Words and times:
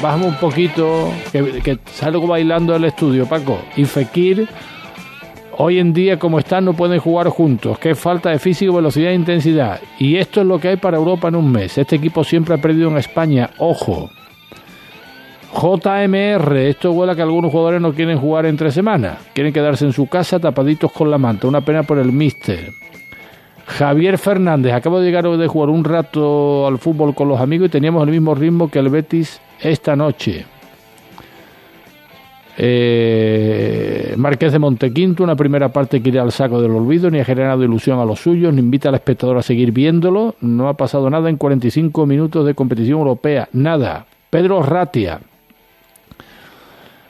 Bajamos 0.00 0.28
un 0.28 0.36
poquito, 0.36 1.12
que, 1.32 1.78
salgo 1.92 2.26
bailando 2.26 2.72
del 2.72 2.84
estudio, 2.84 3.26
Paco. 3.26 3.58
Y 3.76 3.84
Fekir, 3.84 4.48
hoy 5.56 5.78
en 5.78 5.92
día 5.92 6.18
como 6.18 6.38
están, 6.38 6.64
no 6.64 6.72
pueden 6.72 7.00
jugar 7.00 7.28
juntos. 7.28 7.78
Qué 7.78 7.94
falta 7.94 8.30
de 8.30 8.38
físico, 8.38 8.74
velocidad 8.74 9.10
e 9.10 9.14
intensidad. 9.14 9.80
Y 9.98 10.16
esto 10.16 10.40
es 10.40 10.46
lo 10.46 10.58
que 10.58 10.68
hay 10.68 10.76
para 10.76 10.96
Europa 10.96 11.28
en 11.28 11.36
un 11.36 11.52
mes. 11.52 11.76
Este 11.76 11.96
equipo 11.96 12.24
siempre 12.24 12.54
ha 12.54 12.58
perdido 12.58 12.88
en 12.88 12.96
España. 12.96 13.50
Ojo. 13.58 14.10
JMR, 15.52 16.56
esto 16.56 16.92
huele 16.92 17.12
a 17.12 17.16
que 17.16 17.22
algunos 17.22 17.50
jugadores 17.50 17.80
no 17.80 17.92
quieren 17.92 18.18
jugar 18.18 18.46
entre 18.46 18.70
semanas. 18.70 19.18
Quieren 19.34 19.52
quedarse 19.52 19.84
en 19.84 19.92
su 19.92 20.06
casa 20.06 20.38
tapaditos 20.38 20.92
con 20.92 21.10
la 21.10 21.18
manta. 21.18 21.46
Una 21.46 21.60
pena 21.60 21.82
por 21.82 21.98
el 21.98 22.12
míster. 22.12 22.72
Javier 23.66 24.16
Fernández, 24.16 24.72
acabo 24.72 24.98
de 24.98 25.06
llegar 25.06 25.28
de 25.28 25.46
jugar 25.46 25.68
un 25.68 25.84
rato 25.84 26.66
al 26.66 26.78
fútbol 26.78 27.14
con 27.14 27.28
los 27.28 27.38
amigos 27.38 27.68
y 27.68 27.70
teníamos 27.70 28.02
el 28.02 28.10
mismo 28.10 28.34
ritmo 28.34 28.70
que 28.70 28.78
el 28.78 28.88
Betis 28.88 29.42
esta 29.60 29.96
noche. 29.96 30.46
Eh, 32.60 34.14
Marqués 34.16 34.52
de 34.52 34.58
Montequinto, 34.58 35.22
una 35.22 35.36
primera 35.36 35.68
parte 35.72 36.02
que 36.02 36.08
irá 36.08 36.22
al 36.22 36.32
saco 36.32 36.60
del 36.60 36.72
olvido, 36.72 37.08
ni 37.08 37.20
ha 37.20 37.24
generado 37.24 37.62
ilusión 37.62 38.00
a 38.00 38.04
los 38.04 38.20
suyos, 38.20 38.52
ni 38.52 38.60
invita 38.60 38.88
al 38.88 38.96
espectador 38.96 39.38
a 39.38 39.42
seguir 39.42 39.70
viéndolo. 39.70 40.34
No 40.40 40.68
ha 40.68 40.74
pasado 40.74 41.08
nada 41.08 41.30
en 41.30 41.36
45 41.36 42.04
minutos 42.04 42.44
de 42.44 42.54
competición 42.54 42.98
europea, 42.98 43.48
nada. 43.52 44.06
Pedro 44.28 44.62
Ratia. 44.62 45.20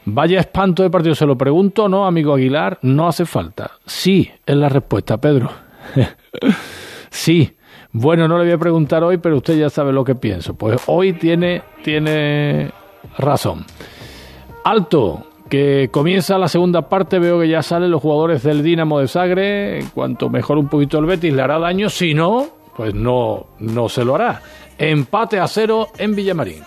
Vaya 0.05 0.41
espanto 0.41 0.83
de 0.83 0.91
partido, 0.91 1.15
se 1.15 1.27
lo 1.27 1.37
pregunto, 1.37 1.88
¿no, 1.88 2.07
amigo 2.07 2.35
Aguilar? 2.35 2.79
No 2.83 3.09
hace 3.09 3.24
falta. 3.24 3.71
Sí, 3.87 4.30
es 4.45 4.57
la 4.57 4.69
respuesta, 4.69 5.19
Pedro. 5.19 5.51
sí. 7.10 7.58
Bueno, 8.01 8.29
no 8.29 8.38
le 8.38 8.45
voy 8.45 8.52
a 8.52 8.59
preguntar 8.59 9.02
hoy, 9.02 9.16
pero 9.19 9.38
usted 9.38 9.59
ya 9.59 9.69
sabe 9.70 9.93
lo 9.93 10.05
que 10.05 10.15
pienso. 10.15 10.55
Pues 10.55 10.80
hoy 10.87 11.15
tiene, 11.15 11.62
tiene 11.83 12.71
razón. 13.19 13.65
Alto, 14.62 15.24
que 15.48 15.88
comienza 15.91 16.38
la 16.38 16.47
segunda 16.47 16.88
parte, 16.88 17.19
veo 17.19 17.41
que 17.41 17.49
ya 17.49 17.60
salen 17.60 17.91
los 17.91 18.01
jugadores 18.01 18.45
del 18.45 18.63
Dinamo 18.63 19.01
de 19.01 19.09
Sagre. 19.09 19.80
Cuanto 19.95 20.30
mejor 20.30 20.59
un 20.59 20.69
poquito 20.69 21.01
el 21.01 21.07
Betis, 21.07 21.35
le 21.35 21.43
hará 21.43 21.59
daño. 21.59 21.91
Si 21.91 22.15
no, 22.15 22.46
pues 22.76 22.95
no, 22.95 23.49
no 23.59 23.88
se 23.88 24.04
lo 24.04 24.15
hará. 24.15 24.43
Empate 24.79 25.41
a 25.41 25.49
cero 25.49 25.88
en 25.99 26.15
Villamarín. 26.15 26.63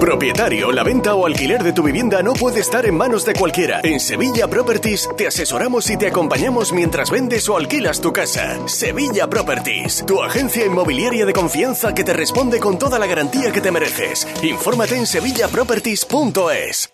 Propietario, 0.00 0.70
la 0.70 0.82
venta 0.82 1.14
o 1.14 1.26
alquiler 1.26 1.62
de 1.62 1.72
tu 1.72 1.82
vivienda 1.82 2.22
no 2.22 2.34
puede 2.34 2.60
estar 2.60 2.86
en 2.86 2.94
manos 2.94 3.24
de 3.24 3.34
cualquiera. 3.34 3.80
En 3.82 3.98
Sevilla 3.98 4.48
Properties 4.48 5.08
te 5.16 5.26
asesoramos 5.26 5.90
y 5.90 5.96
te 5.96 6.08
acompañamos 6.08 6.72
mientras 6.72 7.10
vendes 7.10 7.48
o 7.48 7.56
alquilas 7.56 8.00
tu 8.00 8.12
casa. 8.12 8.58
Sevilla 8.68 9.28
Properties, 9.28 10.04
tu 10.06 10.22
agencia 10.22 10.64
inmobiliaria 10.64 11.26
de 11.26 11.32
confianza 11.32 11.94
que 11.94 12.04
te 12.04 12.12
responde 12.12 12.60
con 12.60 12.78
toda 12.78 12.98
la 12.98 13.06
garantía 13.06 13.50
que 13.50 13.60
te 13.60 13.70
mereces. 13.70 14.28
Infórmate 14.42 14.96
en 14.96 15.06
sevillaproperties.es. 15.06 16.93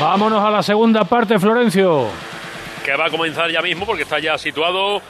Vámonos 0.00 0.42
a 0.42 0.50
la 0.50 0.62
segunda 0.62 1.04
parte, 1.04 1.38
Florencio. 1.38 2.08
Que 2.82 2.96
va 2.96 3.06
a 3.06 3.10
comenzar 3.10 3.50
ya 3.50 3.60
mismo 3.60 3.84
porque 3.84 4.04
está 4.04 4.18
ya 4.18 4.38
situado 4.38 5.02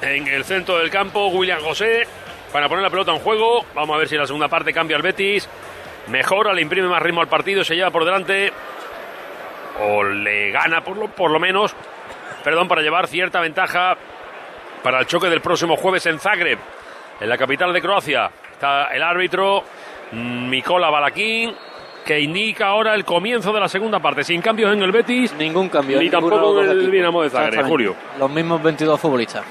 en 0.00 0.28
el 0.28 0.44
centro 0.44 0.78
del 0.78 0.88
campo 0.88 1.26
William 1.28 1.60
José 1.60 2.06
para 2.52 2.68
poner 2.68 2.84
la 2.84 2.90
pelota 2.90 3.12
en 3.12 3.18
juego. 3.18 3.66
Vamos 3.74 3.96
a 3.96 3.98
ver 3.98 4.08
si 4.08 4.16
la 4.16 4.24
segunda 4.24 4.46
parte 4.46 4.72
cambia 4.72 4.96
el 4.96 5.02
Betis. 5.02 5.48
Mejora, 6.06 6.52
le 6.52 6.62
imprime 6.62 6.86
más 6.86 7.02
ritmo 7.02 7.22
al 7.22 7.26
partido, 7.26 7.64
se 7.64 7.74
lleva 7.74 7.90
por 7.90 8.04
delante. 8.04 8.52
O 9.80 10.04
le 10.04 10.52
gana 10.52 10.80
por 10.82 10.96
lo, 10.96 11.08
por 11.08 11.32
lo 11.32 11.40
menos. 11.40 11.74
Perdón, 12.44 12.68
para 12.68 12.82
llevar 12.82 13.08
cierta 13.08 13.40
ventaja 13.40 13.96
para 14.84 15.00
el 15.00 15.06
choque 15.06 15.28
del 15.28 15.40
próximo 15.40 15.76
jueves 15.76 16.06
en 16.06 16.20
Zagreb, 16.20 16.60
en 17.20 17.28
la 17.28 17.36
capital 17.36 17.72
de 17.72 17.82
Croacia. 17.82 18.30
Está 18.52 18.94
el 18.94 19.02
árbitro 19.02 19.64
Mikola 20.12 20.88
Balaquín 20.88 21.52
que 22.06 22.20
indica 22.20 22.68
ahora 22.68 22.94
el 22.94 23.04
comienzo 23.04 23.52
de 23.52 23.58
la 23.58 23.68
segunda 23.68 23.98
parte. 23.98 24.22
Sin 24.22 24.40
cambios 24.40 24.72
en 24.72 24.80
el 24.80 24.92
Betis. 24.92 25.34
Ningún 25.34 25.68
cambio. 25.68 26.00
Ni 26.00 26.08
tampoco 26.08 26.62
en 26.62 26.70
el 26.70 26.90
Dinamo 26.90 27.20
de 27.20 27.30
Zagreb. 27.30 27.66
Julio. 27.66 27.96
Los 28.18 28.30
mismos 28.30 28.62
22 28.62 28.98
futbolistas. 28.98 29.44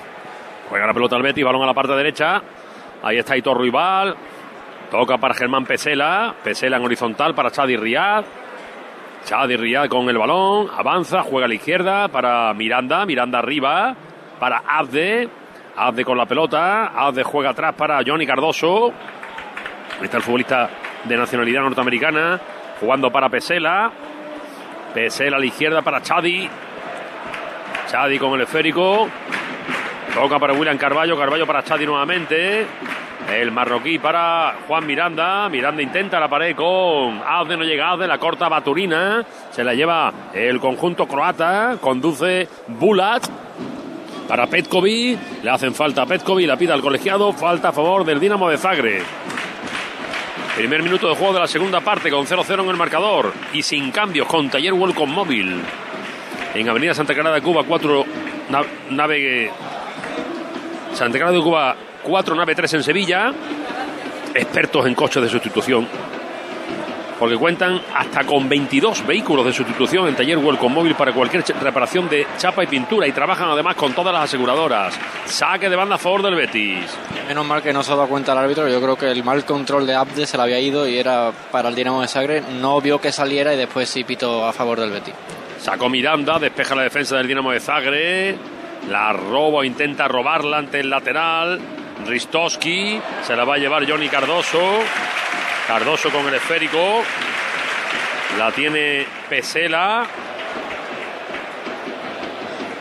Juega 0.69 0.87
la 0.87 0.93
pelota 0.93 1.17
al 1.17 1.21
Betis, 1.21 1.43
balón 1.43 1.63
a 1.63 1.65
la 1.65 1.73
parte 1.73 1.91
derecha. 1.93 2.41
Ahí 3.03 3.17
está 3.17 3.35
Hitor 3.35 3.57
Ruibal. 3.57 4.15
Toca 4.89 5.17
para 5.17 5.33
Germán 5.33 5.65
Pesela. 5.65 6.33
Pesela 6.43 6.77
en 6.77 6.85
horizontal 6.85 7.35
para 7.35 7.51
Chadi 7.51 7.75
Riad. 7.75 8.23
Chadi 9.25 9.57
Riad 9.57 9.89
con 9.89 10.07
el 10.07 10.17
balón. 10.17 10.69
Avanza, 10.73 11.23
juega 11.23 11.45
a 11.45 11.49
la 11.49 11.55
izquierda 11.55 12.07
para 12.07 12.53
Miranda. 12.53 13.05
Miranda 13.05 13.39
arriba 13.39 13.95
para 14.39 14.63
Abde. 14.65 15.27
Abde 15.75 16.05
con 16.05 16.17
la 16.17 16.25
pelota. 16.25 16.85
Abde 16.85 17.21
juega 17.23 17.49
atrás 17.49 17.75
para 17.75 17.99
Johnny 18.05 18.25
Cardoso. 18.25 18.93
Ahí 19.99 20.05
está 20.05 20.17
el 20.17 20.23
futbolista 20.23 20.69
de 21.07 21.17
nacionalidad 21.17 21.61
norteamericana. 21.61 22.39
Jugando 22.79 23.11
para 23.11 23.29
Pesela. 23.29 23.91
Pesela 24.93 25.37
a 25.37 25.39
la 25.39 25.45
izquierda 25.45 25.81
para 25.81 26.01
Chadi. 26.01 26.49
Chadi 27.87 28.19
con 28.19 28.33
el 28.33 28.41
esférico. 28.41 29.07
Toca 30.13 30.39
para 30.39 30.53
William 30.53 30.77
Carballo, 30.77 31.17
Carballo 31.17 31.45
para 31.45 31.63
Chadi 31.63 31.85
nuevamente. 31.85 32.65
El 33.33 33.51
marroquí 33.51 33.97
para 33.97 34.55
Juan 34.67 34.85
Miranda. 34.85 35.49
Miranda 35.49 35.81
intenta 35.81 36.19
la 36.19 36.27
pared 36.27 36.55
con 36.55 37.21
Azde, 37.25 37.57
no 37.57 37.63
llega 37.63 37.91
Azde, 37.91 38.07
la 38.07 38.17
corta 38.17 38.47
Baturina. 38.47 39.25
Se 39.51 39.63
la 39.63 39.73
lleva 39.73 40.13
el 40.33 40.59
conjunto 40.59 41.07
croata. 41.07 41.77
Conduce 41.81 42.47
Bulat 42.67 43.27
para 44.27 44.47
Petkovic. 44.47 45.43
Le 45.43 45.49
hacen 45.49 45.73
falta 45.73 46.03
a 46.03 46.05
Petkovic, 46.05 46.47
la 46.47 46.57
pide 46.57 46.73
al 46.73 46.81
colegiado. 46.81 47.33
Falta 47.33 47.69
a 47.69 47.71
favor 47.71 48.05
del 48.05 48.19
Dinamo 48.19 48.49
de 48.49 48.57
Zagreb. 48.57 49.03
Primer 50.55 50.81
minuto 50.81 51.09
de 51.09 51.15
juego 51.15 51.33
de 51.33 51.41
la 51.41 51.47
segunda 51.47 51.81
parte 51.81 52.09
con 52.09 52.25
0-0 52.25 52.63
en 52.63 52.69
el 52.69 52.77
marcador 52.77 53.33
y 53.51 53.61
sin 53.61 53.91
cambios 53.91 54.25
con 54.25 54.49
Taller 54.49 54.71
Welcome 54.71 55.11
Móvil. 55.11 55.61
En 56.53 56.69
Avenida 56.69 56.93
Santa 56.93 57.13
Clara 57.13 57.33
de 57.33 57.41
Cuba 57.41 57.65
4 57.67 58.05
nave 58.91 59.51
Santa 60.93 61.17
Clara 61.17 61.33
de 61.33 61.41
Cuba 61.41 61.75
4 62.03 62.35
nave 62.35 62.55
3 62.55 62.73
en 62.75 62.83
Sevilla. 62.83 63.33
Expertos 64.33 64.85
en 64.85 64.95
coches 64.95 65.23
de 65.23 65.27
sustitución. 65.27 65.89
Porque 67.19 67.37
cuentan 67.37 67.81
hasta 67.95 68.25
con 68.25 68.49
22 68.49 69.05
vehículos 69.07 69.45
de 69.45 69.53
sustitución 69.53 70.07
en 70.07 70.15
taller 70.15 70.37
Welcome 70.37 70.75
Móvil 70.75 70.95
para 70.95 71.13
cualquier 71.13 71.43
reparación 71.61 72.09
de 72.09 72.27
chapa 72.37 72.63
y 72.63 72.67
pintura. 72.67 73.07
Y 73.07 73.13
trabajan 73.13 73.49
además 73.49 73.75
con 73.75 73.93
todas 73.93 74.13
las 74.13 74.23
aseguradoras. 74.25 74.99
Saque 75.25 75.69
de 75.69 75.75
banda 75.75 75.95
a 75.95 75.97
favor 75.97 76.21
del 76.21 76.35
Betis. 76.35 76.85
Menos 77.27 77.45
mal 77.45 77.61
que 77.61 77.71
no 77.71 77.83
se 77.83 77.93
ha 77.93 77.95
dado 77.95 78.09
cuenta 78.09 78.33
el 78.33 78.37
árbitro. 78.39 78.67
Yo 78.67 78.81
creo 78.81 78.97
que 78.97 79.09
el 79.09 79.23
mal 79.23 79.45
control 79.45 79.87
de 79.87 79.95
Abde 79.95 80.27
se 80.27 80.35
le 80.35 80.43
había 80.43 80.59
ido 80.59 80.87
y 80.87 80.97
era 80.97 81.31
para 81.51 81.69
el 81.69 81.75
Dinamo 81.75 82.01
de 82.01 82.07
Sagre. 82.07 82.41
No 82.59 82.81
vio 82.81 82.99
que 82.99 83.11
saliera 83.11 83.53
y 83.53 83.57
después 83.57 83.89
sí 83.89 84.03
pitó 84.03 84.45
a 84.45 84.51
favor 84.51 84.79
del 84.79 84.91
Betis. 84.91 85.13
Sacó 85.59 85.89
Miranda, 85.89 86.37
despeja 86.37 86.75
la 86.75 86.83
defensa 86.83 87.15
del 87.17 87.27
Dinamo 87.27 87.51
de 87.51 87.59
Zagreb. 87.59 88.35
La 88.89 89.13
roba, 89.13 89.65
intenta 89.65 90.07
robarla 90.07 90.57
ante 90.57 90.81
el 90.81 90.89
lateral. 90.89 91.59
Ristowski, 92.05 92.99
se 93.23 93.35
la 93.35 93.45
va 93.45 93.55
a 93.55 93.57
llevar 93.57 93.89
Johnny 93.89 94.09
Cardoso. 94.09 94.59
Cardoso 95.67 96.11
con 96.11 96.27
el 96.27 96.35
esférico. 96.35 97.03
La 98.37 98.51
tiene 98.51 99.05
Pesela. 99.27 100.05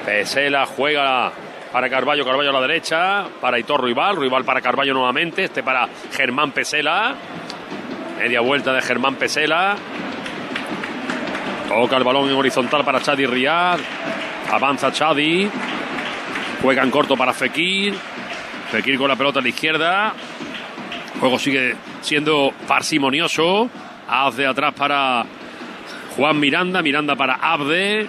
Pesela 0.05 0.67
juega 0.67 1.33
para 1.73 1.89
Carballo, 1.89 2.27
Carballo 2.27 2.51
a 2.51 2.53
la 2.53 2.61
derecha. 2.61 3.25
Para 3.41 3.59
Hitor 3.59 3.81
Ruibal, 3.81 4.17
Ruibal 4.17 4.45
para 4.45 4.61
Carballo 4.61 4.93
nuevamente. 4.93 5.45
Este 5.45 5.63
para 5.63 5.89
Germán 6.13 6.53
Pesela. 6.53 7.15
Media 8.19 8.41
vuelta 8.41 8.73
de 8.75 8.83
Germán 8.83 9.15
Pesela. 9.17 9.77
Toca 11.69 11.97
el 11.97 12.05
balón 12.05 12.29
en 12.29 12.37
horizontal 12.37 12.85
para 12.85 13.01
Chadi 13.01 13.25
Riad. 13.25 13.79
Avanza 14.53 14.93
Chadi. 14.93 15.51
Juega 16.61 16.83
en 16.83 16.91
corto 16.91 17.17
para 17.17 17.33
Fekir. 17.33 17.95
Fekir 18.71 18.99
con 18.99 19.09
la 19.09 19.17
pelota 19.17 19.39
a 19.39 19.43
la 19.43 19.49
izquierda. 19.49 20.13
Juego 21.19 21.39
sigue 21.39 21.75
siendo 22.05 22.53
parsimonioso. 22.69 23.69
Haz 24.09 24.37
de 24.37 24.47
atrás 24.47 24.75
para 24.75 25.25
Juan 26.17 26.39
Miranda. 26.39 26.83
Miranda 26.83 27.17
para 27.17 27.35
Abde. 27.35 28.09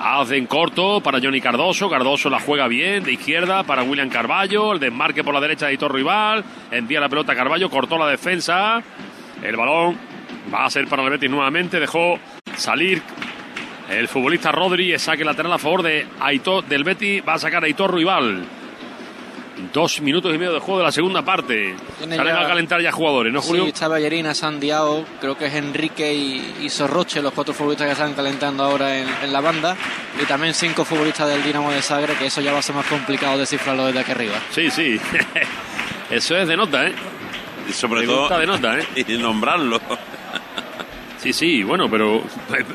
Abde 0.00 0.36
en 0.36 0.46
corto 0.46 1.00
para 1.00 1.20
Johnny 1.20 1.40
Cardoso. 1.40 1.88
Cardoso 1.88 2.30
la 2.30 2.40
juega 2.40 2.66
bien 2.66 3.04
de 3.04 3.12
izquierda 3.12 3.62
para 3.62 3.82
William 3.82 4.08
Carballo. 4.08 4.72
El 4.72 4.80
desmarque 4.80 5.22
por 5.22 5.34
la 5.34 5.40
derecha 5.40 5.66
de 5.66 5.74
Hitor 5.74 5.94
Rival. 5.94 6.44
Envía 6.70 7.00
la 7.00 7.08
pelota 7.08 7.32
a 7.32 7.36
Carballo. 7.36 7.70
Cortó 7.70 7.98
la 7.98 8.08
defensa. 8.08 8.82
El 9.42 9.56
balón 9.56 9.98
Va 10.52 10.66
a 10.66 10.70
ser 10.70 10.86
para 10.88 11.02
el 11.02 11.10
Betis 11.10 11.30
nuevamente. 11.30 11.80
Dejó 11.80 12.18
salir 12.56 13.02
el 13.90 14.08
futbolista 14.08 14.52
Rodri. 14.52 14.98
Saque 14.98 15.24
lateral 15.24 15.52
a 15.52 15.58
favor 15.58 15.82
de 15.82 16.06
Aitor, 16.20 16.64
del 16.64 16.84
Betis. 16.84 17.22
Va 17.26 17.34
a 17.34 17.38
sacar 17.38 17.62
a 17.62 17.66
Aitor 17.66 17.94
Rival. 17.94 18.44
Dos 19.72 20.00
minutos 20.00 20.34
y 20.34 20.38
medio 20.38 20.52
de 20.52 20.58
juego 20.58 20.78
de 20.80 20.84
la 20.86 20.92
segunda 20.92 21.24
parte. 21.24 21.76
Salen 22.00 22.24
ya- 22.24 22.40
a 22.40 22.48
calentar 22.48 22.80
ya 22.82 22.90
jugadores, 22.90 23.32
¿no, 23.32 23.40
Julio? 23.40 23.62
Sí, 23.64 23.68
está 23.70 23.86
Ballerina, 23.86 24.34
Sandiao, 24.34 25.04
creo 25.20 25.38
que 25.38 25.46
es 25.46 25.54
Enrique 25.54 26.12
y, 26.12 26.56
y 26.62 26.68
Sorroche, 26.68 27.22
los 27.22 27.32
cuatro 27.32 27.54
futbolistas 27.54 27.86
que 27.86 27.92
están 27.92 28.14
calentando 28.14 28.64
ahora 28.64 28.98
en, 28.98 29.06
en 29.22 29.32
la 29.32 29.40
banda. 29.40 29.76
Y 30.20 30.24
también 30.26 30.54
cinco 30.54 30.84
futbolistas 30.84 31.28
del 31.28 31.42
Dinamo 31.44 31.70
de 31.70 31.82
Zagreb, 31.82 32.18
que 32.18 32.26
eso 32.26 32.40
ya 32.40 32.52
va 32.52 32.58
a 32.58 32.62
ser 32.62 32.74
más 32.74 32.86
complicado 32.86 33.38
descifrarlo 33.38 33.86
desde 33.86 34.00
aquí 34.00 34.10
arriba. 34.10 34.34
Sí, 34.50 34.70
sí. 34.70 34.98
Eso 36.10 36.36
es 36.36 36.46
de 36.46 36.56
nota, 36.56 36.86
¿eh? 36.86 36.94
Y 37.68 37.72
sobre 37.72 38.00
Me 38.02 38.06
todo. 38.06 38.38
de 38.38 38.46
nota, 38.46 38.78
¿eh? 38.78 38.86
Y 39.08 39.16
nombrarlo. 39.16 39.80
Sí, 41.18 41.32
sí, 41.32 41.62
bueno, 41.62 41.88
pero 41.90 42.22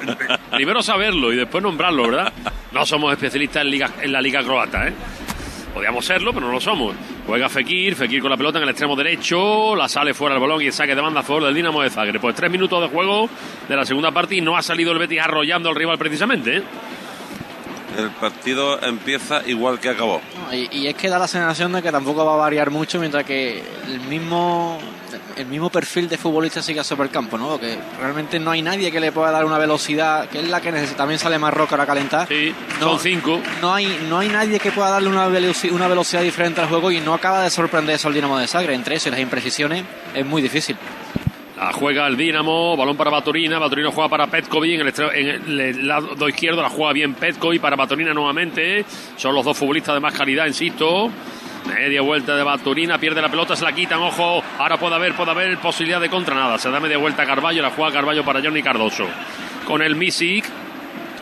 primero 0.51 0.81
saberlo 0.81 1.31
y 1.31 1.35
después 1.35 1.61
nombrarlo, 1.63 2.03
¿verdad? 2.09 2.33
No 2.71 2.85
somos 2.85 3.11
especialistas 3.13 3.61
en, 3.63 3.69
liga, 3.69 3.89
en 4.01 4.11
la 4.11 4.21
liga 4.21 4.41
croata, 4.43 4.87
¿eh? 4.87 4.93
Podríamos 5.73 6.05
serlo, 6.05 6.33
pero 6.33 6.47
no 6.47 6.53
lo 6.53 6.59
somos. 6.59 6.95
Juega 7.25 7.47
Fekir, 7.47 7.95
Fekir 7.95 8.21
con 8.21 8.31
la 8.31 8.37
pelota 8.37 8.57
en 8.57 8.63
el 8.63 8.69
extremo 8.69 8.95
derecho, 8.95 9.75
la 9.75 9.87
sale 9.87 10.13
fuera 10.13 10.35
el 10.35 10.41
balón 10.41 10.61
y 10.61 10.67
el 10.67 10.73
saque 10.73 10.95
de 10.95 11.01
banda 11.01 11.19
a 11.19 11.23
favor 11.23 11.45
del 11.45 11.53
Dinamo 11.53 11.81
de 11.81 11.89
Zagreb. 11.89 12.19
Pues 12.19 12.35
tres 12.35 12.51
minutos 12.51 12.81
de 12.81 12.87
juego 12.87 13.29
de 13.67 13.75
la 13.75 13.85
segunda 13.85 14.11
parte 14.11 14.35
y 14.35 14.41
no 14.41 14.57
ha 14.57 14.61
salido 14.61 14.91
el 14.91 14.97
Betis 14.97 15.19
arrollando 15.21 15.69
al 15.69 15.75
rival 15.75 15.97
precisamente, 15.97 16.57
¿eh? 16.57 16.63
El 17.99 18.11
partido 18.11 18.81
empieza 18.83 19.41
igual 19.47 19.79
que 19.79 19.89
acabó. 19.89 20.21
No, 20.47 20.53
Y, 20.55 20.67
y 20.71 20.87
es 20.87 20.95
que 20.95 21.09
da 21.09 21.19
la 21.19 21.27
sensación 21.27 21.71
de 21.73 21.81
que 21.81 21.91
tampoco 21.91 22.25
va 22.25 22.33
a 22.33 22.37
variar 22.37 22.69
mucho, 22.71 22.99
mientras 22.99 23.23
que 23.25 23.63
el 23.87 23.99
mismo 24.01 24.79
el 25.37 25.45
mismo 25.47 25.69
perfil 25.69 26.09
de 26.09 26.17
futbolista 26.17 26.61
sigue 26.61 26.83
sobre 26.83 27.03
el 27.03 27.09
campo, 27.09 27.37
¿no? 27.37 27.57
Que 27.59 27.77
realmente 27.99 28.39
no 28.39 28.51
hay 28.51 28.61
nadie 28.61 28.91
que 28.91 28.99
le 28.99 29.11
pueda 29.13 29.31
dar 29.31 29.45
una 29.45 29.57
velocidad, 29.57 30.27
que 30.27 30.39
es 30.39 30.47
la 30.49 30.59
que 30.61 30.71
necesita. 30.71 30.97
También 30.97 31.17
sale 31.17 31.39
más 31.39 31.53
roca 31.53 31.81
a 31.81 31.85
calentar. 31.85 32.27
Sí, 32.27 32.53
No. 32.79 32.89
son 32.89 32.99
cinco. 32.99 33.39
No 33.61 33.73
hay, 33.73 34.05
no 34.09 34.19
hay 34.19 34.27
nadie 34.27 34.59
que 34.59 34.71
pueda 34.71 34.89
darle 34.89 35.07
una, 35.09 35.27
veloci- 35.29 35.71
una 35.71 35.87
velocidad 35.87 36.21
diferente 36.21 36.59
al 36.61 36.67
juego 36.67 36.91
y 36.91 36.99
no 36.99 37.13
acaba 37.13 37.41
de 37.41 37.49
sorprender 37.49 37.95
eso 37.95 38.09
al 38.09 38.13
Dinamo 38.13 38.37
de 38.37 38.47
Zagreb. 38.47 38.75
Entre 38.75 38.95
eso 38.95 39.07
y 39.07 39.11
las 39.11 39.19
imprecisiones 39.21 39.83
es 40.13 40.25
muy 40.25 40.41
difícil. 40.41 40.75
La 41.59 41.73
juega 41.73 42.07
el 42.07 42.15
Dinamo, 42.15 42.77
balón 42.77 42.95
para 42.95 43.11
Baturina, 43.11 43.59
Baturina 43.59 43.91
juega 43.91 44.09
para 44.09 44.27
Petkovic 44.27 44.75
en 44.75 44.81
el, 44.81 44.93
extre- 44.93 45.11
en 45.13 45.59
el 45.59 45.87
lado 45.87 46.29
izquierdo, 46.29 46.61
la 46.61 46.69
juega 46.69 46.93
bien 46.93 47.13
Petkovic 47.15 47.59
para 47.61 47.75
Baturina 47.75 48.13
nuevamente, 48.13 48.85
son 49.17 49.35
los 49.35 49.43
dos 49.43 49.57
futbolistas 49.57 49.93
de 49.95 49.99
más 49.99 50.13
calidad, 50.13 50.45
insisto. 50.47 51.09
Media 51.67 52.01
vuelta 52.01 52.37
de 52.37 52.43
Baturina, 52.43 52.97
pierde 52.97 53.21
la 53.21 53.27
pelota, 53.27 53.57
se 53.57 53.65
la 53.65 53.73
quitan, 53.73 53.99
ojo, 53.99 54.41
ahora 54.57 54.77
puede 54.77 54.95
haber, 54.95 55.13
puede 55.13 55.31
haber 55.31 55.57
posibilidad 55.57 55.99
de 55.99 56.09
contra 56.09 56.33
nada, 56.33 56.57
se 56.57 56.71
da 56.71 56.79
media 56.79 56.97
vuelta 56.97 57.23
a 57.23 57.25
Carballo, 57.25 57.61
la 57.61 57.71
juega 57.71 57.91
Carballo 57.91 58.23
para 58.23 58.41
Johnny 58.41 58.63
Cardoso. 58.63 59.05
Con 59.67 59.81
el 59.81 59.97
Misic, 59.97 60.45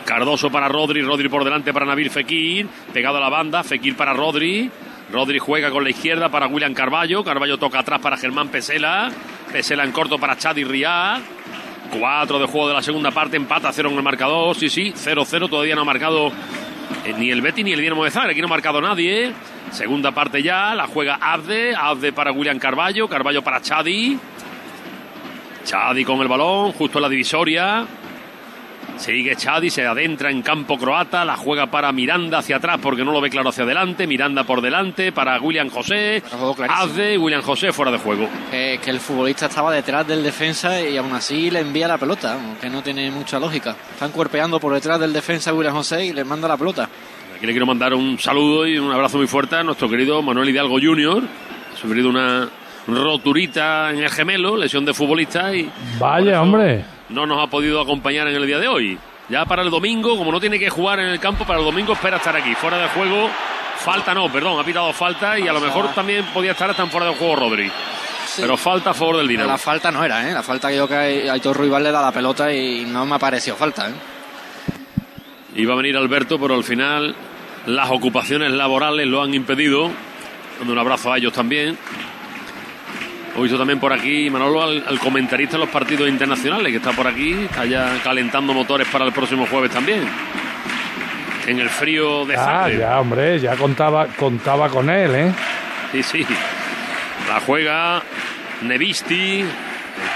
Cardoso 0.04 0.50
para 0.50 0.68
Rodri, 0.68 1.02
Rodri 1.02 1.28
por 1.28 1.42
delante 1.42 1.72
para 1.72 1.84
Nabil 1.84 2.10
Fekir, 2.10 2.68
pegado 2.92 3.16
a 3.16 3.20
la 3.20 3.28
banda, 3.28 3.64
Fekir 3.64 3.96
para 3.96 4.14
Rodri, 4.14 4.70
Rodri 5.10 5.38
juega 5.38 5.70
con 5.70 5.84
la 5.84 5.90
izquierda 5.90 6.28
para 6.28 6.46
William 6.46 6.74
Carballo, 6.74 7.24
Carballo 7.24 7.58
toca 7.58 7.78
atrás 7.78 8.00
para 8.00 8.16
Germán 8.16 8.48
Pesela, 8.48 9.10
Pesela 9.50 9.84
en 9.84 9.92
corto 9.92 10.18
para 10.18 10.36
Chadi 10.36 10.64
Riad, 10.64 11.20
4 11.98 12.38
de 12.38 12.46
juego 12.46 12.68
de 12.68 12.74
la 12.74 12.82
segunda 12.82 13.10
parte, 13.10 13.36
empata 13.36 13.72
0 13.72 13.88
en 13.90 13.96
el 13.96 14.02
marcador, 14.02 14.54
sí, 14.54 14.68
sí, 14.68 14.92
0-0, 14.92 15.48
todavía 15.48 15.74
no 15.74 15.80
ha 15.80 15.84
marcado 15.84 16.28
eh, 17.06 17.14
ni 17.16 17.30
el 17.30 17.40
Betty 17.40 17.64
ni 17.64 17.72
el 17.72 17.80
Dinamo 17.80 18.04
de 18.04 18.10
aquí 18.10 18.40
no 18.40 18.46
ha 18.46 18.50
marcado 18.50 18.82
nadie, 18.82 19.32
segunda 19.70 20.12
parte 20.12 20.42
ya, 20.42 20.74
la 20.74 20.86
juega 20.86 21.18
Abde, 21.20 21.74
Abde 21.74 22.12
para 22.12 22.32
William 22.32 22.58
Carballo, 22.58 23.08
Carballo 23.08 23.42
para 23.42 23.62
Chadi, 23.62 24.18
Chadi 25.64 26.04
con 26.04 26.20
el 26.20 26.28
balón, 26.28 26.72
justo 26.72 26.98
en 26.98 27.02
la 27.02 27.08
divisoria, 27.08 27.86
Sigue 28.98 29.36
Chadi, 29.36 29.70
se 29.70 29.86
adentra 29.86 30.30
en 30.30 30.42
campo 30.42 30.76
croata, 30.76 31.24
la 31.24 31.36
juega 31.36 31.66
para 31.66 31.92
Miranda 31.92 32.38
hacia 32.38 32.56
atrás 32.56 32.78
porque 32.82 33.04
no 33.04 33.12
lo 33.12 33.20
ve 33.20 33.30
claro 33.30 33.50
hacia 33.50 33.64
adelante, 33.64 34.06
Miranda 34.06 34.44
por 34.44 34.60
delante 34.60 35.12
para 35.12 35.40
William 35.40 35.70
José. 35.70 36.22
Azde, 36.68 37.16
William 37.16 37.42
José 37.42 37.72
fuera 37.72 37.92
de 37.92 37.98
juego. 37.98 38.28
Que, 38.50 38.80
que 38.82 38.90
el 38.90 39.00
futbolista 39.00 39.46
estaba 39.46 39.72
detrás 39.72 40.06
del 40.06 40.22
defensa 40.22 40.80
y 40.80 40.96
aún 40.96 41.12
así 41.12 41.50
le 41.50 41.60
envía 41.60 41.88
la 41.88 41.96
pelota, 41.98 42.36
que 42.60 42.68
no 42.68 42.82
tiene 42.82 43.10
mucha 43.10 43.38
lógica. 43.38 43.76
Están 43.92 44.10
cuerpeando 44.10 44.58
por 44.58 44.74
detrás 44.74 44.98
del 44.98 45.12
defensa 45.12 45.54
William 45.54 45.74
José 45.74 46.06
y 46.06 46.12
le 46.12 46.24
manda 46.24 46.48
la 46.48 46.56
pelota. 46.56 46.88
Aquí 47.36 47.46
le 47.46 47.52
quiero 47.52 47.66
mandar 47.66 47.94
un 47.94 48.18
saludo 48.18 48.66
y 48.66 48.78
un 48.78 48.90
abrazo 48.90 49.18
muy 49.18 49.28
fuerte 49.28 49.54
a 49.54 49.62
nuestro 49.62 49.88
querido 49.88 50.20
Manuel 50.22 50.48
Hidalgo 50.48 50.78
Jr., 50.80 51.22
ha 51.72 51.76
sufrido 51.76 52.08
una 52.08 52.48
roturita 52.88 53.90
en 53.90 53.98
el 53.98 54.10
gemelo, 54.10 54.56
lesión 54.56 54.84
de 54.84 54.92
futbolista 54.92 55.54
y 55.54 55.70
Vaya, 56.00 56.32
eso 56.32 56.42
hombre. 56.42 56.97
No 57.08 57.26
nos 57.26 57.42
ha 57.42 57.48
podido 57.48 57.80
acompañar 57.80 58.28
en 58.28 58.34
el 58.34 58.46
día 58.46 58.58
de 58.58 58.68
hoy. 58.68 58.98
Ya 59.28 59.44
para 59.44 59.62
el 59.62 59.70
domingo, 59.70 60.16
como 60.16 60.32
no 60.32 60.40
tiene 60.40 60.58
que 60.58 60.70
jugar 60.70 61.00
en 61.00 61.08
el 61.08 61.20
campo, 61.20 61.44
para 61.44 61.58
el 61.58 61.64
domingo 61.64 61.92
espera 61.92 62.16
estar 62.16 62.34
aquí, 62.36 62.54
fuera 62.54 62.78
de 62.78 62.88
juego. 62.88 63.28
Falta 63.76 64.14
no, 64.14 64.30
perdón, 64.32 64.58
ha 64.58 64.64
pitado 64.64 64.92
falta 64.92 65.38
y 65.38 65.46
a 65.46 65.52
lo 65.52 65.60
mejor 65.60 65.92
también 65.94 66.24
podía 66.34 66.52
estar 66.52 66.70
hasta 66.70 66.82
en 66.82 66.90
fuera 66.90 67.06
de 67.06 67.14
juego 67.14 67.36
Rodri. 67.36 67.70
Pero 68.36 68.56
falta 68.56 68.90
a 68.90 68.94
favor 68.94 69.18
del 69.18 69.28
Dinamo. 69.28 69.48
la 69.50 69.58
falta 69.58 69.90
no 69.90 70.04
era, 70.04 70.28
¿eh? 70.28 70.32
La 70.32 70.42
falta 70.42 70.68
que 70.68 70.76
yo 70.76 70.88
que 70.88 71.28
Aitor 71.30 71.56
Ruibal 71.56 71.82
le 71.82 71.90
da 71.90 72.02
la 72.02 72.12
pelota 72.12 72.52
y 72.52 72.84
no 72.84 73.06
me 73.06 73.16
ha 73.16 73.18
parecido 73.18 73.56
falta, 73.56 73.88
¿eh? 73.88 73.92
Iba 75.56 75.74
a 75.74 75.76
venir 75.76 75.96
Alberto, 75.96 76.38
pero 76.38 76.54
al 76.54 76.64
final 76.64 77.14
las 77.66 77.90
ocupaciones 77.90 78.52
laborales 78.52 79.06
lo 79.06 79.22
han 79.22 79.34
impedido. 79.34 79.90
Dando 80.58 80.72
un 80.72 80.78
abrazo 80.78 81.12
a 81.12 81.18
ellos 81.18 81.32
también. 81.32 81.78
He 83.36 83.40
visto 83.42 83.56
también 83.58 83.78
por 83.78 83.92
aquí, 83.92 84.28
Manolo, 84.30 84.62
al, 84.62 84.84
al 84.86 84.98
comentarista 84.98 85.52
de 85.52 85.58
los 85.60 85.68
partidos 85.68 86.08
internacionales, 86.08 86.70
que 86.72 86.78
está 86.78 86.92
por 86.92 87.06
aquí, 87.06 87.32
está 87.44 87.64
ya 87.66 87.98
calentando 88.02 88.52
motores 88.52 88.88
para 88.88 89.04
el 89.04 89.12
próximo 89.12 89.46
jueves 89.46 89.70
también. 89.70 90.00
En 91.46 91.60
el 91.60 91.68
frío 91.70 92.26
de 92.26 92.34
Ah, 92.36 92.44
Zagreb. 92.64 92.80
ya, 92.80 93.00
hombre, 93.00 93.38
ya 93.38 93.56
contaba, 93.56 94.06
contaba 94.08 94.68
con 94.68 94.90
él, 94.90 95.14
¿eh? 95.14 95.32
Sí, 95.92 96.02
sí. 96.02 96.26
La 97.28 97.40
juega 97.40 98.02
Nevisti. 98.62 99.40
El 99.40 99.46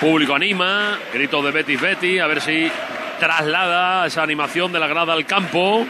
público 0.00 0.34
anima. 0.34 0.98
Gritos 1.14 1.44
de 1.44 1.50
Betis 1.52 1.80
Betis. 1.80 2.20
A 2.20 2.26
ver 2.26 2.40
si 2.40 2.70
traslada 3.18 4.06
esa 4.06 4.22
animación 4.22 4.72
de 4.72 4.78
la 4.80 4.86
grada 4.88 5.12
al 5.14 5.24
campo. 5.24 5.86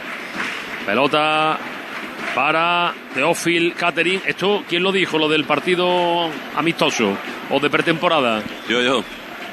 Pelota 0.85 1.57
para 2.35 2.93
Teófil 3.13 3.73
Catering. 3.73 4.21
¿Esto 4.25 4.63
quién 4.67 4.83
lo 4.83 4.91
dijo? 4.91 5.17
Lo 5.17 5.29
del 5.29 5.45
partido 5.45 6.29
amistoso 6.55 7.17
o 7.49 7.59
de 7.59 7.69
pretemporada. 7.69 8.41
Yo, 8.67 8.81
yo. 8.81 9.03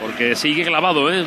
Porque 0.01 0.35
sigue 0.35 0.65
clavado, 0.65 1.13
¿eh? 1.13 1.25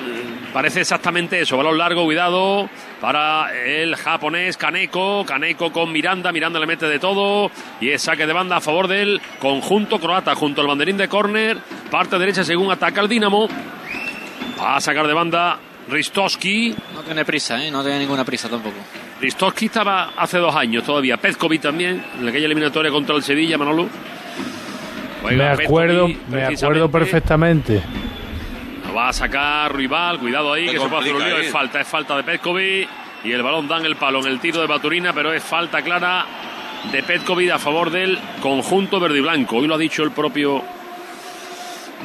Parece 0.51 0.81
exactamente 0.81 1.39
eso. 1.39 1.57
Balón 1.57 1.77
largo, 1.77 2.03
cuidado. 2.05 2.69
Para 2.99 3.53
el 3.65 3.95
japonés 3.95 4.57
Kaneko. 4.57 5.25
Kaneko 5.25 5.71
con 5.71 5.91
Miranda. 5.91 6.31
Miranda 6.31 6.59
le 6.59 6.65
mete 6.65 6.87
de 6.87 6.99
todo. 6.99 7.51
Y 7.81 7.89
es 7.89 8.01
saque 8.01 8.25
de 8.25 8.33
banda 8.33 8.57
a 8.57 8.61
favor 8.61 8.87
del 8.87 9.21
conjunto 9.39 9.99
croata. 9.99 10.33
Junto 10.35 10.61
al 10.61 10.67
banderín 10.67 10.97
de 10.97 11.07
córner. 11.07 11.57
Parte 11.91 12.17
derecha 12.17 12.43
según 12.43 12.71
ataca 12.71 13.01
el 13.01 13.07
Dinamo. 13.07 13.47
Va 14.59 14.77
a 14.77 14.81
sacar 14.81 15.05
de 15.05 15.13
banda 15.13 15.59
Ristowski. 15.89 16.75
No 16.95 17.01
tiene 17.01 17.25
prisa, 17.25 17.63
¿eh? 17.63 17.69
No 17.69 17.83
tiene 17.83 17.99
ninguna 17.99 18.25
prisa 18.25 18.49
tampoco. 18.49 18.77
Ristowski 19.21 19.65
estaba 19.65 20.11
hace 20.17 20.37
dos 20.37 20.55
años 20.55 20.83
todavía. 20.83 21.17
Pezkovic 21.17 21.61
también. 21.61 22.03
En 22.19 22.27
aquella 22.27 22.45
eliminatoria 22.45 22.91
contra 22.91 23.15
el 23.15 23.23
Sevilla, 23.23 23.57
Manolo. 23.57 23.87
Me 25.31 25.47
acuerdo, 25.47 26.09
me 26.27 26.43
acuerdo 26.43 26.91
perfectamente. 26.91 27.81
Lo 28.87 28.93
va 28.93 29.09
a 29.09 29.13
sacar 29.13 29.73
rival, 29.75 30.19
cuidado 30.19 30.51
ahí, 30.51 30.65
que 30.65 30.79
se 30.79 30.87
puede 30.87 31.01
hacer 31.01 31.15
un 31.15 31.23
lío. 31.23 31.37
Es 31.37 31.51
falta, 31.51 31.79
es 31.79 31.87
falta 31.87 32.17
de 32.17 32.23
Petkovic. 32.23 32.89
Y 33.23 33.31
el 33.31 33.41
balón 33.41 33.69
dan 33.69 33.85
el 33.85 33.95
palo 33.95 34.19
en 34.19 34.27
el 34.27 34.39
tiro 34.39 34.59
de 34.59 34.67
Baturina, 34.67 35.13
pero 35.13 35.31
es 35.31 35.41
falta 35.41 35.81
clara 35.81 36.25
de 36.91 37.01
Petkovic 37.03 37.51
a 37.51 37.59
favor 37.59 37.89
del 37.89 38.19
conjunto 38.41 38.99
verde 38.99 39.19
y 39.19 39.21
blanco. 39.21 39.57
Hoy 39.57 39.67
lo 39.67 39.75
ha 39.75 39.77
dicho 39.77 40.03
el 40.03 40.11
propio 40.11 40.61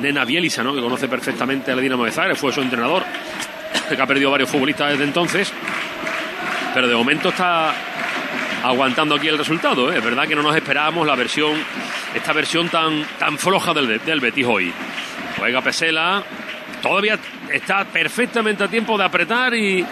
Nena 0.00 0.24
Bielisa, 0.24 0.62
¿no? 0.62 0.74
que 0.74 0.80
conoce 0.80 1.08
perfectamente 1.08 1.72
al 1.72 1.80
Dinamo 1.80 2.04
de 2.04 2.12
Zagreb, 2.12 2.36
fue 2.36 2.52
su 2.52 2.60
entrenador, 2.60 3.02
que 3.88 4.00
ha 4.00 4.06
perdido 4.06 4.30
varios 4.30 4.48
futbolistas 4.48 4.92
desde 4.92 5.04
entonces. 5.04 5.52
Pero 6.74 6.88
de 6.88 6.94
momento 6.94 7.30
está 7.30 7.74
aguantando 8.62 9.14
aquí 9.14 9.28
el 9.28 9.38
resultado. 9.38 9.92
¿eh? 9.92 9.98
Es 9.98 10.04
verdad 10.04 10.26
que 10.26 10.34
no 10.34 10.42
nos 10.42 10.56
esperábamos 10.56 11.06
la 11.06 11.14
versión, 11.14 11.54
esta 12.14 12.32
versión 12.32 12.68
tan, 12.68 13.04
tan 13.18 13.38
floja 13.38 13.72
del, 13.74 14.20
Betis 14.20 14.46
hoy. 14.46 14.72
Juega 15.38 15.62
Pesela. 15.62 16.22
Todavía 16.82 17.18
está 17.52 17.84
perfectamente 17.84 18.64
a 18.64 18.68
tiempo 18.68 18.96
de 18.96 19.04
apretar 19.04 19.54
y, 19.54 19.84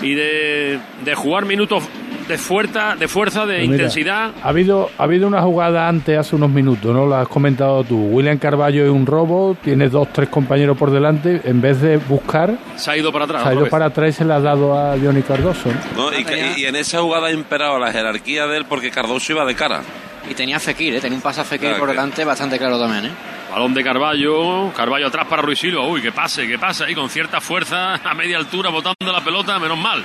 de 0.00 1.14
jugar 1.16 1.44
minutos 1.44 1.82
de 2.28 2.38
fuerza, 2.38 2.96
de, 2.96 3.06
fuerza, 3.08 3.40
de 3.46 3.56
Pues 3.56 3.68
mira, 3.68 3.74
intensidad. 3.84 4.30
Ha 4.42 4.48
habido, 4.48 4.90
ha 4.98 5.02
habido 5.02 5.26
una 5.26 5.42
jugada 5.42 5.88
antes, 5.88 6.18
hace 6.18 6.36
unos 6.36 6.50
minutos, 6.50 6.94
¿no? 6.94 7.06
Lo 7.06 7.16
has 7.16 7.28
comentado 7.28 7.84
tú. 7.84 7.96
William 8.10 8.38
Carballo 8.38 8.84
es 8.84 8.90
un 8.90 9.04
robo, 9.06 9.56
tiene 9.62 9.88
dos, 9.88 10.08
tres 10.12 10.28
compañeros 10.28 10.76
por 10.78 10.90
delante. 10.90 11.42
En 11.44 11.60
vez 11.60 11.80
de 11.80 11.96
buscar, 11.98 12.56
Se 12.76 12.90
ha 12.90 12.96
ido 12.96 13.12
para 13.12 13.24
atrás. 13.26 13.42
se 13.42 13.48
ha 13.48 13.54
ido 13.54 13.68
para 13.68 13.86
atrás 13.86 14.10
y 14.10 14.12
se 14.12 14.24
la 14.24 14.36
ha 14.36 14.40
dado 14.40 14.78
a 14.78 14.96
Johnny 14.98 15.22
Cardoso. 15.22 15.70
¿no? 15.96 16.10
¿no? 16.10 16.18
Y, 16.18 16.24
tenía- 16.24 16.58
y 16.58 16.64
en 16.64 16.76
esa 16.76 17.00
jugada 17.00 17.26
ha 17.28 17.32
imperado 17.32 17.78
la 17.78 17.92
jerarquía 17.92 18.46
de 18.46 18.56
él 18.58 18.64
porque 18.68 18.90
Cardoso 18.90 19.32
iba 19.32 19.44
de 19.44 19.54
cara. 19.54 19.82
Y 20.30 20.32
tenía 20.34 20.58
Fekir, 20.58 20.94
¿eh? 20.94 21.00
Tenía 21.00 21.16
un 21.16 21.22
pase 21.22 21.42
a 21.42 21.44
Fekir 21.44 21.68
Claro 21.68 21.80
por 21.80 21.88
que- 21.90 21.94
delante 21.94 22.24
bastante 22.24 22.58
claro 22.58 22.78
también, 22.80 23.04
¿eh? 23.06 23.10
Balón 23.52 23.74
de 23.74 23.84
Carballo, 23.84 24.72
Carballo 24.72 25.06
atrás 25.06 25.26
para 25.28 25.42
Ruiz 25.42 25.58
Silva. 25.60 25.86
Uy, 25.86 26.00
que 26.02 26.10
pase, 26.10 26.48
que 26.48 26.58
pase 26.58 26.84
ahí 26.84 26.94
con 26.94 27.08
cierta 27.10 27.40
fuerza 27.40 27.94
a 27.94 28.14
media 28.14 28.38
altura 28.38 28.70
botando 28.70 29.12
la 29.12 29.20
pelota, 29.22 29.58
menos 29.60 29.78
mal. 29.78 30.02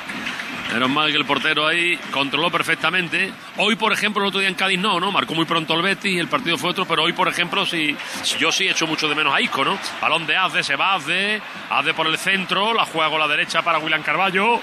Menos 0.74 0.90
mal 0.90 1.12
que 1.12 1.18
el 1.18 1.26
portero 1.26 1.66
ahí 1.66 1.98
controló 2.12 2.52
perfectamente. 2.52 3.34
Hoy, 3.58 3.76
por 3.76 3.92
ejemplo, 3.92 4.22
el 4.22 4.30
otro 4.30 4.40
día 4.40 4.50
en 4.50 4.56
Cádiz 4.56 4.80
no, 4.80 5.00
¿no? 5.00 5.12
Marcó 5.12 5.34
muy 5.34 5.46
pronto 5.46 5.74
el 5.74 5.82
Betis 5.82 6.14
y 6.14 6.20
el 6.20 6.28
partido 6.28 6.58
fue 6.58 6.70
otro, 6.70 6.86
pero 6.86 7.04
hoy, 7.04 7.14
por 7.14 7.28
ejemplo, 7.28 7.66
sí, 7.66 7.96
yo 8.38 8.52
sí 8.52 8.68
he 8.68 8.72
hecho 8.72 8.86
mucho 8.86 9.10
de 9.10 9.16
menos 9.16 9.34
a 9.34 9.42
Isco, 9.42 9.66
¿no? 9.66 9.80
Balón 10.00 10.28
de 10.28 10.38
Azde, 10.38 10.64
se 10.64 10.76
va 10.76 10.94
Azde, 10.94 11.42
Azde 11.72 11.94
por 11.96 12.06
el 12.06 12.18
centro, 12.20 12.74
la 12.74 12.86
juega 12.86 13.10
con 13.10 13.20
la 13.20 13.28
derecha 13.28 13.64
para 13.64 13.80
William 13.80 14.04
Carballo. 14.04 14.60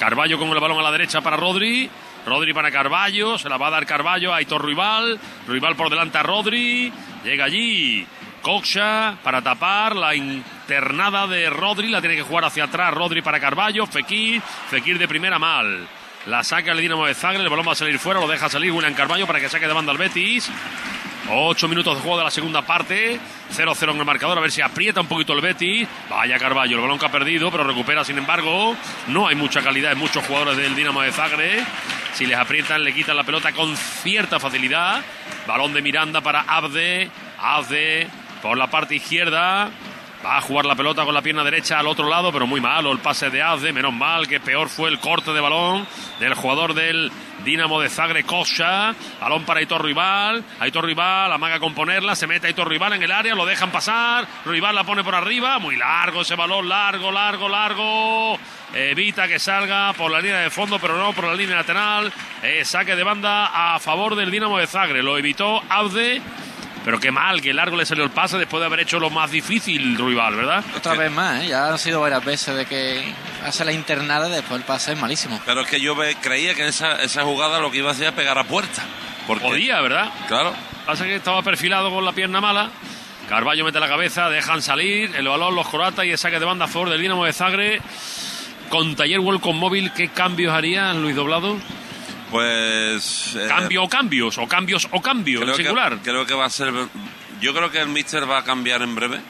Carballo 0.00 0.38
con 0.38 0.48
el 0.48 0.58
balón 0.58 0.80
a 0.80 0.82
la 0.82 0.90
derecha 0.90 1.20
para 1.20 1.36
Rodri. 1.36 1.88
Rodri 2.26 2.52
para 2.52 2.72
Carballo, 2.72 3.38
se 3.38 3.48
la 3.48 3.56
va 3.56 3.68
a 3.68 3.70
dar 3.70 3.86
Carballo 3.86 4.32
a 4.32 4.38
Aitor 4.38 4.64
Rival. 4.64 5.20
Rival 5.46 5.76
por 5.76 5.88
delante 5.88 6.18
a 6.18 6.24
Rodri. 6.24 6.92
Llega 7.24 7.44
allí 7.44 8.04
Coxa 8.42 9.16
para 9.22 9.40
tapar 9.40 9.94
la 9.94 10.14
internada 10.14 11.26
de 11.28 11.48
Rodri. 11.48 11.88
La 11.88 12.00
tiene 12.00 12.16
que 12.16 12.22
jugar 12.22 12.44
hacia 12.44 12.64
atrás 12.64 12.92
Rodri 12.92 13.22
para 13.22 13.40
Carballo. 13.40 13.86
Fekir. 13.86 14.42
Fekir 14.68 14.98
de 14.98 15.06
primera 15.08 15.38
mal. 15.38 15.86
La 16.26 16.42
saca 16.42 16.72
el 16.72 16.78
Dinamo 16.78 17.06
de 17.06 17.14
Zagreb. 17.14 17.42
El 17.42 17.48
balón 17.48 17.66
va 17.66 17.72
a 17.72 17.76
salir 17.76 17.98
fuera. 17.98 18.20
Lo 18.20 18.26
deja 18.26 18.48
salir 18.48 18.72
William 18.72 18.94
Carballo 18.94 19.26
para 19.26 19.40
que 19.40 19.48
saque 19.48 19.66
de 19.66 19.72
banda 19.72 19.92
al 19.92 19.98
Betis. 19.98 20.50
Ocho 21.30 21.68
minutos 21.68 21.94
de 21.94 22.02
juego 22.02 22.18
de 22.18 22.24
la 22.24 22.30
segunda 22.32 22.62
parte. 22.62 23.18
0-0 23.54 23.92
en 23.92 23.98
el 23.98 24.04
marcador. 24.04 24.36
A 24.36 24.40
ver 24.40 24.50
si 24.50 24.60
aprieta 24.60 25.00
un 25.00 25.06
poquito 25.06 25.32
el 25.32 25.40
Betis. 25.40 25.86
Vaya 26.10 26.36
Carballo. 26.38 26.76
El 26.76 26.82
balón 26.82 26.98
que 26.98 27.06
ha 27.06 27.12
perdido, 27.12 27.50
pero 27.52 27.62
recupera 27.62 28.04
sin 28.04 28.18
embargo. 28.18 28.76
No 29.06 29.28
hay 29.28 29.36
mucha 29.36 29.62
calidad 29.62 29.92
en 29.92 29.98
muchos 29.98 30.26
jugadores 30.26 30.56
del 30.56 30.74
Dinamo 30.74 31.00
de 31.00 31.12
Zagreb. 31.12 31.64
Si 32.14 32.26
les 32.26 32.36
aprietan, 32.36 32.82
le 32.82 32.92
quitan 32.92 33.16
la 33.16 33.22
pelota 33.22 33.52
con 33.52 33.76
cierta 33.76 34.40
facilidad. 34.40 35.00
Balón 35.46 35.72
de 35.72 35.80
Miranda 35.80 36.20
para 36.20 36.40
Abde. 36.40 37.08
Abde 37.40 38.08
por 38.42 38.58
la 38.58 38.66
parte 38.66 38.96
izquierda. 38.96 39.70
Va 40.24 40.36
a 40.36 40.40
jugar 40.40 40.64
la 40.66 40.76
pelota 40.76 41.04
con 41.04 41.14
la 41.14 41.22
pierna 41.22 41.42
derecha 41.42 41.80
al 41.80 41.88
otro 41.88 42.08
lado, 42.08 42.32
pero 42.32 42.46
muy 42.46 42.60
malo 42.60 42.92
el 42.92 43.00
pase 43.00 43.28
de 43.28 43.42
Azde. 43.42 43.72
Menos 43.72 43.92
mal 43.92 44.28
que 44.28 44.38
peor 44.38 44.68
fue 44.68 44.88
el 44.88 45.00
corte 45.00 45.32
de 45.32 45.40
balón 45.40 45.84
del 46.20 46.34
jugador 46.34 46.74
del 46.74 47.10
Dinamo 47.44 47.80
de 47.80 47.88
Zagreb, 47.88 48.24
Kosha. 48.24 48.94
Balón 49.20 49.44
para 49.44 49.58
Aitor 49.58 49.84
Rival. 49.84 50.44
Aitor 50.60 50.86
Rival 50.86 51.32
amaga 51.32 51.58
con 51.58 51.74
ponerla. 51.74 52.14
Se 52.14 52.28
mete 52.28 52.46
Aitor 52.46 52.68
Rival 52.68 52.92
en 52.92 53.02
el 53.02 53.10
área. 53.10 53.34
Lo 53.34 53.44
dejan 53.44 53.72
pasar. 53.72 54.24
Rival 54.44 54.76
la 54.76 54.84
pone 54.84 55.02
por 55.02 55.16
arriba. 55.16 55.58
Muy 55.58 55.74
largo 55.74 56.20
ese 56.20 56.36
balón. 56.36 56.68
Largo, 56.68 57.10
largo, 57.10 57.48
largo. 57.48 58.38
Evita 58.74 59.26
que 59.26 59.40
salga 59.40 59.92
por 59.92 60.12
la 60.12 60.20
línea 60.20 60.38
de 60.38 60.50
fondo, 60.50 60.78
pero 60.78 60.96
no 60.96 61.12
por 61.12 61.24
la 61.24 61.34
línea 61.34 61.56
lateral. 61.56 62.12
Eh, 62.44 62.64
saque 62.64 62.94
de 62.94 63.02
banda 63.02 63.74
a 63.74 63.80
favor 63.80 64.14
del 64.14 64.30
Dinamo 64.30 64.56
de 64.58 64.68
Zagreb. 64.68 65.02
Lo 65.02 65.18
evitó 65.18 65.60
Aude. 65.68 66.22
Pero 66.84 66.98
qué 66.98 67.12
mal, 67.12 67.40
qué 67.40 67.52
largo 67.52 67.76
le 67.76 67.86
salió 67.86 68.02
el 68.02 68.10
pase 68.10 68.38
después 68.38 68.60
de 68.60 68.66
haber 68.66 68.80
hecho 68.80 68.98
lo 68.98 69.08
más 69.08 69.30
difícil 69.30 69.96
rival, 69.96 70.34
¿verdad? 70.34 70.64
Otra 70.76 70.94
vez 70.94 71.12
más, 71.12 71.42
¿eh? 71.44 71.48
ya 71.48 71.68
han 71.68 71.78
sido 71.78 72.00
varias 72.00 72.24
veces 72.24 72.56
de 72.56 72.66
que 72.66 73.04
hace 73.44 73.64
la 73.64 73.72
internada 73.72 74.28
y 74.28 74.32
después 74.32 74.60
el 74.60 74.66
pase 74.66 74.92
es 74.92 74.98
malísimo. 75.00 75.40
Pero 75.46 75.60
es 75.60 75.68
que 75.68 75.80
yo 75.80 75.96
creía 76.20 76.54
que 76.54 76.66
esa, 76.66 77.00
esa 77.02 77.22
jugada 77.22 77.60
lo 77.60 77.70
que 77.70 77.78
iba 77.78 77.90
a 77.90 77.92
hacer 77.92 78.08
era 78.08 78.16
pegar 78.16 78.36
a 78.36 78.44
puerta. 78.44 78.82
Porque, 79.26 79.44
Podía, 79.44 79.80
¿verdad? 79.80 80.10
Claro. 80.26 80.52
Pasa 80.84 81.04
que 81.04 81.14
estaba 81.14 81.42
perfilado 81.42 81.90
con 81.90 82.04
la 82.04 82.12
pierna 82.12 82.40
mala. 82.40 82.70
Carballo 83.28 83.64
mete 83.64 83.78
la 83.78 83.88
cabeza, 83.88 84.28
dejan 84.28 84.60
salir 84.60 85.14
el 85.14 85.28
balón 85.28 85.54
los 85.54 85.68
croatas 85.68 86.04
y 86.04 86.10
el 86.10 86.18
saque 86.18 86.40
de 86.40 86.44
banda 86.44 86.64
a 86.64 86.68
favor 86.68 86.90
del 86.90 87.00
Dinamo 87.00 87.24
de 87.24 87.32
Zagreb. 87.32 87.80
Con 88.68 88.96
Taller 88.96 89.20
World 89.20 89.40
con 89.40 89.56
móvil, 89.56 89.92
¿qué 89.92 90.08
cambios 90.08 90.52
haría 90.52 90.92
Luis 90.94 91.14
Doblado? 91.14 91.58
Pues. 92.32 93.36
eh, 93.36 93.46
Cambio 93.46 93.84
o 93.84 93.88
cambios, 93.88 94.38
o 94.38 94.48
cambios 94.48 94.88
o 94.90 95.00
cambios, 95.00 95.42
en 95.42 95.46
creo 95.46 95.56
que, 95.56 95.62
singular. 95.62 95.98
creo 96.02 96.26
que 96.26 96.34
va 96.34 96.46
a 96.46 96.50
ser. 96.50 96.72
Yo 97.40 97.54
creo 97.54 97.70
que 97.70 97.78
el 97.80 97.88
Mister 97.88 98.28
va 98.28 98.38
a 98.38 98.44
cambiar 98.44 98.82
en 98.82 98.94
breve. 98.94 99.20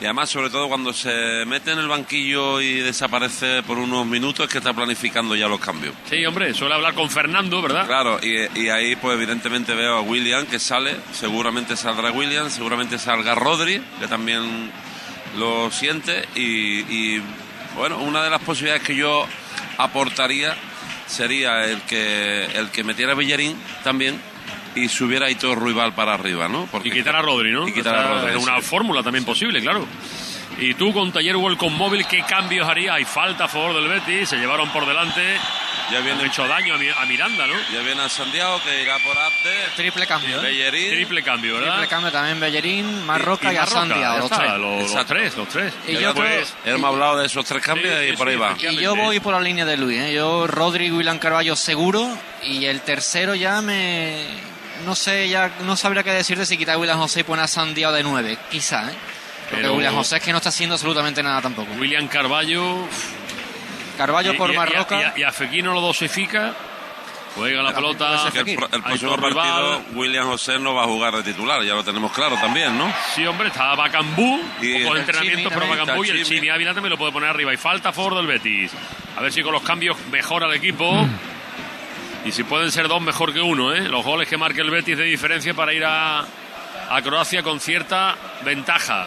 Y 0.00 0.04
además, 0.04 0.30
sobre 0.30 0.50
todo 0.50 0.66
cuando 0.68 0.92
se 0.92 1.44
mete 1.46 1.70
en 1.70 1.78
el 1.78 1.86
banquillo 1.86 2.60
y 2.60 2.78
desaparece 2.80 3.62
por 3.62 3.78
unos 3.78 4.04
minutos, 4.04 4.46
es 4.46 4.50
que 4.50 4.58
está 4.58 4.72
planificando 4.74 5.36
ya 5.36 5.46
los 5.46 5.60
cambios. 5.60 5.94
Sí, 6.10 6.26
hombre, 6.26 6.52
suele 6.54 6.74
hablar 6.74 6.94
con 6.94 7.08
Fernando, 7.08 7.62
¿verdad? 7.62 7.86
Claro, 7.86 8.18
y, 8.20 8.60
y 8.60 8.68
ahí 8.68 8.96
pues 8.96 9.14
evidentemente 9.14 9.74
veo 9.76 9.98
a 9.98 10.00
William 10.00 10.44
que 10.46 10.58
sale, 10.58 10.96
seguramente 11.12 11.76
saldrá 11.76 12.10
William, 12.10 12.50
seguramente 12.50 12.98
salga 12.98 13.36
Rodri, 13.36 13.80
que 14.00 14.08
también 14.08 14.72
lo 15.38 15.70
siente, 15.70 16.28
y, 16.34 16.80
y, 16.80 17.22
bueno, 17.76 17.98
una 17.98 18.24
de 18.24 18.30
las 18.30 18.40
posibilidades 18.40 18.82
que 18.82 18.96
yo 18.96 19.24
aportaría 19.78 20.56
sería 21.12 21.64
el 21.66 21.82
que 21.82 22.44
el 22.54 22.70
que 22.70 22.82
metiera 22.84 23.12
a 23.12 23.14
Bellerín 23.14 23.56
también 23.84 24.20
y 24.74 24.88
subiera 24.88 25.28
todo 25.38 25.54
Ruibal 25.54 25.94
para 25.94 26.14
arriba, 26.14 26.48
¿no? 26.48 26.66
Porque- 26.70 26.88
Y 26.88 26.92
quitar 26.92 27.14
a 27.16 27.22
Rodri, 27.22 27.52
¿no? 27.52 27.68
Y 27.68 27.72
quitar 27.72 27.94
a 27.94 28.08
Rodri, 28.08 28.36
Es 28.36 28.42
una 28.42 28.56
sí. 28.56 28.62
fórmula 28.62 29.02
también 29.02 29.24
posible, 29.24 29.60
claro. 29.60 29.86
Y 30.58 30.74
tú 30.74 30.92
con 30.92 31.12
Taller 31.12 31.36
World 31.36 31.58
con 31.58 31.76
móvil, 31.76 32.06
¿qué 32.06 32.22
cambios 32.22 32.68
haría? 32.68 32.94
Hay 32.94 33.04
falta 33.04 33.44
a 33.44 33.48
favor 33.48 33.74
del 33.74 33.88
Betis, 33.88 34.28
se 34.30 34.36
llevaron 34.36 34.68
por 34.70 34.86
delante. 34.86 35.20
Ya 35.92 35.98
Han 35.98 36.04
viene, 36.04 36.24
hecho 36.26 36.46
daño 36.48 36.74
a, 36.74 36.78
Mi- 36.78 36.88
a 36.88 37.04
Miranda, 37.06 37.46
¿no? 37.46 37.54
ya 37.72 37.80
viene 37.82 38.02
a 38.02 38.08
Santiago 38.08 38.60
que 38.64 38.82
irá 38.82 38.98
por 39.00 39.16
arte, 39.18 39.50
Triple 39.76 40.06
cambio, 40.06 40.38
¿eh? 40.38 40.42
Bellerín. 40.42 40.90
Triple 40.90 41.22
cambio, 41.22 41.54
¿verdad? 41.54 41.70
Triple 41.72 41.88
cambio 41.88 42.12
también 42.12 42.40
Bellerín, 42.40 43.04
Marroca 43.06 43.52
y, 43.52 43.56
Marroca, 43.56 43.62
Asandia, 43.76 43.96
ya 44.00 44.14
los 44.16 44.24
está, 44.24 44.36
tres. 44.38 44.58
Los, 44.94 45.06
tres, 45.06 45.36
los 45.36 45.48
tres. 45.48 45.72
Y 45.86 45.92
Ya 45.94 46.00
yo 46.00 46.06
después 46.14 46.54
creo- 46.62 46.74
hemos 46.76 46.88
hablado 46.88 47.18
de 47.18 47.26
esos 47.26 47.44
tres 47.44 47.62
cambios 47.62 47.94
Sí, 47.98 48.04
y 48.06 48.10
sí, 48.10 48.16
por 48.16 48.28
ahí 48.28 48.34
sí, 48.34 48.40
va. 48.40 48.56
Y 48.72 48.76
yo 48.76 48.96
voy 48.96 49.20
por 49.20 49.34
la 49.34 49.40
línea 49.40 49.64
de 49.64 49.76
Luis, 49.76 50.00
¿eh? 50.00 50.12
Yo, 50.14 50.46
Rodri, 50.46 50.90
William 50.90 51.18
Carballo 51.18 51.54
seguro. 51.56 52.08
Y 52.42 52.64
el 52.64 52.80
tercero 52.80 53.34
ya 53.34 53.60
me. 53.60 54.24
No 54.86 54.94
sé, 54.96 55.28
ya 55.28 55.50
no 55.64 55.76
sabría 55.76 56.02
qué 56.02 56.10
decirte 56.10 56.44
si 56.46 56.56
quitar 56.56 56.74
a 56.74 56.78
William 56.78 56.98
José 56.98 57.20
y 57.20 57.22
poner 57.22 57.44
a 57.44 57.48
Sandiao 57.48 57.92
de 57.92 58.02
9, 58.02 58.36
quizá, 58.50 58.90
¿eh? 58.90 58.94
Porque 59.48 59.62
Pero- 59.64 59.74
William 59.74 59.94
José 59.94 60.16
es 60.16 60.22
que 60.22 60.32
no 60.32 60.38
está 60.38 60.48
haciendo 60.48 60.74
absolutamente 60.74 61.22
nada 61.22 61.40
tampoco. 61.42 61.70
William 61.78 62.08
Carballo. 62.08 62.88
Carballo 64.06 64.32
y- 64.34 64.36
por 64.36 64.52
y- 64.52 64.56
Marroca. 64.56 65.00
Y, 65.00 65.02
a- 65.04 65.12
y 65.18 65.22
a 65.22 65.32
Fekir 65.32 65.64
no 65.64 65.74
lo 65.74 65.80
dosifica. 65.80 66.52
Juega 67.34 67.62
la 67.62 67.70
Pero 67.70 67.80
pelota. 67.92 68.28
el, 68.34 68.48
el 68.50 68.82
próximo 68.82 69.16
partido, 69.16 69.78
Rival. 69.78 69.82
William 69.94 70.26
José 70.26 70.58
no 70.58 70.74
va 70.74 70.82
a 70.82 70.86
jugar 70.86 71.14
de 71.16 71.22
titular, 71.22 71.62
ya 71.62 71.72
lo 71.72 71.82
tenemos 71.82 72.12
claro 72.12 72.36
también, 72.36 72.76
¿no? 72.76 72.92
Sí, 73.14 73.26
hombre, 73.26 73.48
está 73.48 73.74
Bacambú, 73.74 74.38
Y 74.60 74.80
pocos 74.82 74.94
el 74.96 75.00
entrenamientos, 75.00 75.50
Chimi 75.52 75.60
pero. 75.66 75.66
Bacambú 75.80 76.04
y 76.04 76.10
el 76.10 76.24
Chimi. 76.26 76.50
Ávila 76.50 76.74
también 76.74 76.90
lo 76.90 76.98
puede 76.98 77.10
poner 77.10 77.30
arriba. 77.30 77.54
Y 77.54 77.56
falta 77.56 77.88
a 77.88 77.92
favor 77.92 78.16
del 78.16 78.26
Betis. 78.26 78.72
A 79.16 79.22
ver 79.22 79.32
si 79.32 79.42
con 79.42 79.52
los 79.52 79.62
cambios 79.62 79.96
mejora 80.10 80.46
el 80.46 80.52
equipo. 80.52 80.92
Mm. 80.92 82.28
Y 82.28 82.32
si 82.32 82.44
pueden 82.44 82.70
ser 82.70 82.86
dos, 82.86 83.00
mejor 83.00 83.32
que 83.32 83.40
uno, 83.40 83.72
¿eh? 83.74 83.80
Los 83.88 84.04
goles 84.04 84.28
que 84.28 84.36
marque 84.36 84.60
el 84.60 84.70
Betis 84.70 84.98
de 84.98 85.04
diferencia 85.04 85.54
para 85.54 85.72
ir 85.72 85.84
a, 85.86 86.20
a 86.90 87.02
Croacia 87.02 87.42
con 87.42 87.60
cierta 87.60 88.14
ventaja. 88.44 89.06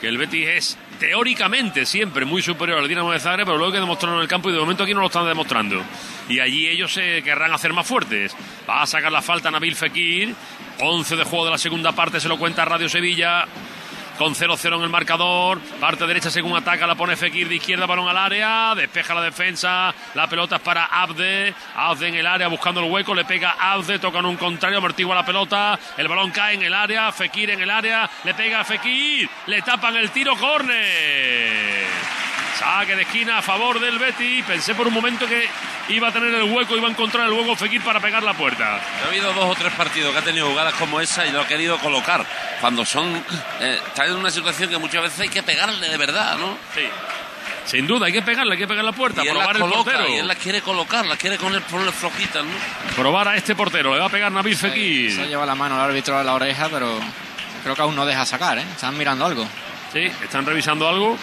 Que 0.00 0.08
el 0.08 0.18
Betis 0.18 0.48
es 0.48 0.78
teóricamente 0.98 1.86
siempre 1.86 2.24
muy 2.24 2.42
superior 2.42 2.78
al 2.78 2.88
Dinamo 2.88 3.12
de 3.12 3.20
Zagreb, 3.20 3.46
pero 3.46 3.58
luego 3.58 3.72
que 3.72 3.80
demostraron 3.80 4.18
en 4.18 4.22
el 4.22 4.28
campo 4.28 4.48
y 4.48 4.52
de 4.52 4.58
momento 4.58 4.82
aquí 4.82 4.94
no 4.94 5.00
lo 5.00 5.06
están 5.06 5.26
demostrando. 5.26 5.82
Y 6.28 6.40
allí 6.40 6.66
ellos 6.68 6.92
se 6.92 7.22
querrán 7.22 7.52
hacer 7.52 7.72
más 7.72 7.86
fuertes. 7.86 8.34
Va 8.68 8.82
a 8.82 8.86
sacar 8.86 9.12
la 9.12 9.22
falta 9.22 9.50
Nabil 9.50 9.74
Fekir. 9.74 10.34
11 10.78 11.16
de 11.16 11.24
juego 11.24 11.46
de 11.46 11.50
la 11.52 11.58
segunda 11.58 11.92
parte, 11.92 12.20
se 12.20 12.28
lo 12.28 12.38
cuenta 12.38 12.64
Radio 12.64 12.88
Sevilla. 12.88 13.46
Con 14.18 14.34
0-0 14.34 14.76
en 14.76 14.82
el 14.82 14.88
marcador. 14.88 15.60
Parte 15.78 16.06
derecha 16.06 16.30
según 16.30 16.56
ataca, 16.56 16.86
la 16.86 16.94
pone 16.94 17.16
Fekir 17.16 17.48
de 17.48 17.56
izquierda, 17.56 17.84
balón 17.84 18.08
al 18.08 18.16
área. 18.16 18.74
Despeja 18.74 19.14
la 19.14 19.20
defensa. 19.20 19.94
La 20.14 20.26
pelota 20.26 20.56
es 20.56 20.62
para 20.62 20.86
Abde. 20.86 21.54
Abde 21.74 22.08
en 22.08 22.14
el 22.14 22.26
área 22.26 22.48
buscando 22.48 22.80
el 22.80 22.90
hueco. 22.90 23.14
Le 23.14 23.26
pega 23.26 23.56
Abde, 23.58 23.98
toca 23.98 24.20
en 24.20 24.26
un 24.26 24.36
contrario, 24.36 24.78
amortigua 24.78 25.14
la 25.14 25.26
pelota. 25.26 25.78
El 25.98 26.08
balón 26.08 26.30
cae 26.30 26.54
en 26.54 26.62
el 26.62 26.72
área. 26.72 27.12
Fekir 27.12 27.50
en 27.50 27.60
el 27.60 27.70
área. 27.70 28.08
Le 28.24 28.32
pega 28.32 28.60
a 28.60 28.64
Fekir. 28.64 29.28
Le 29.46 29.60
tapan 29.60 29.96
el 29.96 30.10
tiro, 30.10 30.34
córner. 30.36 31.86
Saque 32.58 32.96
de 32.96 33.02
esquina 33.02 33.38
a 33.38 33.42
favor 33.42 33.78
del 33.80 33.98
Betis. 33.98 34.44
Pensé 34.44 34.74
por 34.74 34.86
un 34.88 34.94
momento 34.94 35.26
que 35.26 35.46
iba 35.88 36.08
a 36.08 36.12
tener 36.12 36.34
el 36.34 36.44
hueco, 36.44 36.76
iba 36.76 36.88
a 36.88 36.90
encontrar 36.90 37.26
el 37.26 37.32
hueco 37.32 37.54
Fekir 37.54 37.82
para 37.82 38.00
pegar 38.00 38.22
la 38.22 38.34
puerta. 38.34 38.80
Ha 39.04 39.06
habido 39.08 39.32
dos 39.34 39.44
o 39.44 39.54
tres 39.54 39.72
partidos 39.74 40.12
que 40.12 40.18
ha 40.18 40.22
tenido 40.22 40.48
jugadas 40.48 40.74
como 40.74 41.00
esa 41.00 41.26
y 41.26 41.32
lo 41.32 41.42
ha 41.42 41.46
querido 41.46 41.78
colocar. 41.78 42.24
Cuando 42.60 42.84
son. 42.84 43.22
Eh, 43.60 43.78
está 43.86 44.06
en 44.06 44.14
una 44.16 44.30
situación 44.30 44.70
que 44.70 44.78
muchas 44.78 45.02
veces 45.02 45.20
hay 45.20 45.28
que 45.28 45.42
pegarle 45.42 45.88
de 45.88 45.96
verdad, 45.98 46.38
¿no? 46.38 46.56
Sí. 46.74 46.82
Sin 47.66 47.86
duda, 47.86 48.06
hay 48.06 48.12
que 48.12 48.22
pegarle, 48.22 48.52
hay 48.52 48.58
que 48.58 48.68
pegar 48.68 48.84
la 48.84 48.92
puerta, 48.92 49.24
y 49.24 49.28
él 49.28 49.34
las 49.34 49.44
probar 49.44 49.56
el 49.56 49.62
coloca, 49.62 49.90
portero. 49.90 50.08
y 50.08 50.18
él 50.18 50.28
las 50.28 50.36
quiere 50.36 50.62
colocar, 50.62 51.04
las 51.04 51.18
quiere 51.18 51.36
poner, 51.36 51.62
ponerle 51.62 51.90
flojitas, 51.90 52.44
¿no? 52.44 52.52
Probar 52.94 53.26
a 53.26 53.36
este 53.36 53.56
portero, 53.56 53.92
le 53.92 53.98
va 53.98 54.06
a 54.06 54.08
pegar 54.08 54.30
Nabil 54.30 54.56
Fekir. 54.56 55.12
Se 55.12 55.26
lleva 55.26 55.44
la 55.44 55.56
mano 55.56 55.74
al 55.74 55.80
árbitro 55.80 56.16
a 56.16 56.22
la 56.22 56.34
oreja, 56.34 56.68
pero 56.70 56.96
creo 57.64 57.74
que 57.74 57.82
aún 57.82 57.96
no 57.96 58.06
deja 58.06 58.24
sacar, 58.24 58.56
¿eh? 58.58 58.64
Están 58.70 58.96
mirando 58.96 59.26
algo. 59.26 59.48
Sí, 59.92 60.04
están 60.22 60.46
revisando 60.46 60.88
algo. 60.88 61.18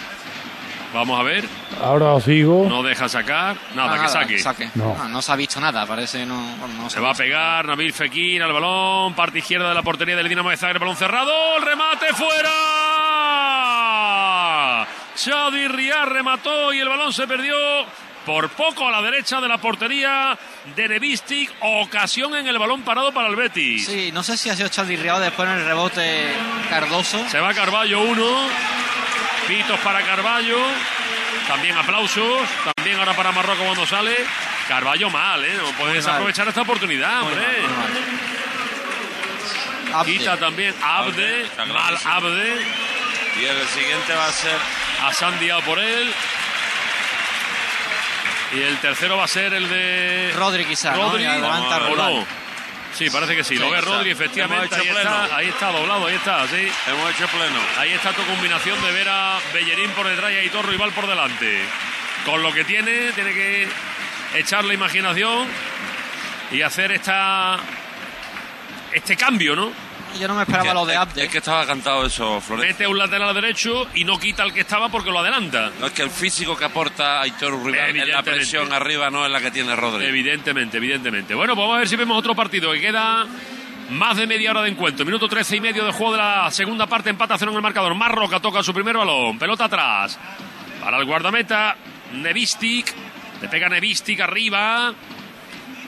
Vamos 0.94 1.18
a 1.20 1.22
ver. 1.24 1.44
Ahora 1.82 2.20
sigo. 2.20 2.66
No 2.68 2.82
deja 2.82 3.08
sacar. 3.08 3.56
Nada, 3.74 3.94
Ah, 3.94 4.24
que 4.26 4.38
saque. 4.38 4.70
No. 4.76 4.96
Ah, 4.98 5.08
no 5.08 5.20
se 5.20 5.32
ha 5.32 5.36
visto 5.36 5.60
nada, 5.60 5.84
parece 5.86 6.24
no, 6.24 6.56
no 6.78 6.88
Se 6.88 7.00
va 7.00 7.10
a 7.10 7.14
pegar 7.14 7.66
Nabil 7.66 7.92
Fekir 7.92 8.40
al 8.42 8.52
balón. 8.52 9.12
Parte 9.14 9.40
izquierda 9.40 9.68
de 9.68 9.74
la 9.74 9.82
portería 9.82 10.14
del 10.16 10.28
Dinamo 10.28 10.50
de 10.50 10.56
Zagreb. 10.56 10.80
Balón 10.80 10.96
cerrado. 10.96 11.32
El 11.56 11.62
remate 11.64 12.06
fuera. 13.14 14.86
Xavi 15.16 15.68
Riar 15.68 16.08
remató 16.10 16.72
y 16.72 16.78
el 16.80 16.88
balón 16.88 17.12
se 17.12 17.26
perdió 17.26 17.54
por 18.26 18.48
poco 18.50 18.88
a 18.88 18.90
la 18.90 19.02
derecha 19.02 19.40
de 19.40 19.48
la 19.48 19.58
portería 19.58 20.36
de 20.74 20.88
Nevistic, 20.88 21.52
ocasión 21.60 22.34
en 22.34 22.46
el 22.48 22.58
balón 22.58 22.82
parado 22.82 23.12
para 23.12 23.28
el 23.28 23.36
Betis. 23.36 23.86
Sí, 23.86 24.10
no 24.12 24.22
sé 24.22 24.36
si 24.36 24.48
ha 24.50 24.56
sido 24.56 24.68
Chadirriado 24.68 25.20
después 25.20 25.48
en 25.48 25.56
el 25.56 25.64
rebote 25.66 26.32
Cardoso. 26.70 27.22
Se 27.28 27.38
va 27.40 27.52
Carballo 27.54 28.00
uno, 28.02 28.24
pitos 29.46 29.78
para 29.80 30.02
Carballo, 30.02 30.58
también 31.48 31.76
aplausos, 31.76 32.48
también 32.74 32.98
ahora 32.98 33.14
para 33.14 33.32
Marroco 33.32 33.64
cuando 33.64 33.86
sale. 33.86 34.14
Carballo 34.68 35.10
mal, 35.10 35.44
¿eh? 35.44 35.58
No 35.58 35.70
puedes 35.72 36.06
aprovechar 36.06 36.48
esta 36.48 36.62
oportunidad, 36.62 37.22
hombre. 37.22 37.44
Quita 40.04 40.36
también 40.38 40.74
Abde, 40.82 41.46
mal 41.72 41.98
Abde. 42.04 42.56
Y 43.40 43.44
el 43.44 43.66
siguiente 43.68 44.14
va 44.14 44.26
a 44.26 44.32
ser 44.32 44.56
a 45.02 45.12
Sandiao 45.12 45.60
por 45.62 45.78
él. 45.78 46.12
Y 48.54 48.62
el 48.62 48.78
tercero 48.78 49.16
va 49.16 49.24
a 49.24 49.28
ser 49.28 49.52
el 49.52 49.68
de. 49.68 50.32
Rodri, 50.34 50.64
quizá. 50.64 50.94
Rodri, 50.94 51.24
¿no? 51.24 51.96
no. 51.96 52.43
Sí, 52.94 53.10
parece 53.10 53.36
que 53.36 53.44
sí. 53.44 53.56
Lo 53.56 53.70
ve 53.70 53.80
Rodri, 53.80 54.10
efectivamente. 54.10 54.74
Ahí 54.74 54.88
está, 54.88 55.36
ahí 55.36 55.48
está, 55.48 55.72
doblado, 55.72 56.06
ahí 56.06 56.14
está, 56.14 56.46
sí. 56.46 56.68
Hemos 56.86 57.10
hecho 57.10 57.26
pleno. 57.28 57.58
Ahí 57.78 57.92
está 57.92 58.12
tu 58.12 58.22
combinación 58.24 58.80
de 58.82 58.92
ver 58.92 59.08
a 59.08 59.38
Bellerín 59.52 59.90
por 59.90 60.08
detrás 60.08 60.32
y 60.32 60.36
a 60.36 60.44
Hitor 60.44 60.68
Rival 60.68 60.92
por 60.92 61.06
delante. 61.06 61.60
Con 62.24 62.42
lo 62.42 62.52
que 62.52 62.64
tiene, 62.64 63.12
tiene 63.12 63.34
que 63.34 63.68
echar 64.34 64.64
la 64.64 64.74
imaginación 64.74 65.48
y 66.50 66.62
hacer 66.62 66.92
esta 66.92 67.58
este 68.92 69.16
cambio, 69.16 69.56
¿no? 69.56 69.72
Yo 70.18 70.28
no 70.28 70.34
me 70.34 70.42
esperaba 70.42 70.74
lo 70.74 70.86
de 70.86 70.96
Abde. 70.96 71.24
Es 71.24 71.30
que 71.30 71.38
estaba 71.38 71.66
cantado 71.66 72.06
eso, 72.06 72.40
Flores. 72.40 72.66
Mete 72.66 72.86
un 72.86 72.98
lateral 72.98 73.34
derecho 73.34 73.88
y 73.94 74.04
no 74.04 74.18
quita 74.18 74.42
al 74.42 74.52
que 74.52 74.60
estaba 74.60 74.88
porque 74.88 75.10
lo 75.10 75.18
adelanta. 75.18 75.70
No, 75.80 75.86
es 75.86 75.92
que 75.92 76.02
el 76.02 76.10
físico 76.10 76.56
que 76.56 76.64
aporta 76.64 77.20
Aitor 77.20 77.64
Rival 77.64 77.96
en 77.96 78.10
la 78.10 78.22
presión 78.22 78.72
arriba 78.72 79.10
no 79.10 79.24
es 79.24 79.32
la 79.32 79.40
que 79.40 79.50
tiene 79.50 79.74
Rodri. 79.74 80.06
Evidentemente, 80.06 80.76
evidentemente. 80.76 81.34
Bueno, 81.34 81.54
pues 81.54 81.64
vamos 81.64 81.76
a 81.76 81.78
ver 81.80 81.88
si 81.88 81.96
vemos 81.96 82.16
otro 82.16 82.34
partido 82.34 82.72
que 82.72 82.80
queda 82.80 83.26
más 83.90 84.16
de 84.16 84.26
media 84.26 84.50
hora 84.50 84.62
de 84.62 84.70
encuentro. 84.70 85.04
Minuto 85.04 85.28
13 85.28 85.56
y 85.56 85.60
medio 85.60 85.84
de 85.84 85.92
juego 85.92 86.12
de 86.12 86.18
la 86.18 86.50
segunda 86.50 86.86
parte. 86.86 87.10
Empata 87.10 87.36
cero 87.36 87.50
en 87.50 87.56
el 87.56 87.62
marcador. 87.62 87.94
Marroca 87.94 88.40
toca 88.40 88.62
su 88.62 88.72
primer 88.72 88.96
balón. 88.96 89.38
Pelota 89.38 89.64
atrás. 89.64 90.18
Para 90.80 90.98
el 90.98 91.04
guardameta. 91.04 91.76
Nevistic. 92.12 92.94
Le 93.42 93.48
pega 93.48 93.68
Nevistic 93.68 94.20
arriba. 94.20 94.94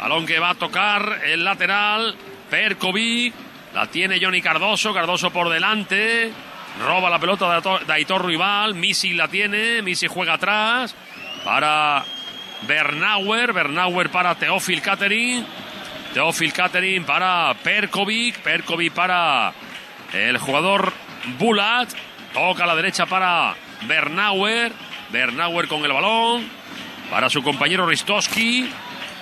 Balón 0.01 0.27
que 0.27 0.39
va 0.39 0.51
a 0.51 0.55
tocar 0.55 1.21
el 1.25 1.45
lateral. 1.45 2.15
Perkovic. 2.51 3.46
La 3.77 3.87
tiene 3.89 4.19
Johnny 4.19 4.41
Cardoso, 4.41 4.95
Cardoso 4.95 5.31
por 5.31 5.51
delante. 5.51 6.33
Roba 6.83 7.11
la 7.11 7.19
pelota 7.19 7.61
de 7.61 7.93
Aitor 7.93 8.25
Rival. 8.25 8.75
Misi 8.75 9.13
la 9.13 9.29
tiene. 9.29 9.83
Misi 9.83 10.07
juega 10.07 10.33
atrás. 10.33 10.95
Para 11.45 12.03
Bernauer. 12.67 13.53
Bernauer 13.53 14.09
para 14.09 14.35
Teófil 14.35 14.81
Catering. 14.81 15.45
Teófil 16.15 16.55
Catering 16.55 17.05
para 17.05 17.55
Perkovic. 17.63 18.39
Perkovic 18.39 18.95
para 18.95 19.53
el 20.15 20.39
jugador 20.39 20.95
Bulat. 21.39 21.91
Toca 22.33 22.65
a 22.65 22.67
la 22.67 22.77
derecha 22.77 23.05
para 23.05 23.55
Bernauer. 23.83 24.73
Bernauer 25.11 25.69
con 25.69 25.85
el 25.85 25.93
balón. 25.93 26.49
Para 27.11 27.29
su 27.29 27.43
compañero 27.43 27.85
Ristoski. 27.85 28.71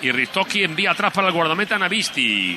Y 0.01 0.13
Ristoski 0.13 0.63
envía 0.63 0.93
atrás 0.93 1.13
para 1.13 1.27
el 1.27 1.35
guardameta 1.35 1.77
Navisti. 1.77 2.57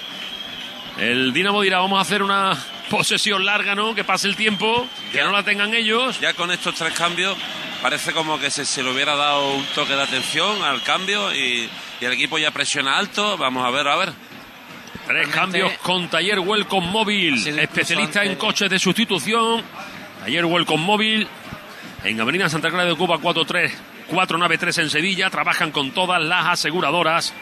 El 0.97 1.31
Dinamo 1.31 1.61
dirá, 1.61 1.77
vamos 1.77 1.99
a 1.99 2.01
hacer 2.01 2.23
una 2.23 2.57
posesión 2.89 3.45
larga, 3.45 3.75
¿no? 3.75 3.93
Que 3.93 4.03
pase 4.03 4.27
el 4.27 4.35
tiempo, 4.35 4.87
que 5.11 5.21
no 5.21 5.31
la 5.31 5.43
tengan 5.43 5.75
ellos. 5.75 6.19
Ya 6.19 6.33
con 6.33 6.49
estos 6.49 6.73
tres 6.73 6.93
cambios 6.93 7.37
parece 7.83 8.13
como 8.13 8.39
que 8.39 8.49
se, 8.49 8.65
se 8.65 8.81
le 8.81 8.91
hubiera 8.91 9.15
dado 9.15 9.53
un 9.53 9.65
toque 9.75 9.95
de 9.95 10.01
atención 10.01 10.63
al 10.63 10.81
cambio 10.81 11.33
y, 11.35 11.69
el 12.01 12.13
equipo 12.13 12.39
ya 12.39 12.49
presiona 12.49 12.97
alto. 12.97 13.37
Vamos 13.37 13.65
a 13.65 13.69
ver, 13.69 13.87
a 13.87 13.95
ver. 13.95 14.13
Tres 15.05 15.27
cambios 15.29 15.71
con 15.83 16.09
Taller 16.09 16.39
Welcome 16.39 16.87
Móvil, 16.87 17.47
especialista 17.59 18.23
en 18.23 18.35
coches 18.35 18.69
de 18.69 18.79
sustitución. 18.79 19.61
Taller 20.21 20.45
Welcome 20.45 20.83
Móvil, 20.83 21.27
en 22.03 22.19
Avenida 22.19 22.49
Santa 22.49 22.69
Clara 22.69 22.85
de 22.85 22.95
Cuba 22.95 23.19
43, 23.19 23.71
493 24.07 24.77
en 24.79 24.89
Sevilla. 24.89 25.29
Trabajan 25.29 25.71
con 25.71 25.91
todas 25.91 26.21
las 26.21 26.47
aseguradoras 26.47 27.33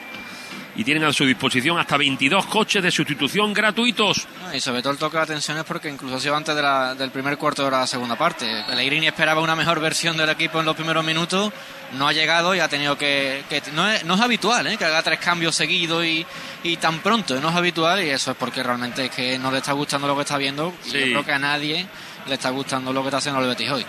y 0.75 0.83
tienen 0.83 1.03
a 1.05 1.13
su 1.13 1.25
disposición 1.25 1.77
hasta 1.79 1.97
22 1.97 2.45
coches 2.47 2.83
de 2.83 2.91
sustitución 2.91 3.53
gratuitos. 3.53 4.27
Y 4.53 4.59
sobre 4.59 4.81
todo 4.81 4.93
el 4.93 4.99
toque 4.99 5.17
de 5.17 5.23
atención 5.23 5.57
es 5.57 5.63
porque 5.63 5.89
incluso 5.89 6.15
ha 6.15 6.19
sido 6.19 6.35
antes 6.35 6.55
del 6.97 7.11
primer 7.11 7.37
cuarto 7.37 7.65
de 7.65 7.71
la 7.71 7.87
segunda 7.87 8.15
parte. 8.15 8.63
Pellegrini 8.67 9.07
esperaba 9.07 9.41
una 9.41 9.55
mejor 9.55 9.79
versión 9.79 10.17
del 10.17 10.29
equipo 10.29 10.59
en 10.59 10.65
los 10.65 10.75
primeros 10.75 11.05
minutos, 11.05 11.51
no 11.93 12.07
ha 12.07 12.13
llegado 12.13 12.53
y 12.55 12.59
ha 12.59 12.67
tenido 12.67 12.97
que... 12.97 13.43
no, 13.73 13.89
es, 13.89 14.03
habitual 14.21 14.67
¿eh? 14.67 14.77
que 14.77 14.85
haga 14.85 15.01
tres 15.03 15.19
cambios 15.19 15.55
seguidos 15.55 16.05
y, 16.05 16.77
tan 16.77 16.99
pronto, 16.99 17.39
no 17.39 17.49
es 17.49 17.55
habitual 17.55 18.03
y 18.03 18.09
eso 18.09 18.31
es 18.31 18.37
porque 18.37 18.63
realmente 18.63 19.05
es 19.05 19.11
que 19.11 19.37
no 19.39 19.51
le 19.51 19.59
está 19.59 19.71
gustando 19.73 20.07
lo 20.07 20.15
que 20.15 20.21
está 20.21 20.37
viendo 20.37 20.73
y 20.85 20.91
yo 20.91 21.05
creo 21.05 21.25
que 21.25 21.31
a 21.31 21.39
nadie 21.39 21.87
le 22.27 22.33
está 22.33 22.49
gustando 22.49 22.91
lo 22.91 23.01
que 23.01 23.07
está 23.07 23.17
haciendo 23.17 23.41
el 23.41 23.47
Betis 23.47 23.69
hoy. 23.69 23.85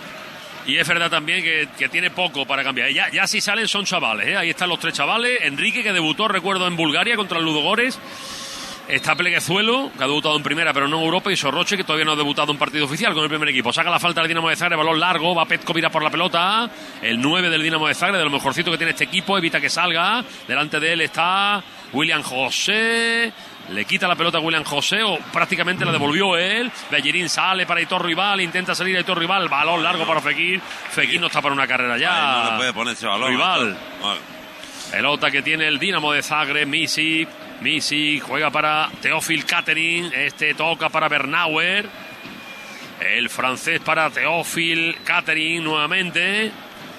Y 0.67 0.77
es 0.77 0.85
verdad 0.85 1.09
también 1.09 1.41
que, 1.41 1.89
tiene 1.89 2.11
poco 2.11 2.45
para 2.45 2.61
cambiar. 2.61 2.89
Ya, 2.91 3.09
ya 3.09 3.25
si 3.25 3.39
salen 3.39 3.69
son 3.69 3.85
chavales, 3.85 4.27
¿eh? 4.27 4.35
ahí 4.35 4.49
están 4.49 4.67
los 4.67 4.79
tres 4.79 4.93
chavales. 4.93 5.39
Enrique, 5.41 5.81
que 5.81 5.93
debutó, 5.93 6.27
recuerdo, 6.27 6.67
en 6.67 6.75
Bulgaria 6.75 7.15
contra 7.15 7.39
el 7.39 7.45
Ludogores. 7.45 7.97
Está 8.89 9.15
Pleguezuelo, 9.15 9.91
que 9.97 10.03
ha 10.03 10.07
debutado 10.07 10.35
en 10.35 10.43
primera, 10.43 10.73
pero 10.73 10.87
no 10.87 10.97
en 10.99 11.05
Europa, 11.05 11.31
y 11.31 11.35
Sorroche, 11.35 11.75
que 11.75 11.83
todavía 11.83 12.05
no 12.05 12.13
ha 12.13 12.15
debutado 12.15 12.51
en 12.51 12.57
partido 12.57 12.85
oficial 12.85 13.13
con 13.13 13.23
el 13.23 13.29
primer 13.29 13.49
equipo. 13.49 13.71
Saca 13.71 13.89
la 13.89 13.99
falta 13.99 14.21
del 14.21 14.29
Dinamo 14.29 14.49
de 14.49 14.55
Zagreb, 14.55 14.77
balón 14.77 14.99
largo, 14.99 15.35
va 15.35 15.45
Petko, 15.45 15.73
mira 15.73 15.89
por 15.89 16.03
la 16.03 16.09
pelota. 16.09 16.69
El 17.01 17.21
9 17.21 17.49
del 17.49 17.63
Dinamo 17.63 17.87
de 17.87 17.93
Zagreb, 17.93 18.19
de 18.19 18.25
lo 18.25 18.31
mejorcito 18.31 18.71
que 18.71 18.77
tiene 18.77 18.91
este 18.91 19.05
equipo, 19.05 19.37
evita 19.37 19.59
que 19.59 19.69
salga. 19.69 20.23
Delante 20.47 20.79
de 20.79 20.93
él 20.93 21.01
está 21.01 21.61
William 21.91 22.21
José. 22.21 23.31
Le 23.69 23.83
quita 23.83 24.07
la 24.07 24.15
pelota 24.15 24.37
a 24.37 24.41
William 24.41 24.63
José 24.63 25.03
o 25.03 25.17
prácticamente 25.31 25.83
la 25.83 25.91
devolvió 25.91 26.37
él. 26.37 26.71
Bellerín 26.89 27.27
sale 27.27 27.65
para 27.65 27.81
Hitor 27.81 28.05
Rival, 28.05 28.39
intenta 28.41 28.73
salir 28.73 28.95
a 28.95 29.01
Hitor 29.01 29.19
Rival, 29.19 29.49
balón 29.49 29.83
largo 29.83 30.05
para 30.05 30.21
Fekir. 30.21 30.61
Fekir 30.61 31.19
no 31.19 31.27
está 31.27 31.41
para 31.41 31.53
una 31.53 31.67
carrera 31.67 31.97
ya. 31.97 32.43
no 32.43 32.51
le 32.51 32.57
puede 32.57 32.73
poner 32.73 32.93
ese 32.93 33.07
balón. 33.07 33.29
Rival. 33.29 33.77
Pelota 34.91 35.29
que 35.29 35.41
tiene 35.41 35.67
el 35.67 35.79
Dinamo 35.79 36.13
de 36.13 36.23
Zagreb, 36.23 36.67
Misi. 36.67 37.27
Misi 37.59 38.19
juega 38.19 38.51
para 38.51 38.89
Teófil 39.01 39.45
Catering. 39.45 40.13
Este 40.13 40.53
toca 40.53 40.89
para 40.89 41.09
Bernauer. 41.09 41.89
El 43.01 43.29
francés 43.29 43.81
para 43.81 44.09
Teófil 44.09 44.97
Catering 45.03 45.63
nuevamente. 45.63 46.51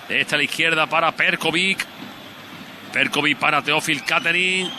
Esta 0.08 0.36
a 0.36 0.38
la 0.38 0.44
izquierda 0.44 0.86
para 0.86 1.12
Perkovic. 1.12 1.84
Perkovic 2.92 3.38
para 3.38 3.62
Teófil 3.62 4.04
Catering. 4.04 4.70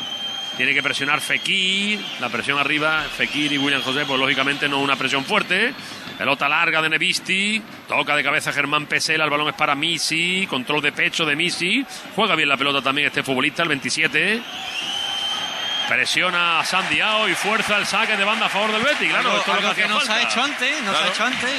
Tiene 0.59 0.73
que 0.73 0.83
presionar 0.83 1.21
Fekir. 1.21 2.03
La 2.19 2.27
presión 2.27 2.59
arriba, 2.59 3.05
Fekir 3.15 3.53
y 3.53 3.57
William 3.57 3.81
José, 3.81 4.03
pues 4.05 4.19
lógicamente 4.19 4.67
no 4.67 4.81
una 4.81 4.97
presión 4.97 5.23
fuerte. 5.23 5.73
Pelota 6.17 6.49
larga 6.49 6.81
de 6.81 6.89
Nevisti. 6.89 7.63
Toca 7.87 8.13
de 8.13 8.21
cabeza 8.21 8.51
Germán 8.51 8.85
Pesela. 8.85 9.23
El 9.23 9.29
balón 9.29 9.47
es 9.47 9.53
para 9.53 9.73
Misi. 9.73 10.45
Control 10.49 10.81
de 10.81 10.91
pecho 10.91 11.23
de 11.23 11.37
Misi. 11.37 11.85
Juega 12.13 12.35
bien 12.35 12.49
la 12.49 12.57
pelota 12.57 12.81
también 12.81 13.07
este 13.07 13.23
futbolista, 13.23 13.63
el 13.63 13.69
27. 13.69 14.41
Presiona 15.87 16.59
a 16.59 16.65
Sandiao 16.65 17.29
y 17.29 17.35
fuerza 17.35 17.77
el 17.77 17.85
saque 17.85 18.17
de 18.17 18.25
banda 18.25 18.47
a 18.47 18.49
favor 18.49 18.73
del 18.73 18.81
Betis. 18.81 19.09
Claro, 19.11 19.37
esto 19.37 19.55
es 19.55 19.63
lo 19.63 19.73
que, 19.73 19.87
no 19.87 20.01
se 20.01 20.11
ha 20.11 20.23
hecho 20.23 20.43
antes, 20.43 20.81
no 20.83 20.93
se 20.93 21.03
ha 21.03 21.07
hecho 21.07 21.23
antes 21.23 21.49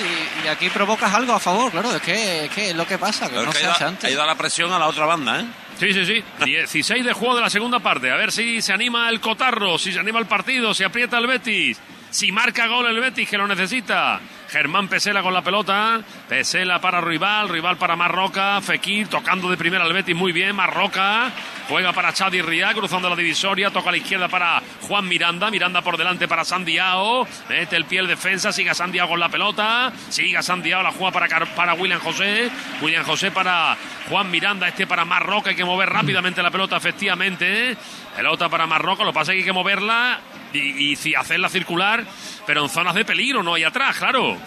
y, 0.45 0.47
aquí 0.47 0.69
provocas 0.69 1.15
algo 1.15 1.33
a 1.33 1.41
favor, 1.41 1.73
claro, 1.73 1.97
es 1.97 2.03
que, 2.03 2.45
es, 2.55 2.77
lo 2.77 2.87
que 2.87 2.99
pasa, 2.99 3.29
que 3.31 3.37
no 3.37 3.51
se 3.51 3.67
ha 3.67 3.75
hecho 3.75 3.87
antes. 3.87 4.05
Ha 4.05 4.11
ido 4.11 4.23
a 4.23 4.27
la 4.27 4.37
presión 4.37 4.73
a 4.73 4.79
la 4.79 4.87
otra 4.87 5.07
banda, 5.07 5.41
¿eh? 5.41 5.45
Sí, 5.81 5.95
sí, 5.95 6.05
sí. 6.05 6.23
16 6.45 7.07
de 7.07 7.15
juego 7.15 7.37
de 7.37 7.41
la 7.41 7.49
segunda 7.49 7.79
parte. 7.79 8.11
A 8.11 8.17
ver 8.17 8.33
si 8.33 8.61
se 8.61 8.71
anima 8.71 9.09
el 9.09 9.19
Cotarro, 9.19 9.79
si 9.79 9.95
se 9.95 9.99
anima 9.99 10.19
el 10.19 10.27
partido, 10.27 10.75
si 10.75 10.85
aprieta 10.85 11.17
el 11.17 11.27
Betis, 11.27 11.81
si 12.11 12.31
marca 12.33 12.67
gol 12.67 12.87
el 12.87 13.01
Betis 13.01 13.27
que 13.27 13.39
lo 13.39 13.49
necesita. 13.49 14.21
Germán 14.51 14.89
Pesela 14.89 15.23
con 15.23 15.33
la 15.33 15.43
pelota. 15.43 16.01
Pesela 16.29 16.81
para 16.81 17.01
Rival, 17.01 17.49
Rival 17.49 17.77
para 17.77 17.95
Marroca. 17.95 18.61
Fekir 18.61 19.07
tocando 19.07 19.49
de 19.49 19.57
primera 19.57 19.85
al 19.85 19.93
Betis 19.93 20.17
muy 20.17 20.33
bien. 20.33 20.57
Marroca 20.57 21.31
juega 21.69 21.93
para 21.93 22.13
Chadi 22.13 22.43
Ria, 22.43 22.75
cruzando 22.75 23.09
la 23.09 23.15
divisoria. 23.15 23.71
Toca 23.71 23.91
a 23.91 23.93
la 23.93 23.99
izquierda 23.99 24.29
para 24.29 24.61
Juan 24.83 25.07
Miranda. 25.07 25.53
Miranda 25.53 25.83
por 25.83 25.97
delante 25.97 26.27
para 26.27 26.45
Sandiao. 26.45 27.27
Mete 27.49 27.77
el 27.77 27.85
pie 27.85 28.01
el 28.01 28.09
defensa. 28.09 28.53
Siga 28.53 28.75
Sandiao 28.75 29.09
con 29.09 29.21
la 29.21 29.29
pelota. 29.29 29.93
Siga 30.09 30.43
Sandiao. 30.43 30.83
La 30.83 30.91
juega 30.91 31.13
para, 31.13 31.47
para 31.55 31.75
William 31.75 32.01
José. 32.01 32.51
William 32.83 33.05
José 33.05 33.31
para 33.31 33.77
Juan 34.09 34.33
Miranda. 34.33 34.67
Este 34.67 34.85
para 34.85 35.05
Marroca. 35.05 35.51
Hay 35.51 35.57
que 35.57 35.65
mover 35.65 35.89
rápidamente 35.89 36.43
la 36.43 36.51
pelota, 36.51 36.77
efectivamente. 36.77 37.77
Pelota 38.17 38.49
para 38.49 38.67
Marroca. 38.67 39.05
Lo 39.05 39.13
pasa 39.13 39.31
que 39.31 39.39
hay 39.39 39.45
que 39.45 39.53
moverla 39.53 40.19
y, 40.53 40.93
y 40.93 41.15
hacerla 41.15 41.49
circular, 41.49 42.05
pero 42.47 42.63
en 42.63 42.69
zonas 42.69 42.95
de 42.95 43.05
peligro, 43.05 43.43
no 43.43 43.55
hay 43.55 43.65
atrás, 43.65 43.97
claro. 43.99 44.39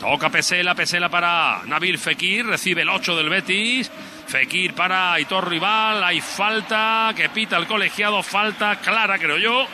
Toca 0.00 0.28
Pesela, 0.28 0.74
Pesela 0.74 1.08
para 1.08 1.62
Nabil 1.64 1.98
Fekir, 1.98 2.46
recibe 2.46 2.82
el 2.82 2.88
8 2.88 3.16
del 3.16 3.28
Betis. 3.28 3.90
Fekir 4.26 4.74
para 4.74 5.14
Aitor 5.14 5.48
Rival, 5.48 6.02
hay 6.02 6.20
falta 6.20 7.12
que 7.16 7.28
pita 7.28 7.56
el 7.56 7.66
colegiado, 7.66 8.22
falta 8.22 8.76
clara, 8.76 9.18
creo 9.18 9.38
yo. 9.38 9.66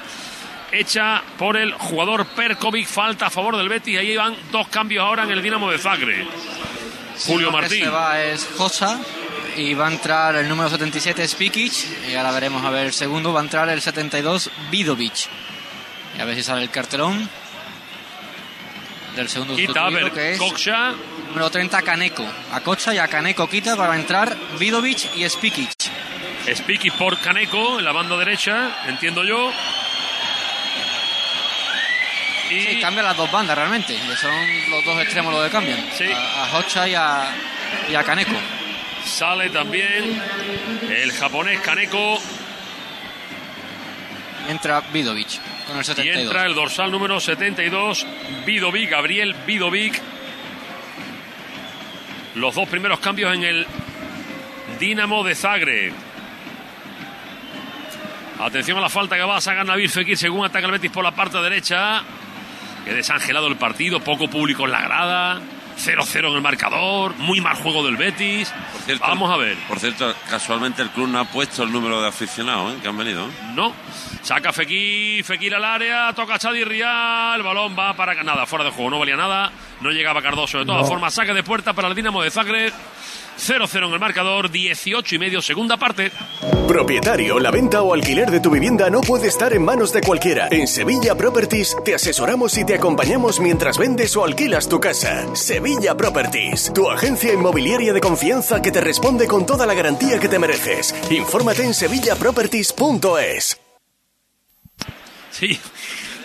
Hecha 0.71 1.23
por 1.39 1.57
el 1.57 1.73
jugador 1.73 2.27
Perkovic, 2.27 2.87
falta 2.87 3.27
a 3.27 3.31
favor 3.31 3.57
del 3.57 3.69
Betis. 3.69 3.99
Ahí 3.99 4.17
van 4.17 4.37
dos 4.51 4.69
cambios 4.69 5.05
ahora 5.05 5.25
en 5.25 5.31
el 5.31 5.43
Dinamo 5.43 5.71
de 5.71 5.79
Zagreb. 5.79 6.27
Julio 7.27 7.51
Martín. 7.51 7.85
se 7.85 7.91
va 7.91 8.23
es 8.23 8.49
Josa 8.57 9.01
y 9.57 9.75
va 9.75 9.89
a 9.89 9.93
entrar 9.93 10.35
el 10.37 10.49
número 10.49 10.71
77 10.71 11.29
Spikic 11.29 11.73
y 12.09 12.15
ahora 12.15 12.33
veremos 12.33 12.65
a 12.65 12.71
ver 12.71 12.87
el 12.87 12.93
segundo 12.93 13.33
va 13.35 13.41
a 13.41 13.45
entrar 13.45 13.69
el 13.69 13.83
72 13.83 14.51
Vidovic 14.71 15.29
y 16.17 16.21
a 16.21 16.25
ver 16.25 16.35
si 16.37 16.43
sale 16.43 16.63
el 16.63 16.71
cartelón 16.71 17.29
del 19.17 19.29
segundo 19.29 19.55
Quita, 19.57 19.73
sustituido, 19.89 20.13
que 20.13 20.33
es 20.33 20.39
Coxa. 20.39 20.93
número 21.29 21.51
30 21.51 21.83
Kaneko 21.83 22.27
a 22.53 22.61
Cocha 22.61 22.95
y 22.95 22.99
a 22.99 23.09
Kaneko 23.09 23.49
quita 23.49 23.77
para 23.77 23.95
entrar 23.97 24.37
Vidovic 24.59 25.17
y 25.17 25.29
Spikic 25.29 25.71
Spiky 26.55 26.91
por 26.93 27.19
Caneco 27.21 27.79
en 27.79 27.85
la 27.85 27.93
banda 27.93 28.17
derecha, 28.17 28.77
entiendo 28.89 29.23
yo. 29.23 29.53
Y 32.51 32.61
Sí, 32.61 32.81
cambia 32.81 33.05
las 33.05 33.17
dos 33.17 33.31
bandas 33.31 33.57
realmente. 33.57 33.97
Son 34.21 34.31
los 34.71 34.85
dos 34.85 35.01
extremos 35.01 35.33
los 35.33 35.45
que 35.45 35.51
cambian. 35.51 35.79
Sí. 35.97 36.05
A, 36.13 36.47
a 36.47 36.59
Hocha 36.59 36.89
y 36.89 36.95
a, 36.97 37.31
y 37.89 37.95
a 37.95 38.03
Kaneko. 38.03 38.35
sale 39.05 39.51
también 39.51 40.21
el 40.91 41.13
japonés 41.13 41.61
Kaneko 41.61 42.19
Entra 44.49 44.81
Vidovic 44.93 45.39
el 45.77 45.83
y 45.83 45.85
72. 45.85 46.23
entra 46.23 46.47
el 46.47 46.55
dorsal 46.55 46.91
número 46.91 47.21
72, 47.21 48.07
Vidovic, 48.47 48.91
Gabriel 48.91 49.35
Vidovic. 49.47 50.01
Los 52.35 52.55
dos 52.55 52.69
primeros 52.69 52.99
cambios 53.01 53.35
en 53.35 53.45
el 53.45 53.67
Dinamo 54.79 55.23
de 55.23 55.35
Zagreb. 55.35 55.93
Atención 58.41 58.79
a 58.79 58.81
la 58.81 58.89
falta 58.89 59.17
que 59.17 59.23
va 59.23 59.37
a 59.37 59.41
sacar 59.41 59.65
Nabil 59.65 59.89
Fekir 59.89 60.17
según 60.17 60.45
ataca 60.45 60.67
el 60.67 60.73
Betis 60.73 60.91
por 60.91 61.05
la 61.05 61.13
parte 61.13 61.39
derecha. 61.39 62.03
Que 62.85 62.93
desangelado 62.93 63.47
el 63.47 63.57
partido, 63.57 64.01
poco 64.01 64.29
público 64.29 64.65
en 64.65 64.73
la 64.73 64.83
grada. 64.83 65.41
0-0 65.79 66.29
en 66.29 66.35
el 66.35 66.41
marcador, 66.43 67.15
muy 67.17 67.41
mal 67.41 67.57
juego 67.57 67.85
del 67.85 67.97
Betis. 67.97 68.53
Por 68.73 68.83
cierto, 68.83 69.05
Vamos 69.07 69.31
a 69.33 69.37
ver. 69.37 69.57
Por 69.69 69.79
cierto, 69.79 70.15
casualmente 70.29 70.83
el 70.83 70.91
club 70.91 71.09
no 71.09 71.19
ha 71.21 71.25
puesto 71.25 71.63
el 71.63 71.73
número 71.73 72.01
de 72.01 72.09
aficionados 72.09 72.75
¿eh? 72.75 72.79
que 72.83 72.89
han 72.89 72.97
venido. 72.97 73.27
¿eh? 73.27 73.31
No. 73.55 73.73
Saca 74.23 74.53
Fekir, 74.53 75.25
Fekir 75.25 75.55
al 75.55 75.65
área, 75.65 76.13
toca 76.15 76.39
Chadi 76.39 76.63
Rial, 76.65 77.37
el 77.39 77.43
balón 77.43 77.77
va 77.77 77.95
para 77.95 78.15
nada, 78.23 78.47
fuera 78.47 78.65
de 78.65 78.71
juego, 78.71 78.91
no 78.91 78.99
valía 79.01 79.17
nada, 79.17 79.51
no 79.81 79.91
llegaba 79.91 80.23
Cardoso. 80.23 80.59
De 80.59 80.65
todas 80.67 80.83
No. 80.83 80.89
formas, 80.89 81.13
saque 81.15 81.35
de 81.35 81.43
puerta 81.43 81.73
para 81.73 81.89
el 81.89 81.95
Dinamo 81.95 82.23
de 82.23 82.31
Zagreb. 82.31 82.73
0-0 83.39 83.87
en 83.87 83.93
el 83.93 83.99
marcador, 83.99 84.51
18 84.51 85.15
y 85.15 85.19
medio, 85.19 85.43
segunda 85.43 85.77
parte. 85.77 86.13
Propietario, 86.69 87.39
la 87.39 87.51
venta 87.51 87.83
o 87.83 87.93
alquiler 87.93 88.31
de 88.31 88.41
tu 88.41 88.51
vivienda 88.51 88.89
no 88.89 89.01
puede 89.01 89.29
estar 89.29 89.53
en 89.53 89.65
manos 89.65 89.93
de 89.93 90.01
cualquiera. 90.01 90.49
En 90.51 90.67
Sevilla 90.67 91.15
Properties 91.15 91.77
te 91.85 91.95
asesoramos 91.95 92.57
y 92.57 92.65
te 92.65 92.75
acompañamos 92.75 93.41
mientras 93.41 93.79
vendes 93.79 94.17
o 94.17 94.25
alquilas 94.25 94.69
tu 94.69 94.81
casa. 94.81 95.35
Sevilla 95.35 95.97
Properties, 95.97 96.73
tu 96.75 96.91
agencia 96.91 97.33
inmobiliaria 97.33 97.93
de 97.93 98.01
confianza 98.01 98.63
que 98.63 98.71
te 98.71 98.81
responde 98.81 99.27
con 99.27 99.45
toda 99.45 99.67
la 99.67 99.75
garantía 99.75 100.19
que 100.19 100.29
te 100.29 100.39
mereces. 100.39 100.95
Infórmate 101.11 101.65
en 101.65 101.75
sevillaproperties.es. 101.75 103.61
Sí, 105.31 105.59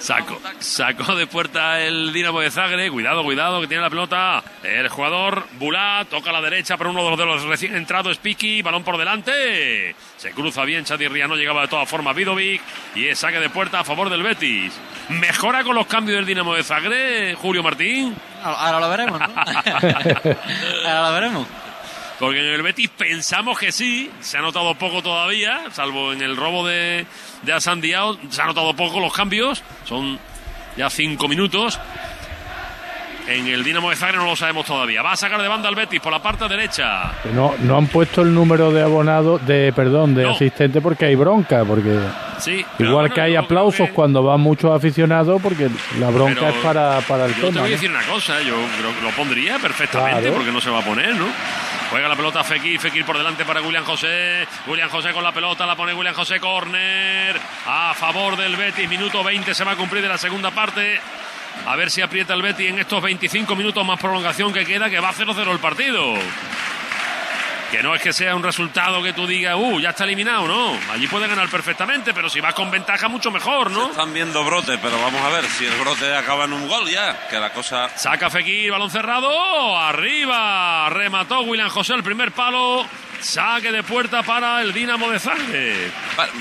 saco, 0.08 0.40
sacó 0.60 1.16
de 1.18 1.28
puerta 1.28 1.82
el 1.82 2.14
Dinamo 2.14 2.40
de 2.40 2.50
Zagreb. 2.50 2.94
Cuidado, 2.94 3.24
cuidado, 3.24 3.60
que 3.60 3.68
tiene 3.68 3.84
la 3.84 3.90
pelota. 3.90 4.42
El 4.64 4.88
jugador 4.88 5.44
Bulat 5.60 6.08
toca 6.08 6.30
a 6.30 6.34
la 6.34 6.40
derecha 6.40 6.78
para 6.78 6.92
uno 6.92 7.04
de 7.04 7.10
los, 7.10 7.20
de 7.20 7.26
los 7.26 7.44
recién 7.44 7.76
entrados, 7.76 8.18
Piki. 8.18 8.62
Balón 8.62 8.86
por 8.86 8.98
delante. 8.98 9.94
Se 10.16 10.32
cruza 10.32 10.64
bien, 10.64 10.86
Chadirria 10.86 11.28
no 11.28 11.36
llegaba 11.36 11.64
de 11.64 11.68
todas 11.68 11.90
formas 11.90 12.16
Vidovic. 12.16 12.62
Y 12.96 13.08
es 13.08 13.20
saque 13.20 13.42
de 13.42 13.50
puerta 13.50 13.82
a 13.82 13.84
favor 13.84 14.10
del 14.10 14.24
Betis. 14.24 14.80
Mejora 15.10 15.66
con 15.66 15.76
los 15.76 15.88
cambios 15.88 16.16
del 16.16 16.26
Dinamo 16.26 16.56
de 16.56 16.64
Zagreb, 16.64 17.36
Julio 17.36 17.62
Martín. 17.62 18.16
Ahora 18.42 18.80
lo 18.80 18.90
veremos, 18.90 19.20
¿no? 19.20 19.28
Ahora 20.86 21.10
lo 21.10 21.14
veremos. 21.14 21.48
Porque 22.20 22.40
en 22.40 22.54
el 22.54 22.64
Betis 22.64 22.90
pensamos 22.90 23.60
que 23.60 23.72
sí, 23.72 24.10
se 24.22 24.38
ha 24.38 24.42
notado 24.42 24.74
poco 24.76 25.04
todavía, 25.04 25.66
salvo 25.72 26.14
en 26.14 26.22
el 26.22 26.36
robo 26.36 26.66
de, 26.66 27.06
de 27.44 27.54
Asan 27.54 27.80
Diao, 27.80 28.18
se 28.30 28.42
ha 28.42 28.46
notado 28.46 28.76
poco 28.76 29.00
los 29.00 29.14
cambios, 29.14 29.62
son 29.86 30.20
ya 30.76 30.90
cinco 30.90 31.28
minutos. 31.28 31.80
En 33.28 33.46
el 33.48 33.62
Dinamo 33.62 33.90
de 33.90 33.98
Zagreb 33.98 34.22
no 34.22 34.26
lo 34.28 34.36
sabemos 34.38 34.66
todavía. 34.66 35.02
Va 35.02 35.12
a 35.12 35.18
sacar 35.18 35.42
de 35.42 35.50
banda 35.50 35.68
al 35.68 35.76
Betis 35.76 36.00
por 36.00 36.14
la 36.14 36.20
parte 36.22 36.48
derecha. 36.48 37.12
No, 37.34 37.56
no 37.60 37.78
han 37.78 37.88
puesto 37.88 38.22
el 38.22 38.34
número 38.34 38.72
de 38.72 38.82
abonado, 38.82 39.38
de 39.40 39.74
perdón, 39.74 40.16
de 40.16 40.24
No. 40.24 40.32
asistente 40.32 40.80
porque 40.80 41.06
hay 41.08 41.16
bronca, 41.16 41.66
porque 41.66 42.00
Sí. 42.40 42.66
igual 42.80 42.94
bueno, 42.94 43.16
que 43.16 43.20
hay 43.22 43.34
yo 43.34 43.42
aplausos 43.42 43.88
que- 43.90 43.94
cuando 43.94 44.24
van 44.24 44.40
muchos 44.40 44.72
aficionados, 44.74 45.42
porque 45.42 45.70
la 46.00 46.10
bronca 46.10 46.36
Pero 46.40 46.48
es 46.52 46.56
para, 46.64 47.02
para 47.02 47.26
el 47.26 47.36
Yo 47.36 47.42
te 47.42 47.48
tema. 47.48 47.60
voy 47.62 47.68
a 47.68 47.76
¿no? 47.76 47.82
decir 47.82 47.90
una 47.90 48.04
cosa, 48.04 48.40
yo 48.42 48.56
creo 48.80 48.96
que 48.96 49.02
lo 49.02 49.10
pondría 49.12 49.60
perfectamente 49.60 50.22
Claro. 50.22 50.34
porque 50.36 50.52
no 50.54 50.62
se 50.62 50.70
va 50.70 50.80
a 50.80 50.84
poner, 50.86 51.14
¿no? 51.16 51.26
Juega 51.90 52.08
la 52.08 52.16
pelota 52.16 52.44
Fekir, 52.46 52.80
Fekir 52.80 53.06
por 53.06 53.18
delante 53.18 53.44
para 53.44 53.62
William 53.62 53.84
José. 53.84 54.46
William 54.68 54.90
José 54.90 55.12
con 55.12 55.24
la 55.24 55.34
pelota, 55.34 55.66
la 55.66 55.76
pone 55.76 55.94
William 55.94 56.16
José, 56.16 56.40
corner 56.40 57.36
a 57.66 57.94
favor 57.94 58.38
del 58.38 58.56
Betis. 58.56 58.88
Minuto 58.90 59.22
20 59.24 59.54
se 59.54 59.64
va 59.66 59.72
a 59.72 59.76
cumplir 59.76 60.02
de 60.02 60.10
la 60.10 60.18
segunda 60.18 60.52
parte. 60.52 61.00
A 61.66 61.76
ver 61.76 61.92
si 61.92 62.02
aprieta 62.02 62.34
el 62.34 62.42
Betis 62.42 62.70
en 62.70 62.80
estos 62.80 63.02
25 63.02 63.56
minutos 63.56 63.86
más 63.86 64.00
prolongación 64.00 64.54
que 64.54 64.66
queda, 64.66 64.90
que 64.90 65.00
va 65.00 65.10
a 65.10 65.14
0-0 65.14 65.52
el 65.52 65.60
partido. 65.60 66.14
Que 67.72 67.84
no 67.84 67.94
es 67.94 68.02
que 68.02 68.14
sea 68.14 68.34
un 68.34 68.44
resultado 68.44 69.04
que 69.04 69.12
tú 69.12 69.28
digas, 69.28 69.56
uh, 69.58 69.78
ya 69.82 69.90
está 69.90 70.06
eliminado, 70.06 70.48
no. 70.48 70.80
Allí 70.90 71.06
puede 71.08 71.28
ganar 71.28 71.50
perfectamente, 71.50 72.14
pero 72.14 72.30
si 72.30 72.40
vas 72.40 72.54
con 72.54 72.72
ventaja, 72.72 73.10
mucho 73.10 73.30
mejor, 73.30 73.70
¿no? 73.72 73.90
Están 73.90 74.14
viendo 74.14 74.42
brote, 74.46 74.78
pero 74.78 74.98
vamos 75.02 75.22
a 75.22 75.30
ver 75.30 75.44
si 75.46 75.66
el 75.66 75.76
brote 75.76 76.16
acaba 76.16 76.46
en 76.46 76.54
un 76.54 76.66
gol 76.70 76.90
ya, 76.90 77.28
que 77.28 77.38
la 77.38 77.52
cosa... 77.52 77.90
Saca 77.98 78.30
Fekir, 78.30 78.72
balón 78.72 78.90
cerrado, 78.90 79.78
arriba, 79.78 80.88
remató 80.90 81.42
William 81.42 81.68
José 81.68 81.96
el 81.96 82.04
primer 82.04 82.32
palo, 82.32 82.86
saque 83.22 83.72
de 83.72 83.84
puerta 83.84 84.24
para 84.24 84.62
el 84.62 84.74
Dinamo 84.74 85.10
de 85.10 85.20
Zagreb. 85.20 85.92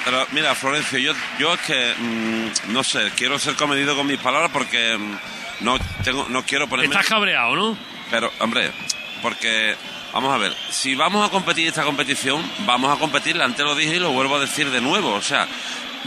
Pero 0.05 0.27
mira, 0.33 0.55
Florencio, 0.55 0.99
yo, 0.99 1.13
yo 1.39 1.55
es 1.55 1.61
que, 1.61 1.95
mm, 1.99 2.73
no 2.73 2.85
sé, 2.85 3.11
quiero 3.17 3.39
ser 3.39 3.55
comedido 3.55 3.97
con 3.97 4.07
mis 4.07 4.19
palabras 4.19 4.51
porque 4.53 4.97
mm, 4.97 5.17
no, 5.61 5.79
tengo, 6.03 6.27
no 6.29 6.45
quiero 6.45 6.69
ponerme... 6.69 6.95
Estás 6.95 7.09
cabreado, 7.09 7.57
¿no? 7.57 7.79
Pero, 8.11 8.33
hombre, 8.41 8.71
porque, 9.23 9.77
vamos 10.13 10.33
a 10.33 10.39
ver, 10.39 10.55
si 10.71 10.95
vamos 10.95 11.27
a 11.27 11.31
competir 11.31 11.69
esta 11.69 11.83
competición, 11.83 12.43
vamos 12.61 12.95
a 12.95 12.99
competirla. 12.99 13.45
Antes 13.45 13.65
lo 13.65 13.75
dije 13.75 13.97
y 13.97 13.99
lo 13.99 14.13
vuelvo 14.13 14.37
a 14.37 14.41
decir 14.41 14.71
de 14.71 14.81
nuevo. 14.81 15.13
O 15.15 15.23
sea, 15.23 15.47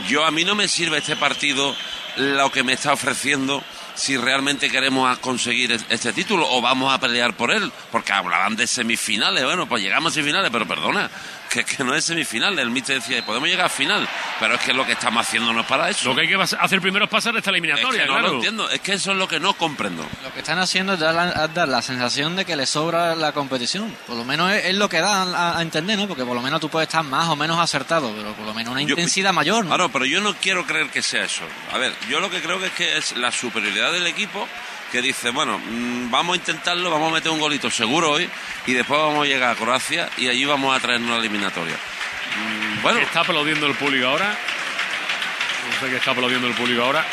yo 0.08 0.26
a 0.26 0.32
mí 0.32 0.44
no 0.44 0.56
me 0.56 0.68
sirve 0.68 1.00
este 1.00 1.16
partido 1.16 1.76
lo 2.16 2.52
que 2.52 2.64
me 2.64 2.74
está 2.74 2.94
ofreciendo 2.94 3.64
si 4.00 4.18
realmente 4.18 4.70
queremos 4.72 5.18
conseguir 5.20 5.72
es- 5.74 5.86
este 5.90 6.14
título 6.14 6.48
o 6.50 6.62
vamos 6.62 6.94
a 6.94 7.00
pelear 7.00 7.34
por 7.36 7.52
él. 7.52 7.72
Porque 7.92 8.14
hablaban 8.14 8.56
de 8.56 8.66
semifinales. 8.66 9.44
Bueno, 9.44 9.68
pues 9.68 9.84
llegamos 9.84 10.12
a 10.12 10.16
semifinales, 10.16 10.50
pero 10.52 10.68
perdona, 10.68 11.10
que, 11.50 11.64
que 11.66 11.84
no 11.84 11.94
es 11.96 12.06
semifinal. 12.06 12.58
El 12.60 12.70
míster 12.70 12.96
decía, 13.02 13.26
podemos 13.26 13.50
llegar 13.50 13.66
a 13.66 13.70
final, 13.70 14.08
pero 14.40 14.56
es 14.56 14.62
que 14.62 14.74
lo 14.74 14.86
que 14.86 14.94
estamos 14.94 15.26
haciendo 15.28 15.52
no 15.54 15.62
es 15.62 15.66
para 15.68 15.90
eso. 15.90 16.10
Lo 16.10 16.16
que 16.16 16.22
hay 16.22 16.28
que 16.28 16.36
hacer 16.36 16.82
primero 16.82 17.06
es 17.06 17.12
pasar 17.12 17.36
esta 17.36 17.50
es 17.50 17.54
eliminatoria, 17.54 18.02
que 18.04 18.08
no 18.08 18.14
claro. 18.14 18.28
lo 18.30 18.34
entiendo, 18.36 18.70
es 18.70 18.80
que 18.82 18.94
eso 18.94 19.12
es 19.12 19.18
lo 19.18 19.28
que 19.28 19.40
no 19.40 19.54
comprendo. 19.54 20.06
Lo 20.24 20.32
que 20.34 20.40
están 20.40 20.60
haciendo 20.60 20.94
es 20.94 21.00
dar 21.00 21.14
la, 21.16 21.46
es 21.46 21.54
dar 21.54 21.68
la 21.68 21.82
sensación 21.82 22.36
de 22.36 22.46
que 22.46 22.56
le 22.56 22.66
sobra 22.66 23.16
la 23.16 23.32
competición. 23.32 23.96
Por 24.08 24.16
lo 24.16 24.24
menos 24.26 24.52
es, 24.52 24.66
es 24.66 24.76
lo 24.76 24.88
que 24.90 25.00
da 25.02 25.24
a, 25.24 25.58
a 25.58 25.62
entender, 25.62 25.98
¿no? 25.98 26.08
Porque 26.08 26.24
por 26.26 26.36
lo 26.36 26.42
menos 26.42 26.60
tú 26.62 26.70
puedes 26.70 26.88
estar 26.88 27.04
más 27.04 27.28
o 27.30 27.36
menos 27.36 27.60
acertado, 27.60 28.14
pero 28.16 28.34
por 28.34 28.46
lo 28.46 28.54
menos 28.54 28.72
una 28.72 28.82
Yo- 28.82 28.90
intensidad 28.90 29.34
mayor, 29.34 29.64
¿no? 29.64 29.70
Claro, 29.70 29.90
pero 29.90 30.06
yo 30.06 30.22
no 30.22 30.36
quiero 30.36 30.66
creer 30.66 30.90
que 30.90 31.02
sea 31.02 31.24
eso. 31.24 31.44
A 31.74 31.78
ver, 31.78 31.94
yo 32.10 32.20
lo 32.20 32.30
que 32.30 32.42
creo 32.42 32.60
que 32.60 32.68
es 32.68 32.74
que 32.74 32.98
es 32.98 33.18
la 33.18 33.32
superioridad 33.32 33.92
del 33.92 34.08
equipo 34.08 34.48
que 34.92 35.02
dice, 35.02 35.30
bueno, 35.32 35.60
mm, 35.60 36.10
vamos 36.12 36.34
a 36.34 36.38
intentarlo, 36.38 36.90
vamos 36.92 37.12
a 37.12 37.16
meter 37.16 37.32
un 37.32 37.40
golito 37.40 37.70
seguro 37.70 38.12
hoy 38.12 38.30
y 38.66 38.74
después 38.74 39.00
vamos 39.00 39.24
a 39.24 39.28
llegar 39.28 39.52
a 39.52 39.56
Croacia 39.56 40.10
y 40.18 40.28
allí 40.28 40.46
vamos 40.46 40.76
a 40.76 40.80
traernos 40.80 41.12
la 41.12 41.18
eliminatoria. 41.18 41.76
Mm, 41.76 42.82
Bueno, 42.82 43.00
¿Qué 43.00 43.06
está 43.06 43.22
aplaudiendo 43.22 43.68
el 43.68 43.76
público 43.76 44.08
ahora? 44.08 44.30
No 44.30 45.80
sé 45.86 45.92
qué 45.92 45.98
está 45.98 46.12
aplaudiendo 46.12 46.48
el 46.48 46.54
público 46.54 46.84
ahora. 46.84 47.06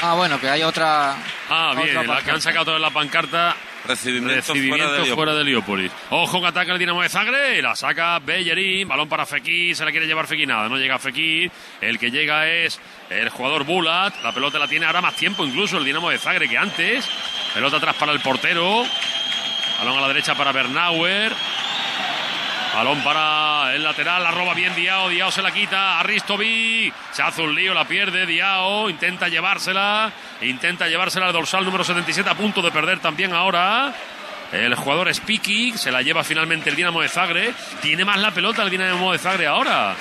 Ah, 0.00 0.14
bueno, 0.14 0.40
que 0.40 0.48
hay 0.48 0.62
otra. 0.62 1.16
Ah, 1.50 1.72
bien, 1.76 1.96
otra 1.96 2.14
la 2.14 2.22
que 2.22 2.30
han 2.30 2.40
sacado 2.40 2.66
toda 2.66 2.78
la 2.78 2.90
pancarta. 2.90 3.56
Recibimiento, 3.88 4.34
Recibimiento 4.34 4.86
fuera 4.86 5.04
de 5.04 5.14
fuera 5.14 5.34
de 5.34 5.40
Heliópolis. 5.42 5.92
Ojo 6.10 6.40
que 6.40 6.46
ataca 6.46 6.72
el 6.72 6.78
Dinamo 6.78 7.02
de 7.02 7.08
Zagreb. 7.08 7.62
La 7.62 7.74
saca 7.74 8.18
Bellerín. 8.20 8.86
Balón 8.86 9.08
para 9.08 9.26
Fekir. 9.26 9.74
Se 9.74 9.84
la 9.84 9.90
quiere 9.90 10.06
llevar 10.06 10.26
Fekir. 10.26 10.46
Nada, 10.46 10.68
no 10.68 10.76
llega 10.76 10.98
Fekir. 10.98 11.50
El 11.80 11.98
que 11.98 12.10
llega 12.10 12.48
es 12.48 12.80
el 13.10 13.28
jugador 13.30 13.64
Bulat. 13.64 14.22
La 14.22 14.32
pelota 14.32 14.58
la 14.58 14.68
tiene 14.68 14.86
ahora 14.86 15.00
más 15.00 15.16
tiempo 15.16 15.44
incluso 15.44 15.78
el 15.78 15.84
Dinamo 15.84 16.10
de 16.10 16.18
Zagreb 16.18 16.48
que 16.48 16.58
antes. 16.58 17.08
Pelota 17.54 17.78
atrás 17.78 17.96
para 17.96 18.12
el 18.12 18.20
portero. 18.20 18.84
Balón 19.78 19.98
a 19.98 20.00
la 20.00 20.08
derecha 20.08 20.34
para 20.34 20.52
Bernauer. 20.52 21.32
Balón 22.78 23.02
para 23.02 23.74
el 23.74 23.82
lateral, 23.82 24.22
la 24.22 24.30
roba 24.30 24.54
bien 24.54 24.72
Diao, 24.76 25.08
Diao 25.08 25.32
se 25.32 25.42
la 25.42 25.50
quita, 25.50 25.98
Aristovic, 25.98 26.94
se 27.10 27.22
hace 27.24 27.42
un 27.42 27.52
lío, 27.52 27.74
la 27.74 27.84
pierde 27.86 28.24
Diao, 28.24 28.88
intenta 28.88 29.26
llevársela, 29.26 30.12
intenta 30.42 30.86
llevársela 30.86 31.26
al 31.26 31.32
dorsal 31.32 31.64
número 31.64 31.82
77 31.82 32.30
a 32.30 32.34
punto 32.36 32.62
de 32.62 32.70
perder 32.70 33.00
también 33.00 33.32
ahora. 33.32 33.92
El 34.52 34.76
jugador 34.76 35.12
Spiky 35.12 35.76
se 35.76 35.90
la 35.90 36.02
lleva 36.02 36.22
finalmente 36.22 36.70
el 36.70 36.76
Dinamo 36.76 37.02
de 37.02 37.08
Zagreb. 37.08 37.52
Tiene 37.82 38.04
más 38.04 38.18
la 38.18 38.30
pelota 38.30 38.62
el 38.62 38.70
Dinamo 38.70 39.10
de 39.10 39.18
Zagreb 39.18 39.48
ahora. 39.48 39.96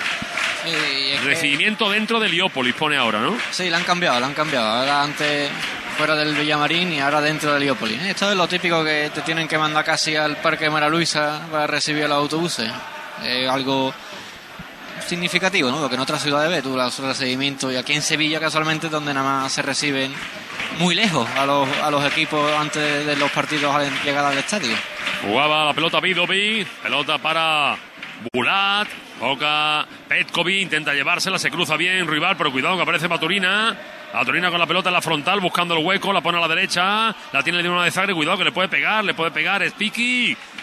Sí, 0.63 0.69
que- 0.71 1.19
Recibimiento 1.25 1.89
dentro 1.89 2.19
del 2.19 2.29
Liópolis 2.31 2.75
pone 2.75 2.95
ahora, 2.95 3.19
¿no? 3.21 3.35
Sí, 3.49 3.71
la 3.71 3.77
han 3.77 3.83
cambiado, 3.85 4.19
la 4.19 4.27
han 4.27 4.35
cambiado. 4.35 4.67
Ahora 4.67 5.01
antes 5.01 5.49
fuera 5.97 6.15
del 6.15 6.35
Villamarín 6.35 6.93
y 6.93 6.99
ahora 6.99 7.21
dentro 7.21 7.51
del 7.51 7.63
Heliópolis. 7.63 7.99
Esto 8.03 8.29
es 8.29 8.37
lo 8.37 8.47
típico 8.47 8.83
que 8.83 9.09
te 9.11 9.21
tienen 9.21 9.47
que 9.47 9.57
mandar 9.57 9.83
casi 9.83 10.15
al 10.15 10.37
Parque 10.37 10.69
Mara 10.69 10.89
Luisa 10.89 11.41
para 11.51 11.65
recibir 11.65 12.03
los 12.03 12.17
autobuses. 12.17 12.69
Es 13.25 13.49
algo 13.49 13.91
significativo, 15.07 15.71
¿no? 15.71 15.79
Porque 15.79 15.95
en 15.95 16.01
otras 16.01 16.21
ciudades 16.21 16.51
ves 16.51 16.61
tú 16.61 16.77
los 16.77 16.99
recibimientos 16.99 17.73
y 17.73 17.77
aquí 17.77 17.93
en 17.93 18.03
Sevilla 18.03 18.39
casualmente 18.39 18.89
donde 18.89 19.11
nada 19.11 19.41
más 19.41 19.51
se 19.51 19.63
reciben 19.63 20.13
muy 20.77 20.93
lejos 20.93 21.27
a 21.35 21.47
los, 21.47 21.67
a 21.81 21.89
los 21.89 22.05
equipos 22.05 22.51
antes 22.53 23.03
de 23.03 23.15
los 23.15 23.31
partidos 23.31 23.75
al 23.75 23.89
llegar 24.03 24.23
al 24.23 24.37
estadio. 24.37 24.75
Jugaba 25.23 25.65
la 25.65 25.73
pelota 25.73 25.99
Vidovi, 25.99 26.63
pelota 26.83 27.17
para 27.17 27.75
Bulat, 28.31 28.87
toca 29.19 29.87
Petkovic, 30.07 30.61
intenta 30.61 30.93
llevársela, 30.93 31.39
se 31.39 31.49
cruza 31.49 31.75
bien 31.75 32.07
rival, 32.07 32.37
pero 32.37 32.51
cuidado 32.51 32.75
que 32.75 32.83
aparece 32.83 33.07
Maturina. 33.07 33.75
Maturina 34.13 34.49
con 34.49 34.59
la 34.59 34.65
pelota 34.65 34.89
en 34.89 34.93
la 34.93 35.01
frontal, 35.01 35.39
buscando 35.39 35.75
el 35.75 35.85
hueco, 35.85 36.11
la 36.13 36.21
pone 36.21 36.37
a 36.37 36.41
la 36.41 36.47
derecha, 36.47 37.15
la 37.31 37.43
tiene 37.43 37.59
el 37.59 37.63
Dinamo 37.63 37.83
de 37.83 37.91
Zagreb, 37.91 38.15
cuidado 38.15 38.37
que 38.37 38.45
le 38.45 38.51
puede 38.51 38.69
pegar, 38.69 39.03
le 39.03 39.13
puede 39.13 39.31
pegar, 39.31 39.61
es 39.61 39.73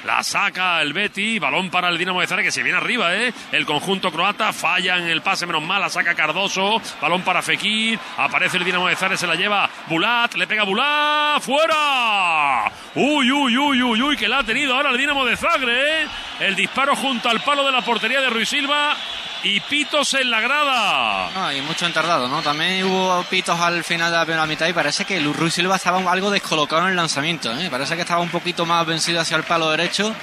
la 0.04 0.22
saca 0.22 0.83
el 0.83 0.92
Betty, 0.92 1.38
balón 1.38 1.70
para 1.70 1.88
el 1.88 1.96
Dinamo 1.96 2.20
de 2.20 2.26
Zagreb 2.26 2.46
que 2.46 2.52
se 2.52 2.62
viene 2.62 2.78
arriba, 2.78 3.14
¿eh? 3.14 3.33
El 3.52 3.64
conjunto 3.64 4.11
croata 4.11 4.52
falla 4.52 4.96
en 4.98 5.09
el 5.09 5.22
pase, 5.22 5.46
menos 5.46 5.62
mal, 5.62 5.80
la 5.80 5.88
saca 5.88 6.14
Cardoso, 6.14 6.80
balón 7.00 7.22
para 7.22 7.42
Fekir, 7.42 7.98
aparece 8.16 8.57
el 8.57 8.64
Dinamo 8.64 8.88
de 8.88 8.96
Zagreb, 8.96 9.18
se 9.18 9.26
la 9.26 9.35
lleva 9.35 9.68
Bulat, 9.87 10.35
le 10.35 10.46
pega 10.46 10.64
Bulat, 10.64 11.40
¡fuera! 11.40 12.72
Uy, 12.94 13.30
uy, 13.30 13.57
uy, 13.57 13.83
uy, 13.83 14.02
uy, 14.02 14.16
que 14.16 14.26
la 14.26 14.38
ha 14.38 14.44
tenido 14.44 14.74
ahora 14.74 14.90
el 14.90 14.98
Dinamo 14.98 15.24
de 15.24 15.37
Zagreb, 15.37 15.68
¿eh? 15.68 16.09
El 16.40 16.57
disparo 16.57 16.96
junto 16.96 17.28
al 17.28 17.40
palo 17.40 17.64
de 17.64 17.72
la 17.72 17.83
portería 17.83 18.20
de 18.20 18.30
Ruiz 18.30 18.48
Silva 18.48 18.96
y 19.44 19.61
pitos 19.61 20.14
en 20.14 20.30
la 20.30 20.40
grada. 20.40 21.30
No, 21.35 21.52
y 21.52 21.61
mucho 21.61 21.87
entardado, 21.87 22.26
¿no? 22.28 22.42
También 22.42 22.85
hubo 22.87 23.22
pitos 23.24 23.59
al 23.61 23.85
final 23.85 24.11
de 24.11 24.16
la 24.16 24.24
primera 24.24 24.46
mitad 24.46 24.66
y 24.66 24.72
parece 24.72 25.04
que 25.04 25.20
Ruiz 25.20 25.54
Silva 25.54 25.76
estaba 25.76 25.98
algo 26.11 26.30
descolocado 26.30 26.83
en 26.83 26.88
el 26.88 26.96
lanzamiento, 26.96 27.52
¿eh? 27.59 27.68
Parece 27.70 27.94
que 27.94 28.02
estaba 28.02 28.20
un 28.20 28.30
poquito 28.30 28.64
más 28.66 28.85
vencido 28.87 29.20
hacia 29.20 29.37
el 29.37 29.42
palo 29.44 29.70
derecho 29.70 30.14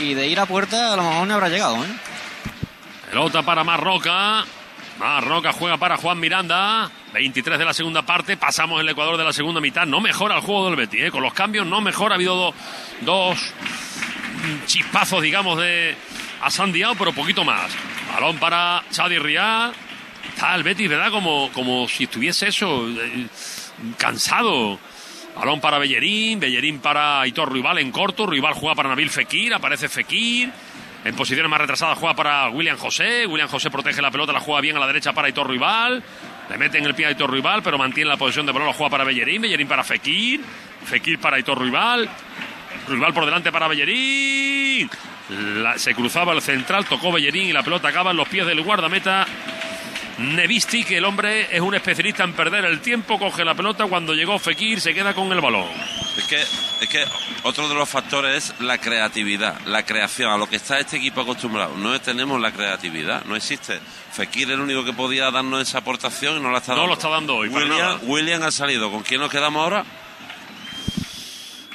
y 0.00 0.14
de 0.14 0.26
ir 0.28 0.38
a 0.40 0.46
puerta 0.46 0.92
a 0.92 0.96
lo 0.96 1.02
mejor 1.02 1.26
no 1.26 1.34
habrá 1.34 1.48
llegado, 1.48 1.76
¿eh? 1.84 1.88
Pelota 3.10 3.42
para 3.42 3.64
Marroca. 3.64 4.44
Marroca 4.98 5.52
juega 5.52 5.76
para 5.76 5.96
Juan 5.96 6.18
Miranda. 6.18 6.90
23 7.14 7.58
de 7.58 7.64
la 7.64 7.72
segunda 7.72 8.02
parte. 8.02 8.36
Pasamos 8.36 8.80
el 8.80 8.88
Ecuador 8.88 9.16
de 9.16 9.24
la 9.24 9.32
segunda 9.32 9.60
mitad. 9.60 9.86
No 9.86 10.00
mejora 10.00 10.34
el 10.36 10.40
juego 10.42 10.66
del 10.66 10.76
Betis. 10.76 11.04
¿eh? 11.04 11.10
Con 11.10 11.22
los 11.22 11.32
cambios 11.32 11.66
no 11.66 11.80
mejora. 11.80 12.14
Ha 12.14 12.16
habido 12.16 12.34
do- 12.36 12.54
dos 13.02 13.38
chispazos, 14.66 15.22
digamos, 15.22 15.58
de 15.58 15.96
Asandiao, 16.42 16.94
pero 16.94 17.12
poquito 17.12 17.44
más. 17.44 17.72
Balón 18.12 18.38
para 18.38 18.82
Chadi 18.90 19.18
Riad. 19.18 19.72
Está 20.28 20.54
el 20.54 20.62
Betis, 20.62 20.88
¿verdad? 20.88 21.10
Como, 21.10 21.50
como 21.52 21.88
si 21.88 22.04
estuviese 22.04 22.48
eso, 22.48 22.88
eh, 22.88 23.26
cansado. 23.96 24.78
Balón 25.36 25.60
para 25.60 25.78
Bellerín, 25.78 26.40
Bellerín 26.40 26.80
para 26.80 27.26
Hitor 27.26 27.48
Ruibal 27.48 27.78
en 27.78 27.92
corto, 27.92 28.26
Ruibal 28.26 28.54
juega 28.54 28.74
para 28.74 28.88
Nabil 28.88 29.10
Fekir, 29.10 29.54
aparece 29.54 29.88
Fekir. 29.88 30.50
En 31.04 31.14
posiciones 31.14 31.48
más 31.48 31.60
retrasadas 31.60 31.96
juega 31.96 32.14
para 32.16 32.50
William 32.50 32.76
José, 32.76 33.24
William 33.24 33.48
José 33.48 33.70
protege 33.70 34.02
la 34.02 34.10
pelota, 34.10 34.32
la 34.32 34.40
juega 34.40 34.60
bien 34.60 34.76
a 34.76 34.80
la 34.80 34.86
derecha 34.88 35.12
para 35.12 35.28
Hitor 35.28 35.46
Ruibal. 35.46 36.02
Le 36.50 36.58
mete 36.58 36.78
en 36.78 36.86
el 36.86 36.94
pie 36.94 37.06
a 37.06 37.10
Hitor 37.12 37.30
Ruibal, 37.30 37.62
pero 37.62 37.78
mantiene 37.78 38.10
la 38.10 38.16
posición 38.16 38.46
de 38.46 38.52
balón, 38.52 38.68
la 38.68 38.74
juega 38.74 38.90
para 38.90 39.04
Bellerín, 39.04 39.42
Bellerín 39.42 39.68
para 39.68 39.84
Fekir, 39.84 40.40
Fekir 40.84 41.20
para 41.20 41.38
Hitor 41.38 41.58
Ruibal. 41.58 42.08
Ruibal 42.88 43.12
por 43.14 43.24
delante 43.24 43.50
para 43.52 43.68
Bellerín. 43.68 44.90
La- 45.28 45.78
se 45.78 45.94
cruzaba 45.94 46.32
el 46.32 46.40
central, 46.42 46.86
tocó 46.86 47.12
Bellerín 47.12 47.48
y 47.48 47.52
la 47.52 47.62
pelota 47.62 47.88
acaba 47.88 48.10
en 48.12 48.16
los 48.16 48.28
pies 48.28 48.46
del 48.46 48.62
guardameta. 48.62 49.26
Nevisti, 50.18 50.82
que 50.82 50.96
el 50.96 51.04
hombre 51.04 51.46
es 51.54 51.60
un 51.60 51.74
especialista 51.76 52.24
en 52.24 52.32
perder 52.32 52.64
el 52.64 52.80
tiempo, 52.80 53.20
coge 53.20 53.44
la 53.44 53.54
pelota 53.54 53.86
cuando 53.86 54.14
llegó 54.14 54.36
Fekir, 54.40 54.80
se 54.80 54.92
queda 54.92 55.14
con 55.14 55.30
el 55.30 55.40
balón. 55.40 55.68
Es 56.16 56.24
que, 56.24 56.40
es 56.42 56.88
que 56.88 57.04
otro 57.44 57.68
de 57.68 57.76
los 57.76 57.88
factores 57.88 58.52
es 58.52 58.60
la 58.60 58.78
creatividad, 58.78 59.60
la 59.66 59.84
creación, 59.84 60.32
a 60.32 60.36
lo 60.36 60.48
que 60.48 60.56
está 60.56 60.80
este 60.80 60.96
equipo 60.96 61.20
acostumbrado. 61.20 61.76
No 61.76 62.00
tenemos 62.00 62.40
la 62.40 62.50
creatividad, 62.50 63.24
no 63.26 63.36
existe. 63.36 63.78
Fekir 64.12 64.48
es 64.48 64.54
el 64.54 64.60
único 64.60 64.84
que 64.84 64.92
podía 64.92 65.30
darnos 65.30 65.62
esa 65.62 65.78
aportación 65.78 66.38
y 66.38 66.40
no 66.40 66.50
la 66.50 66.58
está 66.58 66.72
No 66.72 66.78
dando. 66.78 66.88
lo 66.88 66.94
está 66.94 67.08
dando 67.10 67.36
hoy, 67.36 67.48
William 68.02 68.42
ha 68.42 68.50
salido. 68.50 68.90
¿Con 68.90 69.04
quién 69.04 69.20
nos 69.20 69.30
quedamos 69.30 69.62
ahora? 69.62 69.84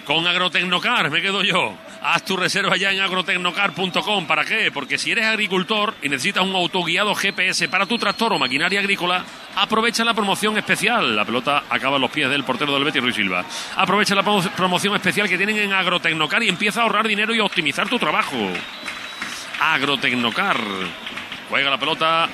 Con 0.06 0.28
Agrotecnocar, 0.28 1.10
me 1.10 1.22
quedo 1.22 1.44
yo. 1.44 1.74
Haz 2.02 2.24
tu 2.26 2.36
reserva 2.36 2.76
ya 2.76 2.92
en 2.92 3.00
agrotecnocar.com. 3.00 4.28
¿Para 4.28 4.44
qué? 4.44 4.70
Porque 4.74 4.98
si 4.98 5.12
eres 5.12 5.26
agricultor 5.26 5.94
y 6.02 6.10
necesitas 6.10 6.44
un 6.44 6.54
autoguiado 6.56 7.16
GPS 7.16 7.70
para 7.70 7.86
tu 7.86 7.98
tractor 7.98 8.34
o 8.34 8.38
maquinaria 8.40 8.82
agrícola, 8.82 9.24
aprovecha 9.56 10.04
la 10.04 10.14
promoción 10.14 10.58
especial. 10.58 11.16
La 11.16 11.24
pelota 11.24 11.64
acaba 11.70 11.96
en 11.96 12.02
los 12.02 12.12
pies 12.12 12.30
del 12.30 12.44
portero 12.44 12.74
del 12.74 12.84
Betis, 12.84 13.02
Ruiz 13.02 13.16
Silva. 13.16 13.46
Aprovecha 13.78 14.14
la 14.14 14.24
promo- 14.24 14.50
promoción 14.52 14.94
especial 14.96 15.30
que 15.30 15.38
tienen 15.38 15.58
en 15.58 15.72
Agrotecnocar 15.72 16.44
y 16.44 16.50
empieza 16.50 16.82
a 16.82 16.84
ahorrar 16.84 17.08
dinero 17.08 17.34
y 17.34 17.40
a 17.40 17.46
optimizar 17.46 17.88
tu 17.88 17.98
trabajo. 17.98 18.36
Agrotecnocar. 19.62 20.58
Juega 21.50 21.70
la 21.70 21.78
pelota. 21.78 22.28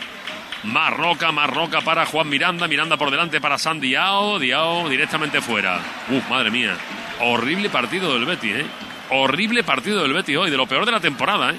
Marroca, 0.64 1.32
Marroca 1.32 1.80
para 1.82 2.06
Juan 2.06 2.28
Miranda, 2.28 2.68
Miranda 2.68 2.98
por 2.98 3.12
delante 3.12 3.40
para 3.40 3.58
San 3.58 3.80
Diao, 3.80 4.40
Diao 4.40 4.90
directamente 4.90 5.40
fuera. 5.40 5.80
Uf, 6.10 6.28
madre 6.30 6.52
mía. 6.52 6.76
Horrible 7.20 7.70
partido 7.70 8.14
del 8.14 8.26
Betis, 8.26 8.56
¿eh? 8.56 8.66
Horrible 9.12 9.64
partido 9.64 10.02
del 10.04 10.14
Betis 10.14 10.38
hoy, 10.38 10.50
de 10.52 10.58
lo 10.58 10.68
peor 10.68 10.86
de 10.86 10.92
la 10.92 11.00
temporada, 11.00 11.52
¿eh? 11.52 11.58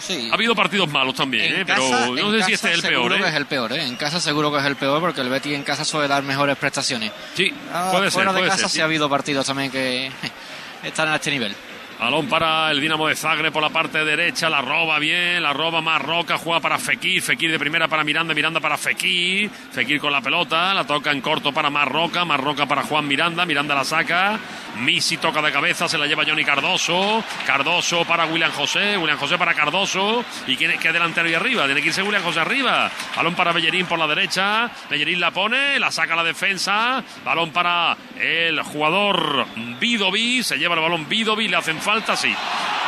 Sí. 0.00 0.28
Ha 0.30 0.34
habido 0.34 0.54
partidos 0.54 0.88
malos 0.88 1.14
también, 1.14 1.54
En 1.54 1.60
¿eh? 1.60 1.64
casa- 1.64 1.80
Pero 1.80 2.16
yo 2.16 2.24
no 2.24 2.32
sé 2.38 2.42
si 2.44 2.52
este 2.54 2.68
es 2.70 2.74
el 2.74 2.80
seguro 2.80 3.08
peor, 3.10 3.20
que 3.22 3.28
es 3.28 3.34
¿eh? 3.34 3.36
el 3.36 3.46
peor, 3.46 3.72
¿eh? 3.72 3.84
En 3.86 3.94
casa 3.96 4.18
seguro 4.20 4.50
que 4.50 4.58
es 4.58 4.64
el 4.64 4.74
peor 4.76 5.00
porque 5.00 5.20
el 5.20 5.28
Betis 5.28 5.54
en 5.54 5.62
casa 5.62 5.84
suele 5.84 6.08
dar 6.08 6.22
mejores 6.24 6.56
prestaciones. 6.56 7.12
Sí, 7.34 7.52
Ah, 7.72 7.88
puede 7.92 8.04
ser, 8.06 8.12
fuera 8.12 8.32
de 8.32 8.38
puede 8.40 8.48
casa 8.50 8.62
ser. 8.62 8.68
sí 8.70 8.74
sí. 8.76 8.80
ha 8.80 8.84
habido 8.84 9.08
partidos 9.08 9.46
también 9.46 9.70
que 9.70 10.10
están 10.82 11.08
a 11.08 11.16
este 11.16 11.30
nivel. 11.30 11.54
Balón 12.00 12.28
para 12.28 12.70
el 12.70 12.80
Dinamo 12.80 13.08
de 13.08 13.14
Zagreb 13.14 13.52
por 13.52 13.62
la 13.62 13.68
parte 13.68 14.02
derecha, 14.02 14.48
la 14.48 14.62
roba 14.62 14.98
bien, 14.98 15.42
la 15.42 15.52
roba 15.52 15.82
Marroca, 15.82 16.38
juega 16.38 16.58
para 16.58 16.78
Fekir, 16.78 17.20
Fekir 17.20 17.52
de 17.52 17.58
primera 17.58 17.88
para 17.88 18.04
Miranda, 18.04 18.32
Miranda 18.32 18.58
para 18.58 18.78
Fekir, 18.78 19.50
Fekir 19.50 20.00
con 20.00 20.10
la 20.10 20.22
pelota, 20.22 20.72
la 20.72 20.86
toca 20.86 21.12
en 21.12 21.20
corto 21.20 21.52
para 21.52 21.68
Marroca, 21.68 22.24
Marroca 22.24 22.64
para 22.64 22.84
Juan 22.84 23.06
Miranda, 23.06 23.44
Miranda 23.44 23.74
la 23.74 23.84
saca, 23.84 24.38
Misi 24.78 25.18
toca 25.18 25.42
de 25.42 25.52
cabeza, 25.52 25.88
se 25.88 25.98
la 25.98 26.06
lleva 26.06 26.24
Johnny 26.26 26.42
Cardoso, 26.42 27.22
Cardoso 27.44 28.06
para 28.06 28.24
William 28.24 28.52
José, 28.52 28.96
William 28.96 29.18
José 29.18 29.36
para 29.36 29.52
Cardoso, 29.52 30.24
y 30.46 30.56
quién 30.56 30.70
es 30.70 30.80
que 30.80 30.92
delantero 30.92 31.28
y 31.28 31.34
arriba, 31.34 31.66
tiene 31.66 31.82
que 31.82 31.88
irse 31.88 32.02
William 32.02 32.22
José 32.22 32.40
arriba, 32.40 32.90
balón 33.14 33.34
para 33.34 33.52
Bellerín 33.52 33.84
por 33.84 33.98
la 33.98 34.06
derecha, 34.06 34.70
Bellerín 34.88 35.20
la 35.20 35.32
pone, 35.32 35.78
la 35.78 35.90
saca 35.90 36.16
la 36.16 36.24
defensa, 36.24 37.04
balón 37.26 37.50
para 37.50 37.94
el 38.18 38.58
jugador 38.62 39.44
Vidovi, 39.78 40.42
se 40.42 40.56
lleva 40.56 40.76
el 40.76 40.80
balón 40.80 41.06
Vidovi, 41.06 41.46
le 41.46 41.56
hacen 41.56 41.76
falta, 41.76 41.89
sí. 42.16 42.34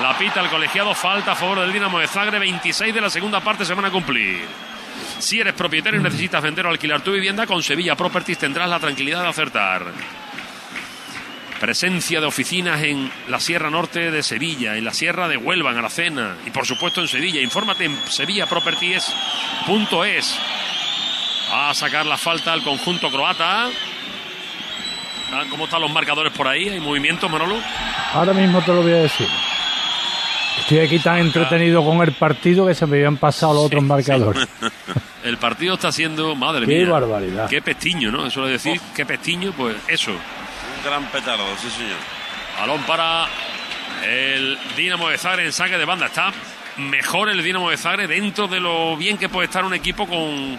La 0.00 0.16
pita 0.16 0.40
el 0.40 0.48
colegiado, 0.48 0.94
falta 0.94 1.32
a 1.32 1.36
favor 1.36 1.60
del 1.60 1.72
Dinamo 1.72 1.98
de 1.98 2.06
Zagreb, 2.06 2.40
26 2.40 2.94
de 2.94 3.00
la 3.00 3.10
segunda 3.10 3.40
parte 3.40 3.64
se 3.64 3.74
van 3.74 3.84
a 3.84 3.90
cumplir. 3.90 4.40
Si 5.18 5.40
eres 5.40 5.54
propietario 5.54 6.00
y 6.00 6.02
necesitas 6.02 6.42
vender 6.42 6.66
o 6.66 6.70
alquilar 6.70 7.02
tu 7.02 7.12
vivienda, 7.12 7.46
con 7.46 7.62
Sevilla 7.62 7.96
Properties 7.96 8.38
tendrás 8.38 8.68
la 8.68 8.80
tranquilidad 8.80 9.22
de 9.22 9.28
acertar. 9.28 9.84
Presencia 11.60 12.20
de 12.20 12.26
oficinas 12.26 12.82
en 12.82 13.10
la 13.28 13.38
Sierra 13.38 13.70
Norte 13.70 14.10
de 14.10 14.22
Sevilla, 14.22 14.76
en 14.76 14.84
la 14.84 14.92
Sierra 14.92 15.28
de 15.28 15.36
Huelva, 15.36 15.70
en 15.70 15.78
Aracena 15.78 16.36
y 16.44 16.50
por 16.50 16.66
supuesto 16.66 17.00
en 17.00 17.08
Sevilla. 17.08 17.40
Infórmate 17.40 17.84
en 17.84 17.96
sevillaproperties.es. 18.08 20.38
Va 21.52 21.70
a 21.70 21.74
sacar 21.74 22.06
la 22.06 22.16
falta 22.16 22.52
al 22.52 22.62
conjunto 22.62 23.10
croata. 23.10 23.68
¿Cómo 25.50 25.64
están 25.64 25.80
los 25.80 25.90
marcadores 25.90 26.32
por 26.32 26.46
ahí? 26.46 26.68
¿Hay 26.68 26.80
movimientos, 26.80 27.30
Manolo? 27.30 27.56
Ahora 28.12 28.32
mismo 28.34 28.60
te 28.62 28.72
lo 28.72 28.82
voy 28.82 28.92
a 28.92 28.96
decir. 28.96 29.26
Estoy 30.60 30.80
aquí 30.80 30.98
tan 30.98 31.18
entretenido 31.18 31.84
con 31.84 32.00
el 32.02 32.12
partido 32.12 32.66
que 32.66 32.74
se 32.74 32.86
me 32.86 32.98
habían 32.98 33.16
pasado 33.16 33.54
los 33.54 33.64
otros 33.64 33.82
marcadores. 33.82 34.46
El 35.24 35.38
partido 35.38 35.74
está 35.74 35.92
siendo, 35.92 36.34
madre 36.34 36.66
Qué 36.66 36.80
mía. 36.80 36.90
barbaridad. 36.90 37.48
Qué 37.48 37.62
pestiño, 37.62 38.10
¿no? 38.10 38.26
Eso 38.26 38.44
es 38.46 38.62
decir, 38.62 38.80
qué 38.94 39.06
pestiño, 39.06 39.52
pues 39.56 39.76
eso. 39.86 40.10
Un 40.10 40.84
gran 40.84 41.04
petardo, 41.06 41.44
sí 41.60 41.70
señor. 41.70 41.96
Balón 42.58 42.82
para 42.82 43.26
el 44.04 44.58
Dinamo 44.76 45.08
de 45.08 45.18
Zagreb 45.18 45.46
en 45.46 45.52
saque 45.52 45.78
de 45.78 45.84
banda. 45.84 46.06
Está 46.06 46.32
mejor 46.76 47.28
el 47.28 47.42
Dinamo 47.42 47.70
de 47.70 47.76
Zagreb 47.76 48.08
dentro 48.08 48.48
de 48.48 48.58
lo 48.58 48.96
bien 48.96 49.16
que 49.16 49.28
puede 49.28 49.46
estar 49.46 49.64
un 49.64 49.74
equipo 49.74 50.08
con, 50.08 50.58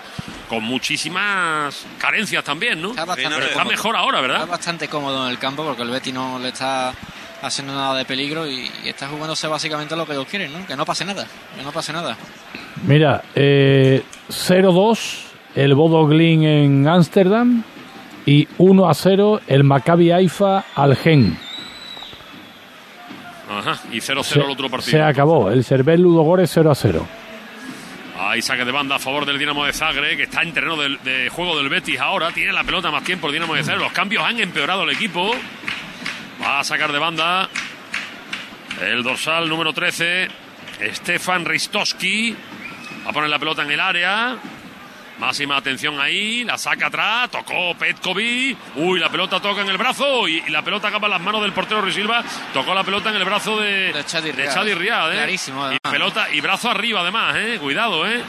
con 0.54 0.64
muchísimas 0.64 1.86
carencias 1.98 2.44
también, 2.44 2.80
¿no? 2.82 2.92
Está 2.92 3.06
bastante 3.06 3.36
Pero 3.36 3.48
está 3.48 3.66
mejor 3.66 3.96
ahora, 3.96 4.20
Está 4.20 4.28
¿verdad? 4.34 4.48
bastante 4.48 4.88
cómodo 4.88 5.26
en 5.26 5.32
el 5.32 5.40
campo 5.40 5.64
porque 5.64 5.82
el 5.82 5.90
Betis 5.90 6.14
no 6.14 6.38
le 6.38 6.50
está 6.50 6.94
haciendo 7.42 7.74
nada 7.74 7.98
de 7.98 8.06
peligro 8.06 8.46
y, 8.48 8.70
y 8.84 8.90
está 8.90 9.08
jugándose 9.08 9.48
básicamente 9.48 9.96
lo 9.96 10.06
que 10.06 10.14
ellos 10.14 10.28
quieren, 10.30 10.54
¿no? 10.54 10.66
Que 10.68 10.76
no 10.76 10.86
pase 10.86 11.06
nada, 11.06 11.26
que 11.58 11.64
no 11.64 11.72
pase 11.72 11.92
nada. 11.92 12.16
Mira, 12.86 13.24
eh, 13.34 14.04
0-2 14.30 15.24
el 15.56 15.74
Bodo 15.74 16.06
Glin 16.06 16.44
en 16.44 16.88
Ámsterdam 16.88 17.64
y 18.26 18.46
1-0 18.60 19.42
el 19.48 19.64
Maccabi 19.64 20.12
Haifa 20.12 20.66
al 20.76 20.96
Gen. 20.96 21.38
Ajá, 23.50 23.80
y 23.92 23.98
0-0 23.98 24.24
Se, 24.24 24.40
el 24.40 24.50
otro 24.52 24.70
partido. 24.70 24.92
se 24.92 25.02
acabó, 25.02 25.50
el 25.50 25.64
Cervel 25.64 26.02
Ludogorets 26.02 26.56
0-0. 26.58 27.02
Ahí 28.26 28.42
saque 28.42 28.64
de 28.64 28.72
banda 28.72 28.96
a 28.96 29.00
favor 29.00 29.26
del 29.26 29.38
Dinamo 29.38 29.66
de 29.66 29.74
Zagreb, 29.74 30.16
que 30.16 30.24
está 30.24 30.42
en 30.44 30.54
terreno 30.54 30.78
de, 30.78 31.30
juego 31.30 31.58
del 31.58 31.70
Betis 31.70 32.00
ahora. 32.00 32.32
Tiene 32.32 32.54
la 32.54 32.64
pelota 32.64 32.90
más 32.90 33.04
tiempo 33.04 33.28
el 33.28 33.34
Dinamo 33.34 33.54
de 33.54 33.64
Zagreb. 33.64 33.84
Los 33.84 33.92
cambios 33.92 34.24
han 34.24 34.40
empeorado 34.40 34.84
el 34.84 34.92
equipo. 34.92 35.36
Va 36.42 36.60
a 36.60 36.64
sacar 36.64 36.92
de 36.92 37.00
banda 37.00 37.50
el 38.82 39.04
dorsal 39.04 39.50
número 39.50 39.74
13, 39.74 40.28
Stefan 40.94 41.46
Ristowski. 41.46 42.36
Va 43.06 43.10
a 43.10 43.14
poner 43.14 43.30
la 43.30 43.40
pelota 43.40 43.64
en 43.64 43.72
el 43.72 43.80
área. 43.80 44.38
Máxima 45.24 45.56
atención 45.56 46.02
ahí, 46.02 46.44
la 46.44 46.58
saca 46.58 46.88
atrás, 46.88 47.32
tocó 47.32 47.74
Petkovic. 47.76 48.58
Uy, 48.76 49.00
la 49.00 49.10
pelota 49.10 49.40
toca 49.40 49.62
en 49.62 49.70
el 49.70 49.78
brazo 49.78 50.28
y, 50.28 50.44
y 50.46 50.50
la 50.50 50.62
pelota 50.62 50.90
acaba 50.90 51.08
en 51.08 51.12
las 51.12 51.22
manos 51.22 51.42
del 51.42 51.54
portero 51.54 51.80
Ruiz 51.80 51.96
Silva. 51.96 52.22
Tocó 52.54 52.74
la 52.74 52.84
pelota 52.84 53.10
en 53.10 53.16
el 53.16 53.24
brazo 53.24 53.58
de, 53.58 53.94
De 53.94 54.04
Chadi 54.06 54.32
de 54.32 54.76
Riad. 54.76 55.14
¿eh? 55.14 55.16
Clarísimo, 55.16 55.60
Y 55.62 55.64
además. 55.66 55.80
pelota 55.92 56.28
y 56.34 56.42
brazo 56.42 56.70
arriba 56.70 57.00
además, 57.00 57.38
¿eh? 57.38 57.58
Cuidado, 57.62 58.06
¿eh? 58.06 58.22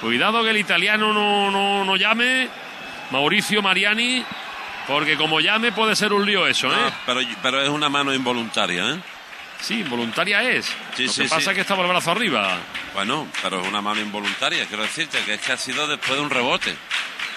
Cuidado 0.00 0.42
que 0.42 0.50
el 0.50 0.56
italiano 0.56 1.12
no, 1.12 1.52
no, 1.52 1.84
no 1.84 1.94
llame. 1.96 2.48
Mauricio 3.12 3.62
Mariani. 3.62 4.24
Porque 4.88 5.16
como 5.16 5.38
llame 5.38 5.70
puede 5.70 5.94
ser 5.94 6.12
un 6.12 6.26
lío 6.26 6.48
eso, 6.48 6.66
¿eh? 6.72 6.92
Pero, 7.06 7.20
pero 7.44 7.62
es 7.62 7.68
una 7.68 7.88
mano 7.88 8.12
involuntaria, 8.12 8.90
¿eh? 8.90 8.98
Sí, 9.60 9.80
involuntaria 9.82 10.42
es. 10.42 10.66
Sí, 10.96 11.06
Lo 11.06 11.12
sí, 11.12 11.22
que 11.22 11.28
pasa 11.28 11.40
sí. 11.42 11.48
es 11.50 11.54
que 11.54 11.60
estaba 11.60 11.82
el 11.84 11.88
brazo 11.88 12.10
arriba. 12.10 12.56
Bueno, 12.94 13.26
pero 13.42 13.60
es 13.62 13.68
una 13.68 13.80
mano 13.80 14.00
involuntaria, 14.00 14.66
quiero 14.66 14.82
decirte, 14.82 15.18
que 15.24 15.34
es 15.34 15.40
que 15.40 15.52
ha 15.52 15.56
sido 15.56 15.86
después 15.86 16.14
de 16.14 16.20
un 16.20 16.30
rebote. 16.30 16.74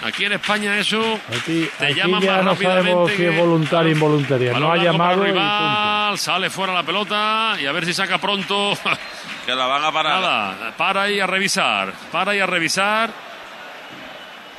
Aquí 0.02 0.26
en 0.26 0.32
España 0.34 0.76
eso 0.78 1.18
Aquí, 1.34 1.70
te 1.78 1.86
aquí 1.86 1.94
llaman 1.94 2.20
ya 2.20 2.32
más 2.42 2.44
no 2.44 2.54
sabemos 2.56 2.74
rápidamente 2.76 3.16
si 3.16 3.24
es 3.24 3.30
que- 3.30 3.40
voluntaria 3.40 3.88
o 3.88 3.94
involuntaria. 3.94 4.52
Balón 4.52 4.68
No 4.68 4.74
ha 4.74 4.84
llamado 4.84 5.12
el 5.24 5.30
y 5.30 5.32
punto. 5.32 5.40
rival, 5.40 6.18
sale 6.18 6.50
fuera 6.50 6.72
la 6.74 6.82
pelota 6.82 7.56
y 7.58 7.64
a 7.64 7.72
ver 7.72 7.86
si 7.86 7.94
saca 7.94 8.18
pronto. 8.18 8.76
Que 9.46 9.54
la 9.54 9.66
van 9.66 9.84
a 9.84 9.92
parar. 9.92 10.20
Nada, 10.20 10.74
para 10.76 11.08
y 11.08 11.20
a 11.20 11.26
revisar, 11.28 11.92
para 12.10 12.34
y 12.34 12.40
a 12.40 12.46
revisar. 12.46 13.10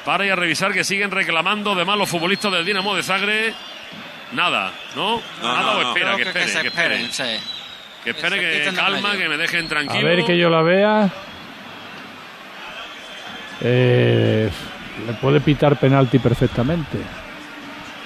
Para 0.05 0.25
y 0.25 0.29
a 0.29 0.35
revisar 0.37 0.71
que 0.71 0.85
siguen 0.85 1.11
reclamando 1.11 1.75
de 1.75 1.83
más 1.83 1.97
los 1.97 2.09
futbolistas 2.09 2.51
del 2.53 2.65
Dinamo 2.65 2.95
de 2.95 3.03
Zagreb. 3.03 3.53
Nada, 4.31 4.71
¿no? 4.95 5.21
No, 5.41 5.53
Nada 5.55 5.61
no, 5.61 5.71
o 5.79 5.81
espera, 5.89 6.15
que 6.15 6.23
que, 6.23 6.29
espere, 6.29 6.45
que 6.45 6.51
se 6.51 6.61
que 6.61 6.67
espere. 6.69 7.03
esperen, 7.03 7.39
sí. 7.39 7.43
Que 8.03 8.11
espere, 8.11 8.39
Que 8.39 8.71
calma, 8.73 9.13
que 9.17 9.27
me 9.27 9.37
dejen 9.37 9.65
A 9.65 9.69
tranquilo. 9.69 10.07
ver 10.07 10.23
que 10.23 10.37
yo 10.37 10.49
la 10.49 10.61
vea. 10.61 11.09
Eh, 13.61 14.49
le 15.07 15.13
puede 15.13 15.39
pitar 15.41 15.77
penalti 15.77 16.19
perfectamente. 16.19 16.97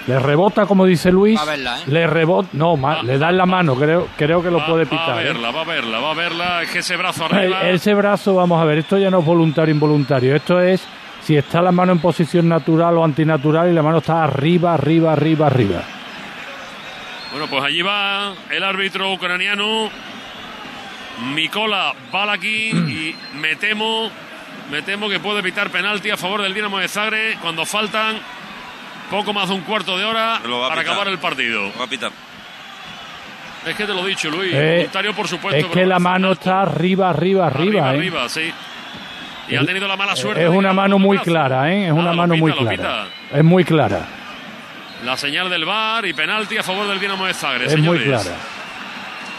Le 0.08 0.18
rebota, 0.18 0.66
como 0.66 0.86
dice 0.86 1.12
Luis. 1.12 1.38
Va 1.38 1.44
a 1.44 1.46
verla, 1.46 1.78
¿eh? 1.80 1.84
Le 1.88 2.08
rebota. 2.08 2.50
No, 2.54 2.76
le 3.04 3.18
da 3.20 3.30
en 3.30 3.38
la 3.38 3.46
mano. 3.46 3.76
Creo, 3.76 4.08
creo 4.18 4.42
que 4.42 4.50
lo 4.50 4.58
Va- 4.58 4.66
puede 4.66 4.86
Va 4.86 4.90
a 4.96 5.00
pitar. 5.00 5.22
¿eh? 5.22 5.24
verla, 5.26 5.52
va 5.52 5.62
a 5.62 5.66
verla, 5.66 6.00
va 6.00 6.12
a 6.12 6.16
verla. 6.16 6.62
Es 6.64 6.72
que 6.72 6.80
ese 6.80 6.98
brazo 6.98 7.24
Eh, 7.26 7.28
arriba. 7.36 7.70
Ese 7.70 7.94
brazo, 7.94 8.34
vamos 8.34 8.60
a 8.60 8.66
ver, 8.66 8.80
esto 8.80 8.98
ya 8.98 9.12
no 9.12 9.20
es 9.20 9.26
voluntario 9.26 9.72
involuntario. 9.74 10.36
Esto 10.36 10.60
es 10.60 10.82
si 11.22 11.38
está 11.38 11.62
la 11.62 11.72
mano 11.72 11.92
en 11.92 12.00
posición 12.00 12.50
natural 12.50 12.98
o 12.98 13.04
antinatural 13.04 13.70
y 13.70 13.74
la 13.74 13.84
mano 13.84 14.00
está 14.00 14.24
arriba, 14.24 14.74
arriba, 14.74 15.14
arriba, 15.14 15.46
arriba. 15.48 15.84
Bueno, 17.32 17.48
pues 17.48 17.64
allí 17.64 17.82
va 17.82 18.34
el 18.50 18.64
árbitro 18.64 19.12
ucraniano, 19.14 19.90
Mikola 21.34 21.94
Balakin, 22.12 22.90
y 22.90 23.16
me 23.38 23.56
temo, 23.56 24.10
me 24.70 24.82
temo 24.82 25.08
que 25.10 25.20
puede 25.20 25.40
evitar 25.40 25.70
penalti 25.70 26.10
a 26.10 26.18
favor 26.18 26.42
del 26.42 26.54
Dinamo 26.54 26.80
de 26.80 26.88
Zagreb 26.88 27.40
cuando 27.40 27.66
faltan 27.66 28.18
poco 29.10 29.32
más 29.34 29.48
de 29.50 29.56
un 29.56 29.62
cuarto 29.62 29.98
de 29.98 30.06
hora 30.06 30.40
Lo 30.46 30.60
va 30.60 30.66
a 30.68 30.70
para 30.70 30.82
pitar. 30.82 30.94
acabar 30.94 31.08
el 31.12 31.20
partido. 31.20 31.72
Va 31.80 31.86
a 31.86 31.88
pitar. 31.88 32.12
Es 33.66 33.76
que 33.76 33.86
te 33.86 33.94
lo 33.94 34.06
he 34.06 34.10
dicho, 34.10 34.30
Luis. 34.30 34.52
Eh, 34.54 34.76
voluntario, 34.78 35.14
por 35.14 35.28
supuesto. 35.28 35.68
es 35.68 35.72
que 35.72 35.86
la 35.86 36.00
mano 36.00 36.30
alto. 36.30 36.42
está 36.42 36.62
arriba, 36.64 37.10
arriba, 37.12 37.48
arriba. 37.48 37.90
arriba, 37.90 37.94
¿eh? 37.94 37.98
arriba, 37.98 38.30
sí. 38.30 38.52
Y 39.50 39.56
ha 39.56 39.66
tenido 39.66 39.88
la 39.88 39.96
mala 39.98 40.16
suerte. 40.16 40.44
Es 40.44 40.50
una 40.50 40.74
mano 40.74 40.96
no 40.96 41.00
muy 41.00 41.18
clara, 41.20 41.72
¿eh? 41.72 41.86
Es 41.86 41.92
Ah, 41.92 41.94
una 41.94 42.12
lo 42.12 42.16
mano 42.18 42.34
pita, 42.34 42.42
muy 42.42 42.52
lo 42.52 42.58
clara. 42.58 42.76
pita. 42.76 43.38
Es 43.38 43.44
muy 43.44 43.64
clara. 43.66 44.08
La 45.04 45.18
señal 45.18 45.50
del 45.50 45.66
VAR 45.66 46.06
y 46.06 46.14
penalti 46.14 46.58
a 46.58 46.64
favor 46.64 46.88
del 46.88 47.00
Dinamo 47.00 47.26
de 47.26 47.34
Zagreb. 47.34 47.68
Es 47.68 47.78
muy 47.80 47.98
señores. 48.00 48.24
clara. 48.24 48.38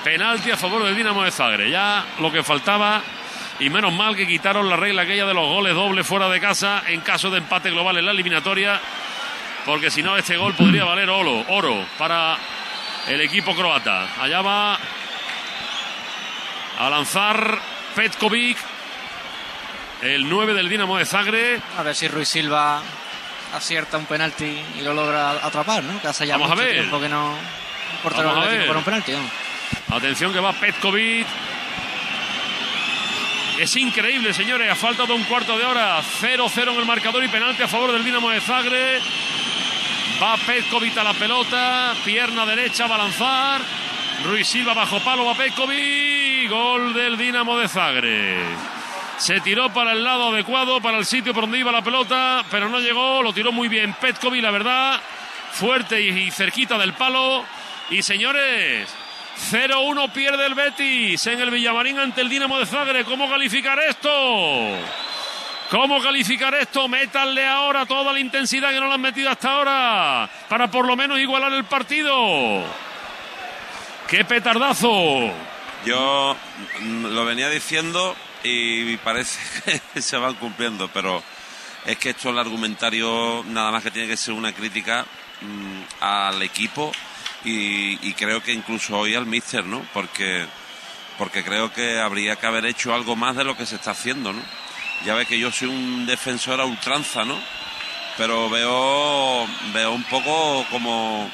Penalti 0.03 0.51
a 0.51 0.57
favor 0.57 0.83
del 0.83 0.97
Dinamo 0.97 1.23
de 1.23 1.31
Zagreb. 1.31 1.69
Ya 1.71 2.05
lo 2.21 2.33
que 2.33 2.43
faltaba. 2.43 3.01
Y 3.61 3.71
menos 3.71 3.93
mal 3.93 4.17
que 4.17 4.27
quitaron 4.27 4.69
la 4.69 4.77
regla 4.77 5.03
aquella 5.03 5.25
de 5.27 5.35
los 5.35 5.47
goles 5.47 5.75
dobles 5.75 6.05
fuera 6.07 6.29
de 6.29 6.41
casa 6.41 6.83
en 6.89 7.01
caso 7.01 7.31
de 7.31 7.39
empate 7.39 7.71
global 7.71 7.97
en 7.99 8.07
la 8.07 8.11
eliminatoria. 8.11 8.81
Porque 9.65 9.91
si 9.91 10.03
no, 10.03 10.17
este 10.17 10.37
gol 10.37 10.55
podría 10.55 10.85
valer 10.85 11.09
oro, 11.11 11.45
oro 11.49 11.87
para 11.97 12.37
el 13.07 13.21
equipo 13.21 13.55
croata. 13.55 14.09
Allá 14.21 14.43
va 14.43 14.79
a 16.81 16.91
lanzar 16.91 17.59
Petkovic, 17.95 18.59
el 20.01 20.29
9 20.29 20.55
del 20.55 20.69
Dinamo 20.69 20.99
de 20.99 21.05
Zagreb. 21.07 21.61
A 21.79 21.85
ver 21.85 21.95
si 21.95 22.09
Ruiz 22.09 22.29
Silva 22.29 22.83
acierta 23.53 23.99
un 23.99 24.07
penalti 24.07 24.61
y 24.79 24.81
lo 24.83 24.95
logra 24.95 25.31
atrapar, 25.31 25.83
¿no? 25.85 26.01
Que 26.01 26.09
hace 26.09 26.27
ya 26.27 26.37
Vamos 26.37 26.53
a 26.53 26.55
ver. 26.55 26.73
tiempo 26.75 27.01
que 27.01 27.09
no 27.09 27.31
un 27.33 27.99
portero 28.03 28.29
Vamos 28.29 28.45
a 28.45 28.47
atlético 28.47 28.59
ver. 28.61 28.67
para 28.69 28.79
un 28.79 28.85
penalti. 28.85 29.13
¿no? 29.13 29.97
Atención 29.97 30.33
que 30.33 30.41
va 30.41 30.53
Petkovic. 30.53 31.27
Es 33.59 33.77
increíble, 33.77 34.33
señores. 34.33 34.71
Ha 34.71 34.75
faltado 34.75 35.15
un 35.15 35.25
cuarto 35.25 35.57
de 35.59 35.65
hora. 35.65 36.01
0-0 36.21 36.73
en 36.73 36.79
el 36.79 36.85
marcador 36.87 37.23
y 37.23 37.29
penalti 37.29 37.63
a 37.63 37.69
favor 37.69 37.93
del 37.93 38.05
Dinamo 38.05 38.31
de 38.31 38.41
Zagreb. 38.41 39.03
Va 40.23 40.37
Petkovic 40.39 40.97
a 40.99 41.05
la 41.05 41.15
pelota. 41.15 41.95
Pierna 42.05 42.47
derecha 42.47 42.87
va 42.87 42.95
a 42.97 42.99
lanzar. 42.99 43.61
Ruiz 44.25 44.49
Silva 44.49 44.73
bajo 44.75 44.99
palo. 45.01 45.25
Va 45.27 45.35
Petkovic. 45.35 46.49
Gol 46.49 46.95
del 46.95 47.17
Dinamo 47.17 47.57
de 47.59 47.69
Zagreb. 47.69 48.57
Se 49.23 49.41
tiró 49.41 49.73
para 49.73 49.93
el 49.93 50.03
lado 50.03 50.31
adecuado, 50.33 50.81
para 50.81 50.99
el 50.99 51.07
sitio 51.07 51.33
por 51.33 51.45
donde 51.45 51.61
iba 51.61 51.71
la 51.71 51.81
pelota, 51.81 52.45
pero 52.51 52.69
no 52.69 52.81
llegó. 52.81 53.23
Lo 53.23 53.33
tiró 53.33 53.53
muy 53.53 53.69
bien 53.69 53.95
Petkovic, 53.95 54.43
la 54.43 54.51
verdad. 54.51 55.01
Fuerte 55.53 56.03
y, 56.03 56.29
cerquita 56.33 56.77
del 56.77 56.93
palo. 56.95 57.45
Y 57.91 58.03
señores, 58.03 58.93
0-1 59.53 60.11
pierde 60.11 60.45
el 60.45 60.57
Betis 60.57 61.25
en 61.29 61.41
el 61.41 61.53
Villamarín 61.53 62.01
ante 62.01 62.21
el 62.21 62.29
Dinamo 62.29 62.59
de 62.59 62.67
Zagreb. 62.67 63.07
¿Cómo 63.07 63.31
calificar 63.31 63.79
esto? 63.79 64.11
¿Cómo 65.71 66.03
calificar 66.03 66.57
esto? 66.57 66.89
Métanle 66.89 67.47
ahora 67.47 67.87
toda 67.87 68.13
la 68.13 68.19
intensidad 68.19 68.71
que 68.71 68.81
no 68.81 68.89
le 68.89 68.95
han 68.95 69.01
metido 69.01 69.31
hasta 69.31 69.53
ahora 69.53 70.31
para 70.49 70.69
por 70.69 70.85
lo 70.85 70.97
menos 70.97 71.21
igualar 71.21 71.53
el 71.53 71.63
partido. 71.63 72.65
¡Qué 74.09 74.25
petardazo! 74.25 75.31
Yo 75.87 76.37
mm, 76.81 77.07
lo 77.07 77.25
venía 77.25 77.49
diciendo 77.51 78.17
y 78.43 78.97
parece 78.99 79.81
que 79.93 80.03
se 80.03 80.17
van 80.17 80.35
cumpliendo, 80.35 80.89
pero 80.89 81.23
es 81.85 81.97
que 81.99 82.11
esto 82.11 82.31
el 82.31 82.39
argumentario 82.39 83.45
nada 83.49 83.71
más 83.71 83.83
que 83.83 83.91
tiene 83.91 84.09
que 84.09 84.17
ser 84.17 84.35
una 84.35 84.53
crítica 84.53 85.05
mm, 85.41 85.83
al 86.01 86.43
equipo 86.43 86.93
y, 87.45 88.09
y 88.09 88.15
creo 88.15 88.43
que 88.43 88.53
incluso 88.53 88.99
hoy 88.99 89.15
al 89.15 89.27
míster, 89.27 89.65
¿no? 89.65 89.85
Porque 89.93 90.47
porque 91.19 91.45
creo 91.45 91.73
que 91.73 92.01
habría 92.01 92.37
que 92.37 92.47
haber 92.47 92.65
hecho 92.67 92.95
algo 92.95 93.17
más 93.17 93.37
de 93.37 93.45
lo 93.45 93.57
que 93.57 93.67
se 93.67 93.77
está 93.77 93.93
haciendo, 93.93 94.33
¿no? 94.33 94.43
Ya 95.05 95.15
ves 95.15 95.29
que 95.29 95.39
yo 95.39 95.51
soy 95.51 95.69
un 95.69 96.07
defensor 96.07 96.61
a 96.61 96.65
ultranza, 96.65 97.25
¿no? 97.25 97.39
Pero 98.17 98.49
veo 98.49 99.47
veo 99.73 99.93
un 99.93 100.05
poco 100.05 100.65
como 100.71 101.31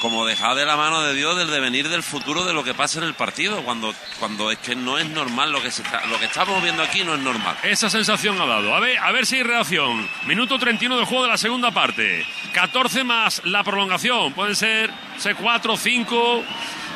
como 0.00 0.26
dejar 0.26 0.54
de 0.54 0.66
la 0.66 0.76
mano 0.76 1.02
de 1.02 1.14
Dios 1.14 1.36
del 1.36 1.50
devenir 1.50 1.88
del 1.88 2.02
futuro 2.02 2.44
de 2.44 2.52
lo 2.52 2.64
que 2.64 2.74
pasa 2.74 2.98
en 2.98 3.04
el 3.04 3.14
partido 3.14 3.62
cuando 3.64 3.94
cuando 4.18 4.50
es 4.50 4.58
que 4.58 4.74
no 4.74 4.98
es 4.98 5.08
normal 5.08 5.52
lo 5.52 5.62
que 5.62 5.70
se 5.70 5.82
está, 5.82 6.04
lo 6.06 6.18
que 6.18 6.26
estamos 6.26 6.62
viendo 6.62 6.82
aquí 6.82 7.04
no 7.04 7.14
es 7.14 7.20
normal. 7.20 7.56
Esa 7.62 7.90
sensación 7.90 8.40
ha 8.40 8.46
dado. 8.46 8.74
A 8.74 8.80
ver, 8.80 8.98
a 8.98 9.12
ver 9.12 9.26
si 9.26 9.36
hay 9.36 9.42
reacción. 9.42 10.08
Minuto 10.26 10.58
31 10.58 10.96
del 10.96 11.04
juego 11.06 11.24
de 11.24 11.30
la 11.30 11.38
segunda 11.38 11.70
parte. 11.70 12.26
14 12.52 13.04
más 13.04 13.42
la 13.44 13.64
prolongación. 13.64 14.32
Pueden 14.32 14.56
ser, 14.56 14.90
ser 15.18 15.36
4, 15.36 15.76
5. 15.76 16.44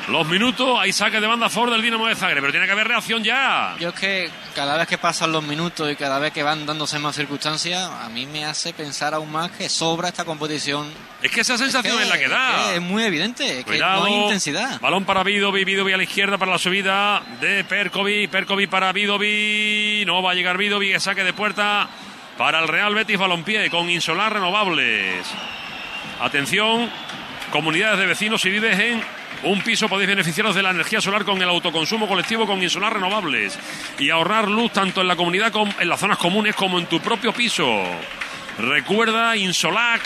Los 0.09 0.27
minutos, 0.27 0.77
hay 0.81 0.93
saque 0.93 1.21
de 1.21 1.27
banda 1.29 1.47
a 1.47 1.51
favor 1.51 1.71
del 1.71 1.83
Dinamo 1.83 2.07
de 2.09 2.17
Zagreb, 2.17 2.41
pero 2.41 2.51
tiene 2.53 2.67
que 2.67 2.73
haber 2.73 2.89
reacción 2.89 3.23
ya. 3.23 3.77
Yo 3.79 3.91
es 3.91 3.95
que 3.95 4.31
cada 4.57 4.77
vez 4.77 4.89
que 4.89 4.99
pasan 4.99 5.31
los 5.31 5.45
minutos 5.45 5.91
y 5.93 5.95
cada 5.95 6.19
vez 6.19 6.33
que 6.33 6.43
van 6.43 6.67
dándose 6.67 6.99
más 6.99 7.15
circunstancias, 7.15 7.89
a 7.89 8.09
mí 8.09 8.27
me 8.27 8.45
hace 8.45 8.73
pensar 8.73 9.15
aún 9.15 9.31
más 9.31 9.53
que 9.53 9.69
sobra 9.69 10.09
esta 10.09 10.25
competición. 10.25 10.89
Es 11.23 11.31
que 11.31 11.43
esa 11.43 11.57
sensación 11.57 11.97
que- 11.97 12.03
es 12.03 12.09
la 12.09 12.19
que 12.19 12.29
da. 12.29 12.65
que 12.71 12.75
es 12.77 12.81
muy 12.83 13.05
evidente, 13.05 13.61
es 13.61 13.65
Cuidado. 13.65 14.05
que 14.05 14.11
no 14.11 14.17
hay 14.17 14.23
intensidad. 14.23 14.81
Balón 14.81 15.05
para 15.05 15.23
Vidovi, 15.23 15.65
Vidovi 15.65 15.93
a 15.93 15.97
la 15.97 16.03
izquierda 16.03 16.39
para 16.39 16.51
la 16.51 16.59
subida 16.59 17.23
de 17.41 17.63
Perkovi, 17.63 18.27
Perkovi 18.27 18.67
para 18.67 18.93
Vidovi, 18.93 20.03
no 20.07 20.23
va 20.23 20.33
a 20.33 20.35
llegar 20.35 20.57
Vidovi, 20.59 20.99
saque 20.99 21.23
de 21.23 21.33
puerta 21.35 21.89
para 22.37 22.59
el 22.59 22.67
Real 22.67 22.95
Betis 22.95 23.19
Balompié 23.19 23.71
con 23.71 23.89
Insolar 23.89 24.33
Renovables. 24.33 25.25
Atención, 26.21 26.91
comunidades 27.53 27.99
de 28.01 28.07
vecinos, 28.07 28.41
si 28.43 28.51
vives 28.51 28.77
en 28.79 29.20
un 29.45 29.63
piso 29.63 29.89
podéis 29.89 30.09
beneficiaros 30.09 30.55
de 30.55 30.63
la 30.63 30.71
energía 30.71 31.01
solar 31.01 31.25
con 31.25 31.41
el 31.41 31.49
autoconsumo 31.49 32.07
colectivo 32.07 32.47
con 32.47 32.63
Insolar 32.63 32.95
Renovables 32.95 33.59
y 33.99 34.11
ahorrar 34.11 34.49
luz 34.49 34.73
tanto 34.73 35.01
en 35.01 35.09
la 35.09 35.17
comunidad 35.17 35.53
en 35.79 35.89
las 35.89 36.01
zonas 36.01 36.19
comunes 36.19 36.55
como 36.55 36.79
en 36.79 36.87
tu 36.87 37.01
propio 37.01 37.33
piso. 37.33 37.67
Recuerda 38.59 39.37
Insolac 39.37 40.03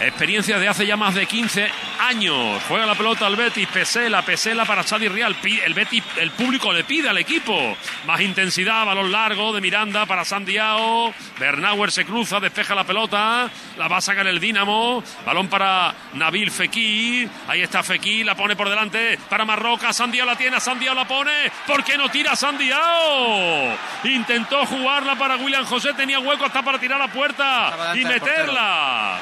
Experiencia 0.00 0.58
de 0.58 0.68
hace 0.68 0.86
ya 0.86 0.96
más 0.96 1.14
de 1.14 1.26
15 1.26 1.68
años. 2.00 2.62
Juega 2.68 2.86
la 2.86 2.94
pelota 2.94 3.26
al 3.26 3.34
Betis, 3.34 3.66
Pesela, 3.66 4.22
Pesela 4.22 4.64
para 4.64 4.84
Chadi 4.84 5.08
Real. 5.08 5.36
El 5.64 5.74
Betis, 5.74 6.04
el 6.18 6.30
público 6.30 6.72
le 6.72 6.84
pide 6.84 7.08
al 7.08 7.18
equipo. 7.18 7.76
Más 8.06 8.20
intensidad, 8.20 8.86
balón 8.86 9.10
largo 9.10 9.52
de 9.52 9.60
Miranda 9.60 10.06
para 10.06 10.24
Sandiao. 10.24 11.12
Bernauer 11.38 11.90
se 11.90 12.04
cruza, 12.04 12.38
despeja 12.38 12.76
la 12.76 12.84
pelota. 12.84 13.50
La 13.76 13.88
va 13.88 13.96
a 13.96 14.00
sacar 14.00 14.26
el 14.28 14.38
Dinamo. 14.38 15.02
Balón 15.26 15.48
para 15.48 15.92
Nabil 16.14 16.52
Fekir. 16.52 17.28
Ahí 17.48 17.62
está 17.62 17.82
Fekir, 17.82 18.24
la 18.24 18.36
pone 18.36 18.54
por 18.54 18.68
delante 18.68 19.18
para 19.28 19.44
Marroca. 19.44 19.92
Sandiao 19.92 20.24
la 20.26 20.36
tiene, 20.36 20.60
Sandiao 20.60 20.94
la 20.94 21.08
pone. 21.08 21.50
¿Por 21.66 21.82
qué 21.82 21.98
no 21.98 22.08
tira 22.08 22.36
Sandiao? 22.36 23.76
Intentó 24.04 24.64
jugarla 24.64 25.16
para 25.16 25.36
William 25.36 25.64
José, 25.64 25.92
tenía 25.94 26.20
hueco 26.20 26.44
hasta 26.44 26.62
para 26.62 26.78
tirar 26.78 27.00
la 27.00 27.08
puerta 27.08 27.94
y 27.96 28.04
meterla. 28.04 29.18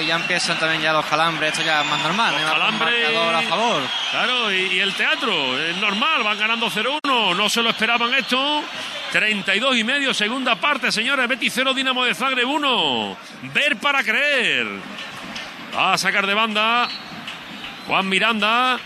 Y 0.00 0.06
ya 0.06 0.16
empiezan 0.16 0.58
también 0.58 0.82
ya 0.82 0.92
los 0.92 1.04
calambres, 1.06 1.52
esto 1.52 1.64
ya 1.64 1.82
es 1.82 1.86
más 1.86 2.02
normal. 2.02 2.34
Los 2.34 2.50
calambres. 2.50 3.16
A 3.16 3.42
favor. 3.42 3.82
Claro, 4.10 4.52
y, 4.52 4.78
el 4.78 4.94
teatro, 4.94 5.58
es 5.58 5.76
normal, 5.76 6.22
van 6.22 6.38
ganando 6.38 6.70
0-1, 6.70 7.36
no 7.36 7.48
se 7.48 7.62
lo 7.62 7.70
esperaban 7.70 8.14
esto. 8.14 8.62
32 9.12 9.76
y 9.76 9.84
medio, 9.84 10.14
segunda 10.14 10.56
parte, 10.56 10.92
señores. 10.92 11.28
Betis 11.28 11.52
0, 11.54 11.74
Dinamo 11.74 12.04
de 12.04 12.14
Zagreb 12.14 12.48
1. 12.48 13.16
Ver 13.54 13.76
para 13.76 14.02
creer. 14.02 14.66
Va 15.74 15.94
a 15.94 15.98
sacar 15.98 16.26
de 16.26 16.34
banda 16.34 16.88
Juan 17.86 18.08
Miranda. 18.08 18.78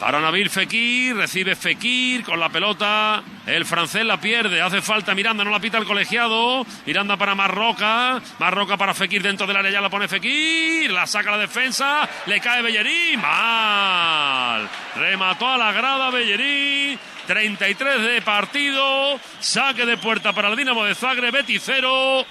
Para 0.00 0.18
Nabil 0.18 0.48
Fekir, 0.48 1.14
recibe 1.14 1.54
Fekir 1.54 2.24
con 2.24 2.40
la 2.40 2.48
pelota. 2.48 3.22
El 3.46 3.66
francés 3.66 4.02
la 4.02 4.18
pierde, 4.18 4.62
hace 4.62 4.80
falta 4.80 5.14
Miranda, 5.14 5.44
no 5.44 5.50
la 5.50 5.60
pita 5.60 5.76
el 5.76 5.84
colegiado. 5.84 6.64
Miranda 6.86 7.18
para 7.18 7.34
Marroca, 7.34 8.18
Marroca 8.38 8.78
para 8.78 8.94
Fekir 8.94 9.22
dentro 9.22 9.46
del 9.46 9.58
área, 9.58 9.70
ya 9.70 9.80
la 9.82 9.90
pone 9.90 10.08
Fekir, 10.08 10.90
la 10.90 11.06
saca 11.06 11.32
la 11.32 11.36
defensa, 11.36 12.08
le 12.24 12.40
cae 12.40 12.62
Bellerín, 12.62 13.20
mal. 13.20 14.66
Remató 14.96 15.50
a 15.50 15.58
la 15.58 15.70
grada 15.72 16.08
Bellerín. 16.08 16.98
33 17.26 18.02
de 18.02 18.22
partido, 18.22 19.20
saque 19.38 19.84
de 19.84 19.98
puerta 19.98 20.32
para 20.32 20.48
el 20.48 20.56
Dinamo 20.56 20.82
de 20.82 20.94
Zagreb, 20.94 21.30
Betis 21.30 21.62
0, 21.64 22.24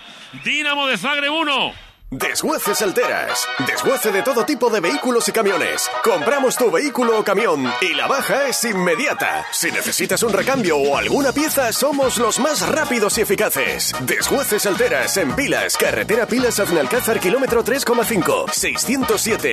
Dinamo 0.43 0.87
de 0.87 0.97
Zagreb 0.97 1.31
1. 1.31 1.88
Desguaces 2.11 2.81
Alteras. 2.81 3.47
Desguace 3.67 4.11
de 4.11 4.23
todo 4.23 4.43
tipo 4.43 4.71
de 4.71 4.79
vehículos 4.79 5.29
y 5.29 5.31
camiones. 5.31 5.87
Compramos 6.03 6.55
tu 6.55 6.71
vehículo 6.71 7.19
o 7.19 7.23
camión 7.23 7.71
y 7.81 7.93
la 7.93 8.07
baja 8.07 8.47
es 8.47 8.63
inmediata. 8.63 9.45
Si 9.51 9.71
necesitas 9.71 10.23
un 10.23 10.33
recambio 10.33 10.77
o 10.77 10.97
alguna 10.97 11.31
pieza, 11.31 11.71
somos 11.71 12.17
los 12.17 12.39
más 12.39 12.67
rápidos 12.67 13.15
y 13.19 13.21
eficaces. 13.21 13.93
Desguaces 14.01 14.65
Alteras 14.65 15.17
en 15.17 15.35
Pilas, 15.35 15.77
carretera 15.77 16.25
Pilas 16.25 16.59
Aznalcázar, 16.59 17.19
kilómetro 17.19 17.63
3,5. 17.63 18.47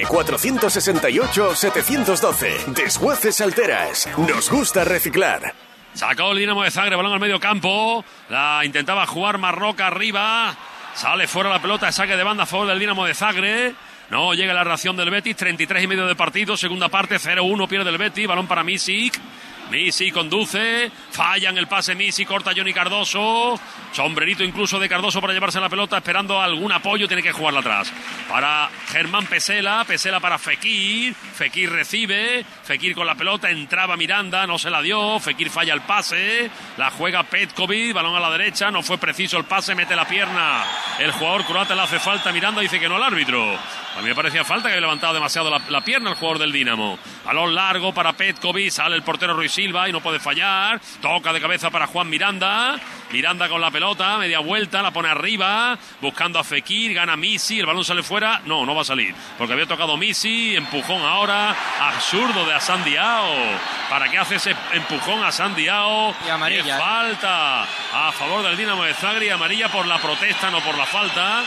607-468-712. 0.06 2.64
Desguaces 2.68 3.38
Alteras. 3.42 4.08
Nos 4.16 4.50
gusta 4.50 4.82
reciclar. 4.84 5.52
Sacó 5.92 6.32
el 6.32 6.38
Dinamo 6.38 6.62
de 6.62 6.70
Zagreb, 6.70 6.96
balón 6.96 7.12
al 7.12 7.20
medio 7.20 7.38
campo. 7.38 8.02
La 8.30 8.62
intentaba 8.64 9.06
jugar 9.06 9.36
Marroca 9.36 9.88
arriba. 9.88 10.56
Sale 10.96 11.26
fuera 11.26 11.50
la 11.50 11.60
pelota, 11.60 11.92
saque 11.92 12.16
de 12.16 12.24
banda 12.24 12.44
a 12.44 12.46
favor 12.46 12.66
del 12.66 12.78
Dinamo 12.78 13.04
de 13.04 13.12
Zagre. 13.12 13.74
No 14.08 14.32
llega 14.32 14.54
la 14.54 14.64
reacción 14.64 14.96
del 14.96 15.10
Betis, 15.10 15.36
33 15.36 15.84
y 15.84 15.86
medio 15.86 16.06
de 16.06 16.14
partido, 16.14 16.56
segunda 16.56 16.88
parte, 16.88 17.16
0-1 17.16 17.68
pierde 17.68 17.90
el 17.90 17.98
Betis, 17.98 18.26
balón 18.26 18.46
para 18.46 18.64
Misic. 18.64 19.20
Misi 19.70 20.12
conduce, 20.12 20.90
falla 21.10 21.50
en 21.50 21.58
el 21.58 21.66
pase 21.66 21.94
Misi, 21.96 22.24
corta 22.24 22.52
Johnny 22.56 22.72
Cardoso, 22.72 23.58
sombrerito 23.92 24.44
incluso 24.44 24.78
de 24.78 24.88
Cardoso 24.88 25.20
para 25.20 25.32
llevarse 25.32 25.60
la 25.60 25.68
pelota, 25.68 25.96
esperando 25.96 26.40
algún 26.40 26.70
apoyo, 26.70 27.08
tiene 27.08 27.22
que 27.22 27.32
jugarla 27.32 27.60
atrás. 27.60 27.92
Para 28.28 28.70
Germán 28.88 29.26
Pesela, 29.26 29.84
Pesela 29.84 30.20
para 30.20 30.38
Fekir, 30.38 31.14
Fekir 31.14 31.70
recibe, 31.70 32.44
Fekir 32.62 32.94
con 32.94 33.06
la 33.06 33.16
pelota, 33.16 33.50
entraba 33.50 33.96
Miranda, 33.96 34.46
no 34.46 34.56
se 34.56 34.70
la 34.70 34.80
dio, 34.82 35.18
Fekir 35.18 35.50
falla 35.50 35.74
el 35.74 35.80
pase, 35.80 36.48
la 36.76 36.90
juega 36.90 37.24
Petkovic, 37.24 37.92
balón 37.92 38.14
a 38.14 38.20
la 38.20 38.30
derecha, 38.30 38.70
no 38.70 38.82
fue 38.82 38.98
preciso 38.98 39.36
el 39.36 39.44
pase, 39.44 39.74
mete 39.74 39.96
la 39.96 40.06
pierna, 40.06 40.64
el 41.00 41.10
jugador 41.10 41.44
croata 41.44 41.74
le 41.74 41.82
hace 41.82 41.98
falta, 41.98 42.32
Miranda 42.32 42.60
dice 42.60 42.78
que 42.78 42.88
no 42.88 42.96
al 42.96 43.02
árbitro. 43.02 43.58
A 43.96 44.02
mí 44.02 44.08
me 44.08 44.14
parecía 44.14 44.44
falta 44.44 44.68
que 44.68 44.74
había 44.74 44.82
levantado 44.82 45.14
demasiado 45.14 45.50
la, 45.50 45.80
pierna 45.80 46.10
el 46.10 46.16
jugador 46.16 46.38
del 46.38 46.52
Dinamo. 46.52 46.98
Balón 47.24 47.54
largo 47.54 47.94
para 47.94 48.12
Petkovic, 48.12 48.70
sale 48.70 48.94
el 48.94 49.02
portero 49.02 49.32
Ruiz 49.32 49.55
Silva 49.56 49.88
y 49.88 49.92
no 49.92 50.02
puede 50.02 50.20
fallar. 50.20 50.78
Toca 51.00 51.32
de 51.32 51.40
cabeza 51.40 51.70
para 51.70 51.86
Juan 51.86 52.10
Miranda. 52.10 52.78
Miranda 53.10 53.48
con 53.48 53.58
la 53.58 53.70
pelota, 53.70 54.18
media 54.18 54.40
vuelta, 54.40 54.82
la 54.82 54.90
pone 54.90 55.08
arriba, 55.08 55.78
buscando 56.02 56.38
a 56.38 56.44
Fekir, 56.44 56.92
gana 56.92 57.16
Misi, 57.16 57.60
el 57.60 57.64
balón 57.64 57.82
sale 57.82 58.02
fuera. 58.02 58.42
No, 58.44 58.66
no 58.66 58.74
va 58.74 58.82
a 58.82 58.84
salir, 58.84 59.14
porque 59.38 59.54
había 59.54 59.64
tocado 59.64 59.96
Misi, 59.96 60.56
empujón 60.56 61.00
ahora, 61.00 61.56
absurdo 61.80 62.44
de 62.44 62.52
Asandiao. 62.52 63.32
¿Para 63.88 64.10
qué 64.10 64.18
hace 64.18 64.34
ese 64.34 64.54
empujón 64.72 65.24
a 65.24 65.32
Sandiao? 65.32 66.14
Y 66.26 66.28
amarilla. 66.28 66.78
falta 66.78 67.62
a 67.62 68.12
favor 68.12 68.42
del 68.42 68.58
Dinamo 68.58 68.84
de 68.84 68.92
Zagri, 68.92 69.30
amarilla 69.30 69.70
por 69.70 69.86
la 69.86 69.98
protesta, 69.98 70.50
no 70.50 70.60
por 70.60 70.76
la 70.76 70.84
falta 70.84 71.44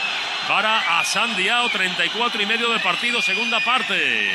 para 0.48 1.00
Asandiao, 1.00 1.70
34 1.70 2.42
y 2.42 2.46
medio 2.48 2.70
de 2.70 2.80
partido, 2.80 3.22
segunda 3.22 3.60
parte. 3.60 4.32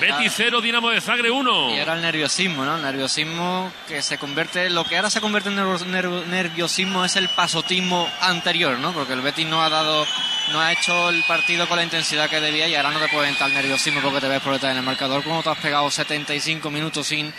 Betis 0.00 0.32
0, 0.36 0.60
Dinamo 0.60 0.90
de 0.90 1.00
Zagre 1.00 1.30
1. 1.30 1.70
Y 1.70 1.78
era 1.78 1.94
el 1.94 2.02
nerviosismo, 2.02 2.64
¿no? 2.64 2.76
El 2.76 2.82
nerviosismo 2.82 3.72
que 3.86 4.02
se 4.02 4.18
convierte, 4.18 4.70
lo 4.70 4.84
que 4.84 4.96
ahora 4.96 5.10
se 5.10 5.20
convierte 5.20 5.50
en 5.50 6.30
nerviosismo 6.30 7.04
es 7.04 7.16
el 7.16 7.28
pasotismo 7.28 8.08
anterior, 8.20 8.78
¿no? 8.78 8.92
Porque 8.92 9.12
el 9.12 9.20
Betis 9.20 9.46
no 9.46 9.62
ha 9.62 9.68
dado, 9.68 10.06
no 10.52 10.60
ha 10.60 10.72
hecho 10.72 11.10
el 11.10 11.22
partido 11.24 11.68
con 11.68 11.76
la 11.76 11.84
intensidad 11.84 12.28
que 12.28 12.40
debía 12.40 12.68
y 12.68 12.74
ahora 12.74 12.90
no 12.90 12.98
te 12.98 13.08
puede 13.08 13.28
entrar 13.28 13.50
el 13.50 13.56
nerviosismo 13.56 14.00
porque 14.00 14.20
te 14.20 14.28
ves 14.28 14.40
por 14.40 14.52
detrás 14.52 14.72
en 14.72 14.78
el 14.78 14.84
marcador 14.84 15.22
como 15.22 15.42
te 15.42 15.50
has 15.50 15.58
pegado 15.58 15.90
75 15.90 16.70
minutos 16.70 17.06
sin 17.06 17.32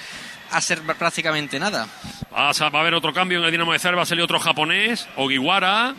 hacer 0.51 0.81
prácticamente 0.81 1.59
nada. 1.59 1.87
Va 2.33 2.49
a 2.49 2.79
haber 2.79 2.93
otro 2.93 3.13
cambio 3.13 3.39
en 3.39 3.45
el 3.45 3.51
Dinamo 3.51 3.73
de 3.73 3.79
Zagreb, 3.79 3.99
va 3.99 4.03
a 4.03 4.05
salir 4.05 4.23
otro 4.23 4.39
japonés, 4.39 5.07
Ogiwara. 5.15 5.95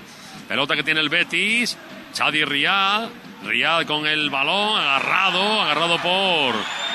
Pelota 0.49 0.77
que 0.77 0.83
tiene 0.83 1.01
el 1.01 1.09
Betis. 1.09 1.77
Chadi 2.13 2.45
Riad. 2.45 3.09
Riad 3.47 3.87
con 3.87 4.07
el 4.07 4.29
balón, 4.29 4.81
agarrado, 4.81 5.63
agarrado 5.63 5.99
por 5.99 6.55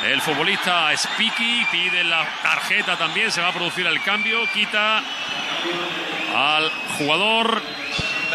el 0.09 0.21
futbolista 0.21 0.95
Spiki. 0.95 1.65
Pide 1.71 2.03
la 2.03 2.27
tarjeta 2.41 2.97
también, 2.97 3.31
se 3.31 3.41
va 3.41 3.49
a 3.49 3.53
producir 3.53 3.87
el 3.87 4.01
cambio. 4.03 4.39
Quita 4.53 5.01
al 6.35 6.69
jugador 6.97 7.61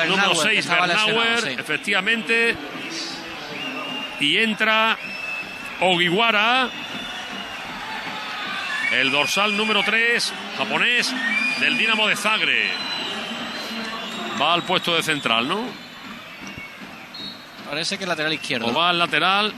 número 0.08 0.34
6, 0.34 0.68
Bernauer, 0.68 1.48
efectivamente. 1.58 2.56
Y 4.18 4.38
entra 4.38 4.96
Ogiwara, 5.80 6.70
el 8.92 9.10
dorsal 9.10 9.56
número 9.56 9.82
3, 9.84 10.32
japonés, 10.56 11.14
del 11.60 11.76
Dinamo 11.76 12.08
de 12.08 12.16
Zagre. 12.16 12.70
Va 14.40 14.54
al 14.54 14.62
puesto 14.62 14.94
de 14.94 15.02
central, 15.02 15.46
¿no? 15.48 15.85
Parece 17.68 17.98
que 17.98 18.06
lateral 18.06 18.32
izquierdo. 18.32 18.66
O 18.66 18.72
va 18.74 18.90
al 18.90 18.98
lateral, 18.98 19.52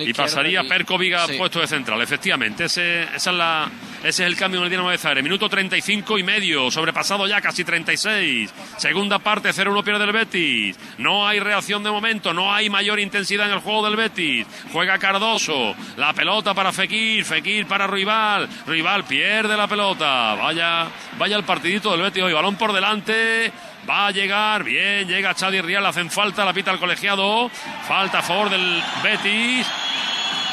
y 0.00 0.12
pasaría 0.12 0.64
Perkoviga 0.64 1.26
puesto 1.36 1.60
de 1.60 1.66
central. 1.66 2.00
Efectivamente, 2.02 2.64
ese, 2.64 3.02
esa 3.02 3.30
es 3.30 3.36
la, 3.36 3.70
ese 4.00 4.08
es 4.08 4.20
el 4.20 4.36
cambio 4.36 4.60
en 4.60 4.64
el 4.64 4.70
Dinamo 4.70 4.90
de 4.90 4.98
Zagreb. 4.98 5.22
Minuto 5.22 5.48
35 5.48 6.18
y 6.18 6.22
medio, 6.22 6.70
sobrepasado 6.70 7.26
ya 7.26 7.40
casi 7.40 7.64
36. 7.64 8.52
Segunda 8.76 9.18
parte, 9.18 9.50
0-1 9.50 9.82
pierde 9.84 10.04
el 10.04 10.12
Betis. 10.12 10.78
No 10.98 11.26
hay 11.26 11.40
reacción 11.40 11.82
de 11.82 11.90
momento, 11.90 12.32
no 12.34 12.52
hay 12.52 12.68
mayor 12.70 13.00
intensidad 13.00 13.46
en 13.46 13.54
el 13.54 13.60
juego 13.60 13.84
del 13.84 13.96
Betis. 13.96 14.46
Juega 14.72 14.98
Cardoso, 14.98 15.74
la 15.96 16.12
pelota 16.12 16.54
para 16.54 16.72
Fekir, 16.72 17.24
Fekir 17.24 17.66
para 17.66 17.86
Rival. 17.86 18.48
Rival 18.66 19.04
pierde 19.04 19.56
la 19.56 19.68
pelota. 19.68 20.34
Vaya, 20.34 20.86
vaya 21.18 21.36
el 21.36 21.44
partidito 21.44 21.92
del 21.92 22.02
Betis 22.02 22.22
hoy. 22.22 22.32
Balón 22.32 22.56
por 22.56 22.72
delante. 22.72 23.52
Va 23.88 24.08
a 24.08 24.10
llegar, 24.10 24.64
bien, 24.64 25.08
llega 25.08 25.34
Chadi 25.34 25.60
Rial, 25.62 25.86
hacen 25.86 26.10
falta, 26.10 26.44
la 26.44 26.52
pita 26.52 26.70
al 26.70 26.78
colegiado. 26.78 27.50
Falta 27.86 28.18
a 28.18 28.22
favor 28.22 28.50
del 28.50 28.82
Betis. 29.02 29.66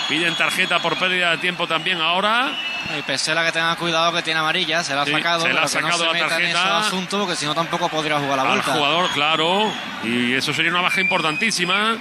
Piden 0.08 0.36
tarjeta 0.36 0.80
por 0.80 0.98
pérdida 0.98 1.32
de 1.32 1.40
tiempo 1.40 1.68
también 1.68 2.00
ahora. 2.00 2.52
Y 2.98 3.02
Pesela 3.02 3.44
que 3.44 3.52
tenga 3.52 3.76
cuidado 3.76 4.14
que 4.14 4.22
tiene 4.22 4.40
amarilla, 4.40 4.84
se 4.84 4.94
la 4.94 5.02
ha 5.02 5.06
sacado. 5.06 5.42
Se 5.42 5.52
la 5.54 5.64
ha 5.64 5.68
sacado 5.68 6.14
la 6.14 6.28
tarjeta. 6.28 6.80
asunto, 6.80 7.20
porque 7.20 7.36
si 7.36 7.46
no 7.46 7.56
tampoco 7.56 7.90
podría 7.90 8.20
jugar 8.20 8.38
la 8.38 8.44
vuelta. 8.44 8.72
Al 8.72 8.78
jugador, 8.78 9.10
claro. 9.12 9.72
Y 10.04 10.34
eso 10.34 10.54
sería 10.54 10.72
una 10.72 10.82
baja 10.82 11.02
importantísima. 11.02 11.98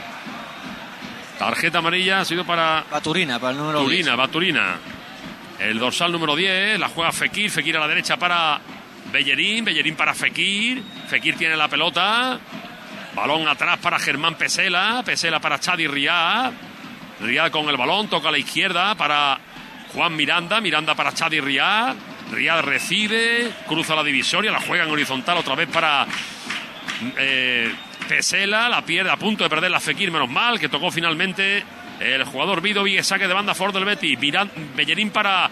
Tarjeta 1.38 1.78
amarilla 1.78 2.20
ha 2.20 2.24
sido 2.24 2.44
para. 2.44 2.84
Baturina, 2.90 3.40
para 3.40 3.52
el 3.52 3.58
número 3.58 3.78
Baturina, 3.78 4.10
10. 4.10 4.16
Baturina. 4.16 4.76
El 5.58 5.78
dorsal 5.78 6.12
número 6.12 6.36
10, 6.36 6.78
la 6.78 6.88
juega 6.88 7.10
Fekir, 7.10 7.50
Fekir 7.50 7.76
a 7.76 7.80
la 7.80 7.88
derecha 7.88 8.16
para 8.16 8.60
Bellerín, 9.10 9.64
Bellerín 9.64 9.96
para 9.96 10.14
Fekir, 10.14 10.82
Fekir 11.08 11.36
tiene 11.36 11.56
la 11.56 11.68
pelota, 11.68 12.38
balón 13.14 13.46
atrás 13.48 13.78
para 13.78 13.98
Germán 13.98 14.34
Pesela, 14.34 15.02
Pesela 15.04 15.40
para 15.40 15.58
Chadi 15.58 15.86
Riad, 15.86 16.52
Riad 17.20 17.50
con 17.50 17.68
el 17.68 17.76
balón, 17.76 18.08
toca 18.08 18.28
a 18.28 18.32
la 18.32 18.38
izquierda 18.38 18.94
para 18.94 19.38
Juan 19.92 20.16
Miranda, 20.16 20.60
Miranda 20.60 20.94
para 20.94 21.12
Chadi 21.12 21.40
Riad, 21.40 21.94
Riad 22.32 22.62
recibe, 22.62 23.50
cruza 23.68 23.94
la 23.94 24.02
divisoria, 24.02 24.50
la 24.50 24.60
juega 24.60 24.84
en 24.84 24.90
horizontal 24.90 25.38
otra 25.38 25.54
vez 25.54 25.68
para 25.68 26.06
eh, 27.18 27.72
Pesela, 28.08 28.68
la 28.68 28.82
pierde 28.82 29.10
a 29.10 29.16
punto 29.16 29.44
de 29.44 29.50
perder 29.50 29.70
la 29.70 29.80
Fekir, 29.80 30.10
menos 30.10 30.28
mal, 30.28 30.58
que 30.58 30.68
tocó 30.68 30.90
finalmente 30.90 31.64
el 32.00 32.24
jugador 32.24 32.60
Vidovi, 32.60 33.02
saque 33.02 33.28
de 33.28 33.34
banda 33.34 33.54
Ford 33.54 33.72
del 33.72 33.84
Betty. 33.84 34.16
Bellerín 34.16 35.10
para, 35.10 35.48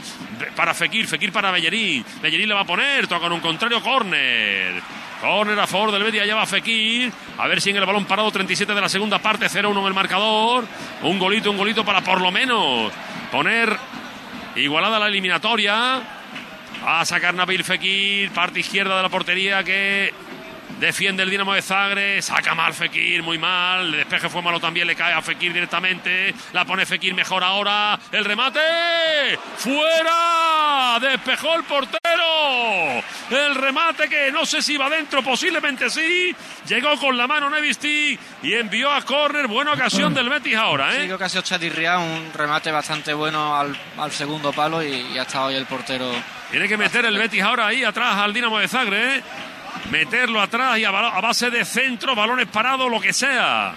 para 0.57 0.75
Fekir, 0.75 1.07
Fekir 1.07 1.33
para 1.33 1.51
Bellerín. 1.51 2.05
Bellerín 2.21 2.49
le 2.49 2.55
va 2.55 2.61
a 2.61 2.67
poner, 2.67 3.07
toca 3.07 3.21
con 3.21 3.33
un 3.33 3.41
contrario, 3.41 3.81
córner. 3.81 4.83
Córner 5.23 5.61
a 5.61 5.69
favor 5.69 5.93
del 5.93 6.03
Betty, 6.03 6.19
allá 6.19 6.35
va 6.35 6.47
Fekir. 6.47 7.13
A 7.39 7.47
ver 7.47 7.61
si 7.61 7.71
en 7.71 7.77
el 7.77 7.87
balón 7.87 8.07
parado, 8.07 8.33
37 8.33 8.75
de 8.75 8.81
la 8.81 8.89
segunda 8.89 9.21
parte, 9.21 9.47
0-1 9.47 9.79
en 9.79 9.87
el 9.87 9.95
marcador. 9.95 10.65
Un 11.03 11.17
golito, 11.21 11.49
un 11.49 11.57
golito 11.57 11.85
para 11.85 12.01
por 12.01 12.21
lo 12.21 12.33
menos 12.33 12.93
poner 13.31 13.77
igualada 14.57 14.99
la 14.99 15.07
eliminatoria. 15.07 16.03
a 16.85 17.05
sacar 17.05 17.35
Nabil 17.35 17.63
Fekir, 17.63 18.33
parte 18.33 18.59
izquierda 18.59 18.97
de 18.97 19.03
la 19.05 19.09
portería 19.09 19.63
que 19.63 20.13
Defiende 20.81 21.23
el 21.23 21.31
Dinamo 21.31 21.55
de 21.55 21.63
Zagreb. 21.63 22.23
Saca 22.23 22.55
mal 22.55 22.75
Fekir, 22.75 23.23
muy 23.23 23.39
mal. 23.39 23.87
El 23.87 23.93
despeje 23.93 24.29
fue 24.29 24.43
malo 24.43 24.61
también. 24.61 24.87
Le 24.87 24.97
cae 24.97 25.13
a 25.13 25.23
Fekir 25.23 25.53
directamente. 25.53 26.35
La 26.53 26.65
pone 26.65 26.87
Fekir 26.87 27.15
mejor 27.15 27.45
ahora. 27.45 27.99
El 28.11 28.25
remate. 28.25 28.61
¡Fuera! 29.57 30.99
Despejó 31.01 31.55
el 31.55 31.65
portero. 31.65 33.03
El 33.31 33.55
remate 33.55 34.09
que 34.09 34.31
no 34.33 34.45
sé 34.45 34.61
si 34.61 34.77
va 34.77 34.91
dentro. 34.91 35.23
Posiblemente 35.23 35.89
sí. 35.89 36.35
Llegó 36.67 36.99
con 36.99 37.17
la 37.17 37.27
mano 37.27 37.49
Nevisti 37.49 38.19
y 38.43 38.55
envió 38.55 38.91
a 38.91 39.03
córner. 39.03 39.47
Buena 39.47 39.73
ocasión 39.73 40.13
del 40.15 40.29
Betis 40.29 40.57
ahora, 40.57 40.95
¿eh? 40.95 41.01
Sí, 41.01 41.07
creo 41.07 41.19
que 41.19 41.25
ha 41.25 41.29
sido 41.29 41.43
Chadirria. 41.43 41.99
Un 41.99 42.33
remate 42.35 42.71
bastante 42.71 43.15
bueno 43.15 43.57
al, 43.57 43.77
segundo 44.11 44.53
palo 44.53 44.83
y, 44.83 45.17
ha 45.19 45.23
estado 45.23 45.49
ahí 45.49 45.57
el 45.57 45.67
portero. 45.67 46.11
Tiene 46.51 46.69
que 46.69 46.77
meter 46.77 47.05
el 47.05 47.17
Betis 47.17 47.43
ahora 47.43 47.69
ahí 47.69 47.85
atrás 47.85 48.17
al 48.17 48.33
Dinamo 48.33 48.59
de 48.59 48.69
Zagreb. 48.69 49.19
¿eh? 49.19 49.23
Meterlo 49.91 50.41
atrás 50.41 50.79
y 50.79 50.85
a, 50.85 50.91
base 50.91 51.51
de 51.51 51.65
centro, 51.65 52.15
balones 52.15 52.49
parados, 52.49 52.91
lo 52.91 53.01
que 53.01 53.13
sea. 53.13 53.75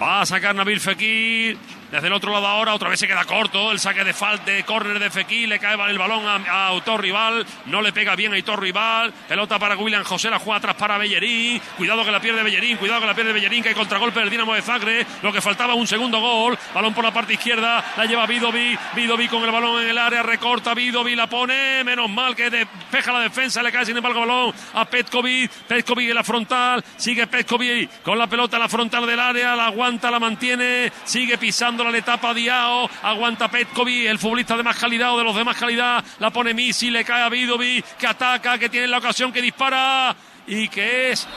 Va 0.00 0.20
a 0.22 0.26
sacar 0.26 0.54
Nabil 0.54 0.80
Fekir. 0.80 1.58
Desde 1.90 2.06
el 2.06 2.12
otro 2.12 2.30
lado 2.32 2.46
ahora, 2.46 2.72
otra 2.72 2.88
vez 2.88 3.00
se 3.00 3.08
queda 3.08 3.24
corto. 3.24 3.72
El 3.72 3.80
saque 3.80 4.04
de 4.04 4.14
falta, 4.14 4.52
de 4.52 4.62
córner 4.62 5.00
de 5.00 5.10
Fekir. 5.10 5.48
Le 5.48 5.58
cae 5.58 5.74
el 5.90 5.98
balón 5.98 6.24
a, 6.24 6.66
autor 6.68 7.00
rival. 7.00 7.44
No 7.66 7.82
le 7.82 7.92
pega 7.92 8.14
bien 8.14 8.32
a 8.32 8.36
autor 8.36 8.60
rival. 8.60 9.12
Pelota 9.26 9.58
para 9.58 9.76
William 9.76 10.04
José. 10.04 10.30
La 10.30 10.38
juega 10.38 10.58
atrás 10.58 10.76
para 10.76 10.98
Bellerín. 10.98 11.60
Cuidado 11.76 12.04
que 12.04 12.12
la 12.12 12.20
pierde 12.20 12.44
Bellerín. 12.44 12.76
Cuidado 12.76 13.00
que 13.00 13.06
la 13.08 13.14
pierde 13.14 13.32
Bellerín. 13.32 13.62
Que 13.64 13.70
hay 13.70 13.74
contragolpe 13.74 14.20
del 14.20 14.30
Dinamo 14.30 14.54
de 14.54 14.62
Zagre. 14.62 15.04
Lo 15.22 15.32
que 15.32 15.40
faltaba, 15.40 15.74
un 15.74 15.88
segundo 15.88 16.20
gol. 16.20 16.56
Balón 16.72 16.94
por 16.94 17.02
la 17.02 17.12
parte 17.12 17.32
izquierda. 17.32 17.84
La 17.96 18.04
lleva 18.04 18.24
Vidovi. 18.24 18.78
Vidovi 18.94 19.26
con 19.26 19.42
el 19.42 19.50
balón 19.50 19.82
en 19.82 19.88
el 19.88 19.98
área. 19.98 20.22
Recorta 20.22 20.74
Vidovi. 20.74 21.16
La 21.16 21.26
pone. 21.26 21.82
Menos 21.82 22.08
mal 22.08 22.36
que 22.36 22.50
despeja 22.50 23.12
la 23.12 23.20
defensa. 23.20 23.64
Le 23.64 23.72
cae 23.72 23.84
sin 23.84 23.96
embargo 23.96 24.22
el 24.22 24.28
balón 24.28 24.54
a 24.74 24.84
Petkovic. 24.84 25.50
Petkovic 25.66 26.10
en 26.10 26.14
la 26.14 26.22
frontal. 26.22 26.84
Sigue 26.96 27.26
Petkovic 27.26 28.02
con 28.02 28.16
la 28.16 28.28
pelota 28.28 28.58
en 28.58 28.62
la 28.62 28.68
frontal 28.68 29.04
del 29.08 29.18
área. 29.18 29.56
La 29.56 29.66
aguanta, 29.66 30.08
la 30.08 30.20
mantiene. 30.20 30.92
Sigue 31.04 31.36
pisando 31.36 31.79
la 31.84 31.96
etapa 31.96 32.34
Diao, 32.34 32.88
aguanta 33.02 33.48
Petkovic, 33.48 34.06
el 34.06 34.18
futbolista 34.18 34.56
de 34.56 34.62
más 34.62 34.76
calidad 34.76 35.14
o 35.14 35.18
de 35.18 35.24
los 35.24 35.36
de 35.36 35.44
más 35.44 35.56
calidad, 35.56 36.04
la 36.18 36.30
pone 36.30 36.54
Misi, 36.54 36.90
le 36.90 37.04
cae 37.04 37.22
a 37.22 37.28
Vidovic, 37.28 37.84
que 37.96 38.06
ataca, 38.06 38.58
que 38.58 38.68
tiene 38.68 38.86
la 38.86 38.98
ocasión, 38.98 39.32
que 39.32 39.40
dispara. 39.40 40.14
Y 40.46 40.68
que 40.68 41.10
es 41.12 41.28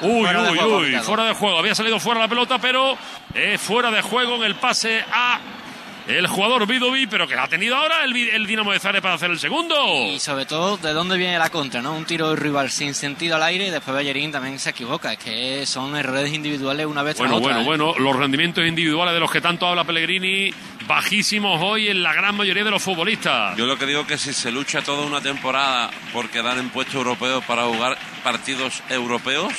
Uy, 0.00 0.28
uy, 0.28 0.58
uy, 0.58 0.98
fuera 1.00 1.24
de 1.24 1.34
juego. 1.34 1.58
Había 1.58 1.74
salido 1.74 1.98
fuera 1.98 2.20
la 2.20 2.28
pelota, 2.28 2.58
pero 2.58 2.96
es 3.34 3.60
fuera 3.60 3.90
de 3.90 4.00
juego 4.00 4.36
en 4.36 4.42
el 4.42 4.54
pase 4.54 5.04
a 5.12 5.40
el 6.08 6.26
jugador 6.26 6.66
Vidovi, 6.66 7.06
pero 7.06 7.28
que 7.28 7.34
ha 7.34 7.46
tenido 7.48 7.76
ahora 7.76 8.02
el, 8.04 8.16
el 8.16 8.46
Dinamo 8.46 8.72
de 8.72 8.80
Zagreb 8.80 9.02
para 9.02 9.14
hacer 9.14 9.30
el 9.30 9.38
segundo. 9.38 9.74
Y 10.06 10.18
sobre 10.18 10.46
todo, 10.46 10.78
¿de 10.78 10.92
dónde 10.92 11.18
viene 11.18 11.38
la 11.38 11.50
contra? 11.50 11.82
no 11.82 11.94
Un 11.94 12.06
tiro 12.06 12.30
de 12.30 12.36
rival 12.36 12.70
sin 12.70 12.94
sentido 12.94 13.36
al 13.36 13.42
aire 13.42 13.68
y 13.68 13.70
después 13.70 13.96
Bellerín 13.96 14.32
también 14.32 14.58
se 14.58 14.70
equivoca. 14.70 15.12
Es 15.12 15.18
que 15.18 15.66
son 15.66 15.94
errores 15.96 16.32
individuales 16.32 16.86
una 16.86 17.02
vez 17.02 17.18
bueno, 17.18 17.34
tras 17.34 17.42
Bueno, 17.42 17.64
bueno, 17.64 17.92
bueno. 17.92 18.04
Los 18.04 18.16
rendimientos 18.16 18.64
individuales 18.66 19.12
de 19.12 19.20
los 19.20 19.30
que 19.30 19.40
tanto 19.40 19.66
habla 19.66 19.84
Pellegrini, 19.84 20.50
bajísimos 20.86 21.60
hoy 21.62 21.88
en 21.88 22.02
la 22.02 22.14
gran 22.14 22.34
mayoría 22.34 22.64
de 22.64 22.70
los 22.70 22.82
futbolistas. 22.82 23.56
Yo 23.56 23.66
lo 23.66 23.76
que 23.78 23.86
digo 23.86 24.00
es 24.00 24.06
que 24.06 24.18
si 24.18 24.32
se 24.32 24.50
lucha 24.50 24.80
toda 24.80 25.06
una 25.06 25.20
temporada 25.20 25.90
por 26.12 26.30
quedar 26.30 26.56
en 26.58 26.70
puestos 26.70 26.94
europeos 26.94 27.44
para 27.44 27.64
jugar 27.64 27.98
partidos 28.24 28.82
europeos, 28.88 29.52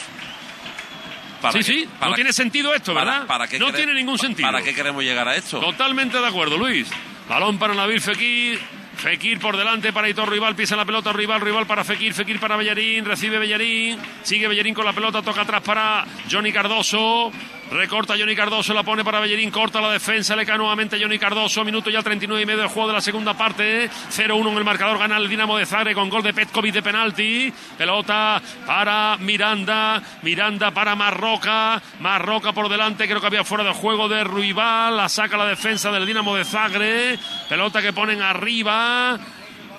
sí, 1.54 1.64
sí, 1.64 1.90
no 2.02 2.14
tiene 2.14 2.34
sentido 2.34 2.74
esto, 2.74 2.94
¿verdad? 2.94 3.26
Para, 3.28 3.46
no 3.60 3.74
tiene 3.74 3.94
ningún 3.94 4.18
sentido. 4.18 4.48
¿Para 4.48 4.64
qué 4.64 4.74
queremos 4.74 5.04
llegar 5.04 5.28
a 5.28 5.36
esto? 5.36 5.60
Totalmente 5.60 6.20
de 6.20 6.28
acuerdo, 6.28 6.58
Luis. 6.58 6.90
Balón 7.28 7.58
para 7.58 7.74
Nabil 7.74 8.02
Fekir. 8.02 8.60
Fekir 9.00 9.40
por 9.40 9.56
delante 9.56 9.94
para 9.94 10.10
Hitor 10.10 10.30
Rival, 10.30 10.56
pisa 10.56 10.76
la 10.76 10.84
pelota 10.84 11.14
Rival, 11.14 11.40
Rival 11.40 11.66
para 11.66 11.86
Fekir, 11.86 12.14
Fekir 12.14 12.38
para 12.38 12.58
Bellarín, 12.58 13.06
recibe 13.06 13.40
Bellarín, 13.40 13.98
sigue 14.24 14.50
Bellarín 14.50 14.74
con 14.74 14.84
la 14.84 14.92
pelota, 14.92 15.22
toca 15.22 15.42
atrás 15.42 15.62
para 15.62 16.06
Johnny 16.30 16.52
Cardoso, 16.52 17.32
Recorta 17.72 18.16
Johnny 18.18 18.36
Cardoso, 18.36 18.74
la 18.74 18.82
pone 18.82 19.04
para 19.04 19.20
Bellerín, 19.20 19.52
corta 19.52 19.80
la 19.80 19.92
defensa, 19.92 20.36
le 20.36 20.44
cae 20.44 20.58
nuevamente 20.58 21.00
Johnny 21.00 21.20
Cardoso, 21.20 21.64
minuto 21.64 21.92
ya 21.92 22.02
39 22.02 22.42
y 22.42 22.46
medio 22.46 22.62
del 22.62 22.68
juego 22.68 22.88
de 22.88 22.96
la 22.96 23.02
segunda 23.02 23.36
parte, 23.36 23.88
0-1 23.88 24.52
en 24.52 24.58
el 24.58 24.64
marcador, 24.64 24.98
gana 24.98 25.18
el 25.18 25.30
Dinamo 25.30 25.56
de 25.56 25.68
Zagreb 25.68 25.94
con 25.94 26.10
gol 26.10 26.24
de 26.24 26.34
Petkovic 26.34 26.74
de 26.74 26.82
penalti, 26.82 27.54
pelota 27.78 28.42
para 28.66 29.18
Miranda, 29.20 30.02
Miranda 30.24 30.72
para 30.72 30.96
Marroca, 30.96 31.80
Marroca 32.00 32.54
por 32.54 32.70
delante, 32.70 33.08
creo 33.08 33.22
que 33.22 33.28
había 33.28 33.44
fuera 33.44 33.64
de 33.64 33.74
juego 33.74 34.10
de 34.10 34.24
Ruibal, 34.24 34.98
la 34.98 35.08
saca 35.08 35.38
la 35.38 35.46
defensa 35.46 35.92
del 35.92 36.08
Dinamo 36.08 36.36
de 36.36 36.46
Zagreb, 36.46 37.20
pelota 37.48 37.84
que 37.84 37.94
ponen 37.94 38.24
arriba, 38.24 39.20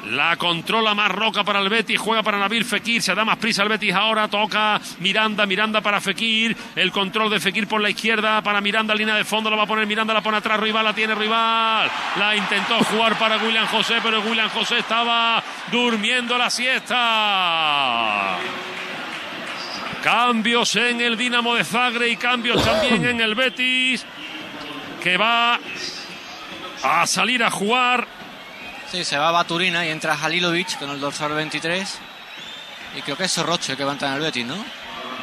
la 0.07 0.37
controla 0.37 0.95
más 0.95 1.11
Roca 1.11 1.45
para 1.45 1.61
el 1.61 1.69
Betis, 1.69 1.99
juega 1.99 2.23
para 2.23 2.39
Nabil 2.39 2.65
Fekir, 2.65 3.03
se 3.03 3.15
da 3.15 3.25
más 3.25 3.37
prisa 3.37 3.63
el 3.63 3.69
Betis 3.69 3.95
ahora, 3.95 4.29
toca 4.29 4.81
Miranda, 5.01 5.47
Miranda 5.47 5.81
para 5.81 6.01
Fekir, 6.01 6.57
el 6.75 6.91
control 6.91 7.31
de 7.31 7.41
Fekir 7.41 7.67
por 7.67 7.81
la 7.81 7.91
izquierda 7.91 8.43
para 8.43 8.61
Miranda, 8.61 8.95
línea 8.95 9.15
de 9.15 9.25
fondo, 9.25 9.51
la 9.51 9.57
va 9.57 9.65
a 9.65 9.67
poner 9.67 9.87
Miranda, 9.87 10.15
la 10.15 10.23
pone 10.23 10.39
atrás, 10.39 10.59
rival, 10.59 10.85
la 10.85 10.95
tiene 10.95 11.15
rival, 11.15 11.91
la 12.19 12.35
intentó 12.35 12.79
jugar 12.85 13.19
para 13.19 13.37
William 13.39 13.67
José, 13.67 13.97
pero 14.03 14.21
William 14.23 14.49
José 14.49 14.79
estaba 14.79 15.43
durmiendo 15.71 16.37
la 16.39 16.51
siesta. 16.51 18.39
Cambios 20.03 20.77
en 20.77 21.01
el 21.03 21.17
Dinamo 21.17 21.55
de 21.55 21.65
Zagre 21.65 22.09
y 22.09 22.17
cambios 22.17 22.65
también 22.65 23.05
en 23.05 23.21
el 23.21 23.35
Betis, 23.35 24.07
que 25.03 25.19
va 25.19 25.61
a 26.83 27.07
salir 27.07 27.45
a 27.45 27.51
jugar 27.51 28.20
Sí, 28.91 29.05
se 29.05 29.17
va 29.17 29.31
Baturina 29.31 29.87
y 29.87 29.91
entra 29.91 30.19
Halilovic 30.21 30.79
con 30.79 30.91
el 30.91 30.99
dorsal 30.99 31.33
23. 31.33 31.99
Y 32.97 33.03
creo 33.03 33.17
que 33.17 33.25
es 33.25 33.31
Sorroche 33.31 33.77
que 33.77 33.85
va 33.85 33.91
a 33.91 33.93
entrar 33.93 34.11
en 34.11 34.17
el 34.17 34.23
Betis, 34.23 34.45
¿no? 34.45 34.57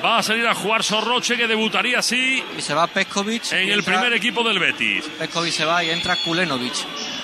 Va 0.03 0.19
a 0.19 0.23
salir 0.23 0.47
a 0.47 0.53
jugar 0.53 0.83
Sorroche 0.83 1.35
que 1.35 1.47
debutaría 1.47 1.99
así. 1.99 2.41
Y 2.57 2.61
se 2.61 2.73
va 2.73 2.87
Peskovic. 2.87 3.51
En 3.51 3.69
el 3.69 3.83
primer 3.83 4.13
equipo 4.13 4.41
del 4.43 4.59
Betis. 4.59 5.05
Peskovic 5.17 5.51
se 5.51 5.65
va 5.65 5.83
y 5.83 5.89
entra 5.89 6.15
Kulenovic. 6.23 6.75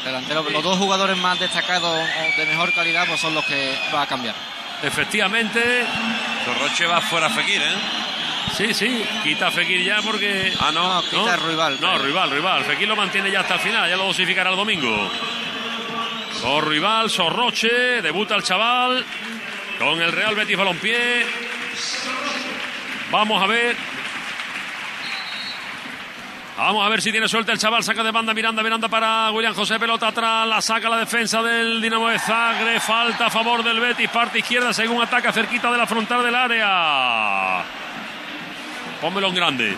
Delantero, 0.03 0.43
los 0.49 0.63
dos 0.63 0.77
jugadores 0.77 1.17
más 1.17 1.39
destacados 1.39 1.97
de 2.35 2.45
mejor 2.45 2.73
calidad 2.73 3.05
pues 3.07 3.21
son 3.21 3.33
los 3.33 3.45
que 3.45 3.77
va 3.93 4.01
a 4.01 4.07
cambiar. 4.07 4.35
Efectivamente. 4.81 5.85
Sorroche 6.43 6.85
va 6.87 6.99
fuera 6.99 7.29
Fekir, 7.29 7.61
¿eh? 7.61 7.75
Sí, 8.57 8.73
sí, 8.73 9.03
quita 9.23 9.49
Fekir 9.49 9.81
ya 9.81 10.01
porque. 10.01 10.51
Ah, 10.59 10.71
no, 10.73 11.01
no 11.01 11.09
quita 11.09 11.37
Rival. 11.37 11.77
No, 11.79 11.97
Rival, 11.97 12.31
Rival. 12.31 12.65
Fekir 12.65 12.87
lo 12.87 12.97
mantiene 12.97 13.31
ya 13.31 13.39
hasta 13.39 13.53
el 13.53 13.59
final, 13.61 13.89
ya 13.89 13.95
lo 13.95 14.05
dosificará 14.05 14.49
el 14.49 14.57
domingo. 14.57 15.09
Rival, 16.43 17.09
Sorroche, 17.09 18.01
debuta 18.01 18.35
el 18.35 18.43
chaval 18.43 19.05
con 19.79 20.01
el 20.01 20.11
Real 20.11 20.35
Betis 20.35 20.57
Balompié. 20.57 21.25
Vamos 23.09 23.41
a 23.41 23.47
ver. 23.47 23.77
Vamos 26.57 26.85
a 26.85 26.89
ver 26.89 27.01
si 27.01 27.11
tiene 27.11 27.29
suerte 27.29 27.53
el 27.53 27.57
chaval. 27.57 27.81
Saca 27.81 28.03
de 28.03 28.11
banda 28.11 28.33
Miranda, 28.33 28.61
Miranda 28.61 28.89
para 28.89 29.31
William 29.31 29.53
José. 29.53 29.79
Pelota 29.79 30.09
atrás. 30.09 30.45
La 30.45 30.61
saca 30.61 30.89
la 30.89 30.97
defensa 30.97 31.41
del 31.41 31.81
Dinamo 31.81 32.09
de 32.09 32.19
Zagre. 32.19 32.79
Falta 32.81 33.27
a 33.27 33.29
favor 33.29 33.63
del 33.63 33.79
Betis. 33.79 34.09
Parte 34.09 34.39
izquierda 34.39 34.73
según 34.73 35.01
ataca 35.01 35.31
cerquita 35.31 35.71
de 35.71 35.77
la 35.77 35.87
frontal 35.87 36.23
del 36.23 36.35
área. 36.35 37.63
Pónmelo 38.99 39.29
en 39.29 39.35
grande. 39.35 39.77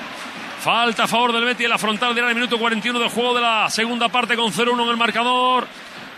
Falta 0.61 1.03
a 1.03 1.07
favor 1.07 1.32
del 1.32 1.45
Betis 1.45 1.66
en 1.66 1.70
la 1.70 1.78
frontal 1.78 2.16
del 2.16 2.24
área. 2.24 2.36
Minuto 2.36 2.57
41 2.57 2.99
del 2.99 3.09
juego 3.09 3.36
de 3.36 3.41
la 3.41 3.70
segunda 3.70 4.09
parte 4.09 4.36
con 4.36 4.51
0-1 4.51 4.84
en 4.84 4.89
el 4.89 4.97
marcador. 4.97 5.68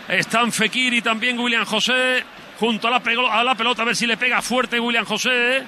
Están 0.08 0.52
Fekir 0.52 0.94
y 0.94 1.02
también 1.02 1.38
William 1.38 1.66
José 1.66 2.24
junto 2.58 2.88
a 2.88 2.90
la, 2.90 3.02
a 3.30 3.44
la 3.44 3.54
pelota 3.54 3.82
a 3.82 3.84
ver 3.84 3.96
si 3.96 4.06
le 4.06 4.16
pega 4.16 4.40
fuerte 4.42 4.80
William 4.80 5.04
José. 5.04 5.62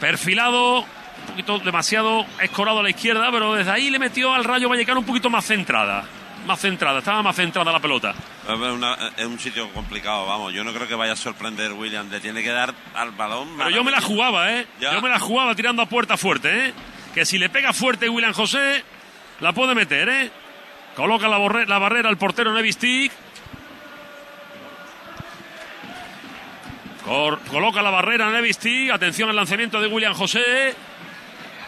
Perfilado, 0.00 0.80
un 0.80 1.26
poquito 1.28 1.58
demasiado 1.60 2.26
escorado 2.40 2.80
a 2.80 2.82
la 2.82 2.90
izquierda, 2.90 3.30
pero 3.30 3.54
desde 3.54 3.70
ahí 3.70 3.90
le 3.90 4.00
metió 4.00 4.34
al 4.34 4.42
Rayo 4.44 4.68
Vallecano 4.68 5.00
un 5.00 5.06
poquito 5.06 5.30
más 5.30 5.44
centrada. 5.44 6.04
Más 6.44 6.60
centrada, 6.60 6.98
estaba 6.98 7.22
más 7.22 7.36
centrada 7.36 7.70
la 7.70 7.78
pelota. 7.78 8.14
es 9.16 9.26
un 9.26 9.38
sitio 9.38 9.68
complicado, 9.72 10.26
vamos. 10.26 10.52
Yo 10.52 10.64
no 10.64 10.72
creo 10.72 10.88
que 10.88 10.96
vaya 10.96 11.12
a 11.12 11.16
sorprender 11.16 11.72
William. 11.72 12.10
Le 12.10 12.18
tiene 12.18 12.42
que 12.42 12.50
dar 12.50 12.74
al 12.96 13.12
balón. 13.12 13.56
Pero 13.56 13.70
yo 13.70 13.84
me 13.84 13.92
la 13.92 14.00
jugaba, 14.00 14.52
¿eh? 14.52 14.66
Yo 14.80 15.00
me 15.00 15.08
la 15.08 15.20
jugaba 15.20 15.54
tirando 15.54 15.82
a 15.82 15.86
puerta 15.86 16.16
fuerte, 16.16 16.66
¿eh? 16.66 16.74
Que 17.14 17.24
si 17.24 17.38
le 17.38 17.48
pega 17.48 17.72
fuerte 17.72 18.08
William 18.08 18.32
José, 18.32 18.82
la 19.38 19.52
puede 19.52 19.76
meter, 19.76 20.08
¿eh? 20.08 20.30
Coloca 20.96 21.28
la, 21.28 21.38
la 21.66 21.78
barrera 21.78 22.10
el 22.10 22.16
portero 22.16 22.52
Nevistic. 22.52 23.12
coloca 27.50 27.82
la 27.82 27.90
barrera 27.90 28.30
Nevisti. 28.30 28.90
Atención 28.90 29.28
al 29.28 29.36
lanzamiento 29.36 29.80
de 29.80 29.88
William 29.88 30.14
José. 30.14 30.74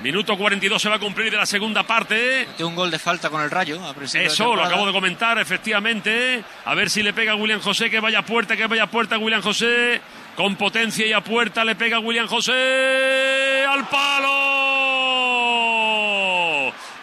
Minuto 0.01 0.37
42 0.37 0.83
se 0.83 0.89
va 0.89 0.97
a 0.97 0.99
cumplir 0.99 1.31
de 1.31 1.37
la 1.37 1.47
segunda 1.47 1.85
parte. 1.85 2.49
Un 2.61 2.75
gol 2.75 2.91
de 2.91 2.99
falta 2.99 3.31
con 3.31 3.41
el 3.43 3.51
rayo. 3.51 3.81
Eso, 4.13 4.55
lo 4.55 4.65
acabo 4.65 4.87
de 4.87 4.93
comentar, 4.93 5.39
efectivamente. 5.39 6.45
A 6.65 6.75
ver 6.75 6.91
si 6.91 7.03
le 7.03 7.13
pega 7.13 7.33
a 7.33 7.37
William 7.37 7.61
José, 7.61 7.89
que 7.89 8.01
vaya 8.01 8.19
a 8.19 8.23
puerta, 8.23 8.57
que 8.57 8.67
vaya 8.67 8.83
a 8.85 8.89
puerta 8.89 9.17
William 9.19 9.41
José. 9.41 10.01
Con 10.37 10.57
potencia 10.57 11.07
y 11.07 11.13
a 11.13 11.21
puerta 11.21 11.65
le 11.65 11.77
pega 11.77 12.01
William 12.01 12.27
José 12.27 13.65
al 13.69 13.89
palo. 13.89 14.35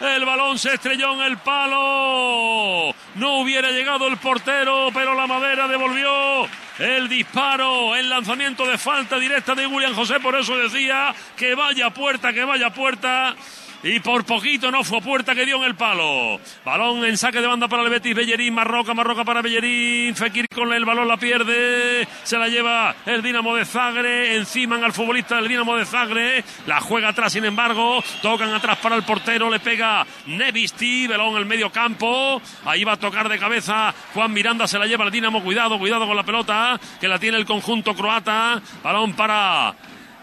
El 0.02 0.24
balón 0.24 0.58
se 0.58 0.74
estrelló 0.74 1.12
en 1.12 1.20
el 1.22 1.38
palo. 1.38 2.92
No 3.14 3.38
hubiera 3.38 3.70
llegado 3.70 4.08
el 4.08 4.16
portero, 4.16 4.88
pero 4.92 5.14
la 5.14 5.28
madera 5.28 5.68
devolvió 5.68 6.44
el 6.80 7.08
disparo, 7.08 7.94
el 7.94 8.10
lanzamiento 8.10 8.66
de 8.66 8.78
falta 8.78 9.20
directa 9.20 9.54
de 9.54 9.68
William 9.68 9.94
José. 9.94 10.18
Por 10.18 10.34
eso 10.34 10.56
decía 10.56 11.14
que 11.36 11.54
vaya 11.54 11.90
puerta, 11.90 12.32
que 12.32 12.42
vaya 12.42 12.70
puerta 12.70 13.36
y 13.82 14.00
por 14.00 14.24
poquito 14.24 14.70
no 14.70 14.84
fue 14.84 15.00
puerta 15.00 15.34
que 15.34 15.44
dio 15.44 15.56
en 15.56 15.64
el 15.64 15.74
palo. 15.74 16.38
Balón 16.64 17.04
en 17.04 17.16
saque 17.16 17.40
de 17.40 17.46
banda 17.46 17.68
para 17.68 17.82
el 17.82 17.90
Bellerín, 17.90 18.54
Marroca, 18.54 18.94
Marroca 18.94 19.24
para 19.24 19.42
Bellerín, 19.42 20.14
Fekir 20.14 20.46
con 20.48 20.72
el 20.72 20.84
balón 20.84 21.08
la 21.08 21.16
pierde, 21.16 22.06
se 22.22 22.38
la 22.38 22.48
lleva 22.48 22.94
el 23.06 23.22
Dinamo 23.22 23.56
de 23.56 23.64
Zagre, 23.64 24.36
encima 24.36 24.76
al 24.76 24.92
futbolista 24.92 25.36
del 25.36 25.48
Dinamo 25.48 25.76
de 25.76 25.84
Zagre, 25.84 26.44
la 26.66 26.80
juega 26.80 27.08
atrás 27.08 27.32
sin 27.32 27.44
embargo, 27.44 28.02
tocan 28.20 28.52
atrás 28.52 28.78
para 28.78 28.96
el 28.96 29.02
portero, 29.02 29.50
le 29.50 29.60
pega 29.60 30.06
Nevisti, 30.26 31.06
balón 31.06 31.32
en 31.32 31.38
el 31.38 31.46
medio 31.46 31.70
campo, 31.70 32.40
ahí 32.64 32.84
va 32.84 32.92
a 32.92 32.96
tocar 32.96 33.28
de 33.28 33.38
cabeza 33.38 33.94
Juan 34.14 34.32
Miranda, 34.32 34.66
se 34.66 34.78
la 34.78 34.86
lleva 34.86 35.04
el 35.04 35.10
Dinamo, 35.10 35.42
cuidado, 35.42 35.78
cuidado 35.78 36.06
con 36.06 36.16
la 36.16 36.22
pelota, 36.22 36.78
que 37.00 37.08
la 37.08 37.18
tiene 37.18 37.38
el 37.38 37.46
conjunto 37.46 37.94
croata, 37.94 38.60
balón 38.82 39.14
para 39.14 39.74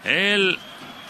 el 0.04 0.58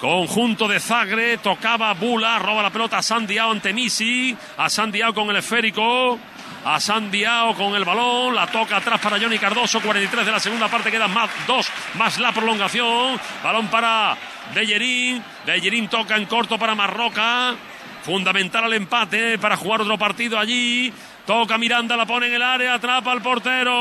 Conjunto 0.01 0.67
de 0.67 0.81
Zagre, 0.81 1.37
tocaba 1.39 1.93
Bula, 1.93 2.39
roba 2.39 2.63
la 2.63 2.71
pelota 2.71 2.97
a 2.97 3.03
Sandiao 3.03 3.51
ante 3.51 3.75
Misi, 3.75 4.35
a 4.57 4.71
Sandiao 4.71 5.13
con 5.13 5.29
el 5.29 5.37
esférico, 5.37 6.19
a 6.65 6.81
Sandiao 6.81 7.55
con 7.55 7.75
el 7.75 7.85
balón, 7.85 8.35
la 8.35 8.47
toca 8.47 8.79
atrás 8.79 8.99
para 8.99 9.21
Johnny 9.21 9.39
Cardoso, 9.39 9.79
43 9.83 10.25
de 10.25 10.33
la 10.33 10.41
segunda 10.41 10.69
parte, 10.69 10.91
quedan 10.91 11.13
más 11.13 11.29
dos, 11.47 11.71
más 11.99 12.19
la 12.19 12.33
prolongación, 12.33 13.21
balón 13.45 13.69
para 13.69 14.17
Bellerín, 14.55 15.23
Bellerín 15.45 15.89
toca 15.89 16.17
en 16.17 16.25
corto 16.25 16.59
para 16.59 16.75
Marroca, 16.75 17.55
fundamental 18.03 18.65
al 18.65 18.73
empate 18.73 19.37
para 19.37 19.59
jugar 19.59 19.83
otro 19.83 19.99
partido 19.99 20.39
allí, 20.39 20.91
toca 21.27 21.59
Miranda, 21.59 21.95
la 21.95 22.07
pone 22.07 22.29
en 22.29 22.33
el 22.33 22.43
área, 22.43 22.73
atrapa 22.73 23.13
al 23.13 23.21
portero, 23.21 23.73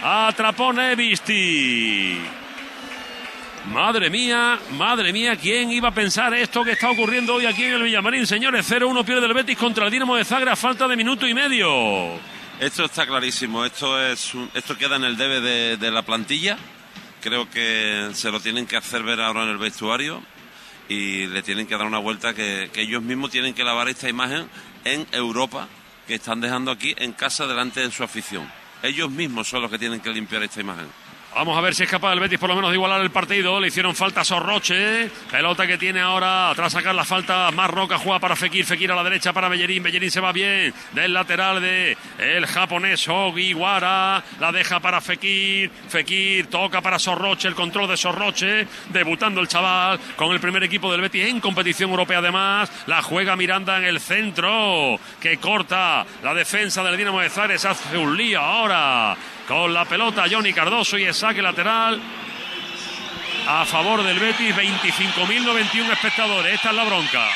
atrapó 0.00 0.72
Nevisti. 0.72 2.41
Madre 3.66 4.10
mía, 4.10 4.58
madre 4.72 5.12
mía, 5.12 5.36
¿quién 5.36 5.70
iba 5.70 5.88
a 5.88 5.94
pensar 5.94 6.34
esto 6.34 6.64
que 6.64 6.72
está 6.72 6.90
ocurriendo 6.90 7.34
hoy 7.34 7.46
aquí 7.46 7.64
en 7.64 7.74
el 7.74 7.82
Villamarín? 7.84 8.26
Señores, 8.26 8.68
0-1 8.68 9.04
pierde 9.04 9.26
el 9.26 9.32
Betis 9.32 9.56
contra 9.56 9.84
el 9.86 9.90
Dinamo 9.90 10.16
de 10.16 10.24
Zagreb 10.24 10.52
a 10.52 10.56
falta 10.56 10.88
de 10.88 10.96
minuto 10.96 11.28
y 11.28 11.32
medio. 11.32 12.18
Esto 12.58 12.84
está 12.84 13.06
clarísimo, 13.06 13.64
esto, 13.64 14.00
es 14.04 14.32
esto 14.52 14.76
queda 14.76 14.96
en 14.96 15.04
el 15.04 15.16
debe 15.16 15.40
de, 15.76 15.90
la 15.92 16.02
plantilla. 16.02 16.58
Creo 17.20 17.48
que 17.48 18.10
se 18.14 18.32
lo 18.32 18.40
tienen 18.40 18.66
que 18.66 18.76
hacer 18.76 19.04
ver 19.04 19.20
ahora 19.20 19.44
en 19.44 19.50
el 19.50 19.58
vestuario 19.58 20.22
y 20.88 21.26
le 21.28 21.42
tienen 21.42 21.68
que 21.68 21.76
dar 21.76 21.86
una 21.86 21.98
vuelta 21.98 22.34
que 22.34 22.68
ellos 22.74 23.02
mismos 23.02 23.30
tienen 23.30 23.54
que 23.54 23.62
lavar 23.62 23.88
esta 23.88 24.08
imagen 24.08 24.48
en 24.84 25.06
Europa 25.12 25.68
que 26.08 26.16
están 26.16 26.40
dejando 26.40 26.72
aquí 26.72 26.94
en 26.98 27.12
casa 27.12 27.46
delante 27.46 27.80
de 27.80 27.92
su 27.92 28.02
afición. 28.02 28.50
Ellos 28.82 29.08
mismos 29.08 29.48
son 29.48 29.62
los 29.62 29.70
que 29.70 29.78
tienen 29.78 30.00
que 30.00 30.10
limpiar 30.10 30.42
esta 30.42 30.60
imagen. 30.60 31.01
Vamos 31.34 31.56
a 31.56 31.62
ver 31.62 31.74
si 31.74 31.84
es 31.84 31.88
capaz 31.88 32.12
el 32.12 32.20
Betis 32.20 32.38
por 32.38 32.50
lo 32.50 32.56
menos 32.56 32.70
de 32.70 32.76
igualar 32.76 33.00
el 33.00 33.10
partido. 33.10 33.58
Le 33.58 33.68
hicieron 33.68 33.94
falta 33.94 34.22
Sorroche. 34.22 35.10
Pelota 35.30 35.66
que 35.66 35.78
tiene 35.78 35.98
ahora 35.98 36.52
tras 36.54 36.74
sacar 36.74 36.94
la 36.94 37.06
falta. 37.06 37.50
Más 37.52 37.70
Roca 37.70 37.96
juega 37.96 38.18
para 38.18 38.36
Fekir. 38.36 38.66
Fekir 38.66 38.92
a 38.92 38.94
la 38.94 39.02
derecha 39.02 39.32
para 39.32 39.48
Bellerín. 39.48 39.82
Bellerín 39.82 40.10
se 40.10 40.20
va 40.20 40.30
bien 40.30 40.74
del 40.92 41.14
lateral 41.14 41.62
de 41.62 41.96
el 42.18 42.46
japonés 42.46 43.08
Ogiwara. 43.08 44.22
La 44.40 44.52
deja 44.52 44.80
para 44.80 45.00
Fekir. 45.00 45.70
Fekir 45.88 46.48
toca 46.48 46.82
para 46.82 46.98
Sorroche. 46.98 47.48
El 47.48 47.54
control 47.54 47.88
de 47.88 47.96
Sorroche. 47.96 48.66
Debutando 48.90 49.40
el 49.40 49.48
chaval 49.48 49.98
con 50.16 50.32
el 50.32 50.40
primer 50.40 50.62
equipo 50.64 50.92
del 50.92 51.00
Betis 51.00 51.28
en 51.28 51.40
competición 51.40 51.88
europea 51.90 52.18
además. 52.18 52.70
La 52.86 53.00
juega 53.00 53.36
Miranda 53.36 53.78
en 53.78 53.84
el 53.84 54.00
centro. 54.00 55.00
Que 55.18 55.38
corta 55.38 56.04
la 56.22 56.34
defensa 56.34 56.82
del 56.82 56.98
Dinamo 56.98 57.20
de 57.20 57.30
Zares. 57.30 57.64
Hace 57.64 57.96
un 57.96 58.14
lío 58.18 58.38
ahora 58.38 59.16
con 59.52 59.74
la 59.74 59.84
pelota 59.84 60.24
Johnny 60.30 60.54
Cardoso 60.54 60.96
y 60.96 61.04
el 61.04 61.12
saque 61.12 61.42
lateral 61.42 62.00
a 63.46 63.66
favor 63.66 64.02
del 64.02 64.18
Betis. 64.18 64.56
25.091 64.56 65.92
espectadores. 65.92 66.54
Esta 66.54 66.70
es 66.70 66.76
la 66.76 66.84
bronca. 66.84 67.28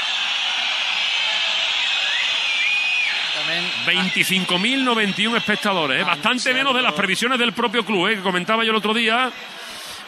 25.091 3.86 5.36
espectadores, 5.36 6.00
¿eh? 6.00 6.04
bastante 6.04 6.52
menos 6.54 6.74
de 6.74 6.82
las 6.82 6.94
previsiones 6.94 7.38
del 7.38 7.52
propio 7.52 7.84
club, 7.84 8.08
¿eh? 8.08 8.16
que 8.16 8.22
comentaba 8.22 8.64
yo 8.64 8.70
el 8.70 8.76
otro 8.76 8.92
día, 8.92 9.30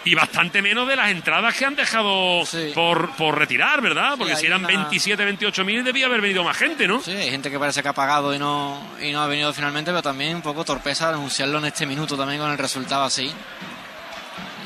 y 0.04 0.14
bastante 0.14 0.62
menos 0.62 0.88
de 0.88 0.96
las 0.96 1.10
entradas 1.10 1.54
que 1.54 1.64
han 1.64 1.76
dejado 1.76 2.42
por, 2.74 3.10
por 3.16 3.38
retirar, 3.38 3.80
¿verdad? 3.80 4.14
Porque 4.16 4.36
si 4.36 4.46
eran 4.46 4.62
27, 4.62 5.24
28 5.24 5.64
mil 5.64 5.84
debía 5.84 6.06
haber 6.06 6.20
venido 6.20 6.44
más 6.44 6.56
gente, 6.56 6.86
¿no? 6.86 7.00
Sí, 7.00 7.12
hay 7.12 7.30
gente 7.30 7.50
que 7.50 7.58
parece 7.58 7.82
que 7.82 7.88
ha 7.88 7.92
pagado 7.92 8.34
y 8.34 8.38
no, 8.38 8.80
y 9.00 9.12
no 9.12 9.22
ha 9.22 9.26
venido 9.26 9.52
finalmente, 9.52 9.90
pero 9.90 10.02
también 10.02 10.36
un 10.36 10.42
poco 10.42 10.64
torpeza 10.64 11.10
anunciarlo 11.10 11.58
en 11.58 11.66
este 11.66 11.86
minuto 11.86 12.16
también 12.16 12.40
con 12.40 12.50
el 12.50 12.58
resultado 12.58 13.04
así. 13.04 13.32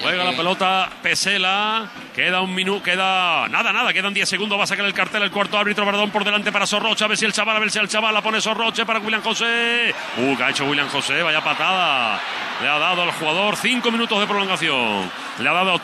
Juega 0.03 0.25
la 0.25 0.33
pelota 0.33 0.91
Pesela. 1.01 1.89
Queda 2.15 2.41
un 2.41 2.55
minuto, 2.55 2.83
queda. 2.83 3.49
Nada, 3.49 3.73
nada, 3.73 3.93
quedan 3.93 4.13
10 4.13 4.29
segundos. 4.29 4.59
Va 4.59 4.65
a 4.65 4.67
sacar 4.67 4.85
el 4.85 4.93
cartel 4.93 5.23
el 5.23 5.31
cuarto 5.31 5.57
árbitro. 5.57 5.87
Bardón 5.87 6.11
por 6.11 6.25
delante 6.25 6.51
para 6.51 6.67
Sorroche. 6.67 7.05
A 7.05 7.09
ver 7.09 7.17
si 7.17 7.25
el 7.25 7.33
chaval, 7.33 7.57
a 7.57 7.61
ver 7.61 7.71
si 7.71 7.79
el 7.79 7.89
chaval 7.89 8.13
la 8.13 8.21
pone 8.21 8.41
Sorroche 8.41 8.85
para 8.85 8.99
William 8.99 9.23
José. 9.23 9.95
Uh, 10.19 10.37
que 10.37 10.43
ha 10.43 10.51
hecho 10.51 10.65
William 10.65 10.89
José. 10.89 11.23
Vaya 11.23 11.41
patada. 11.41 12.21
Le 12.61 12.69
ha 12.69 12.79
dado 12.79 13.03
al 13.03 13.13
jugador 13.13 13.57
5 13.57 13.91
minutos 13.93 14.19
de 14.19 14.27
prolongación. 14.27 15.11
Le 15.39 15.49
ha 15.49 15.53
dado 15.53 15.73
a 15.73 15.81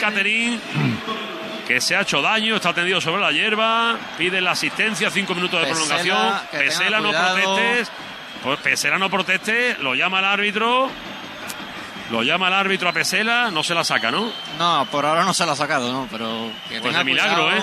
Catering. 0.00 0.60
Que 1.66 1.80
se 1.80 1.94
ha 1.94 2.02
hecho 2.02 2.20
daño, 2.20 2.56
está 2.56 2.74
tendido 2.74 3.00
sobre 3.00 3.22
la 3.22 3.30
hierba. 3.30 3.96
Pide 4.18 4.40
la 4.40 4.50
asistencia, 4.50 5.10
5 5.10 5.34
minutos 5.34 5.60
de 5.60 5.70
prolongación. 5.70 6.34
Pesela, 6.50 7.00
no 7.00 7.10
protestes. 7.10 7.90
Pues 8.42 8.58
Pesela 8.58 8.98
no 8.98 9.08
proteste, 9.08 9.76
lo 9.80 9.94
llama 9.94 10.18
el 10.18 10.24
árbitro. 10.24 10.90
Lo 12.12 12.22
llama 12.22 12.48
el 12.48 12.52
árbitro 12.52 12.90
a 12.90 12.92
Pesela, 12.92 13.50
no 13.50 13.62
se 13.62 13.74
la 13.74 13.84
saca, 13.84 14.10
¿no? 14.10 14.30
No, 14.58 14.86
por 14.90 15.06
ahora 15.06 15.24
no 15.24 15.32
se 15.32 15.46
la 15.46 15.52
ha 15.52 15.56
sacado, 15.56 15.90
¿no? 15.90 16.06
Pero 16.12 16.50
pues 16.68 16.94
de 16.94 17.04
milagro, 17.04 17.50
¿eh? 17.50 17.62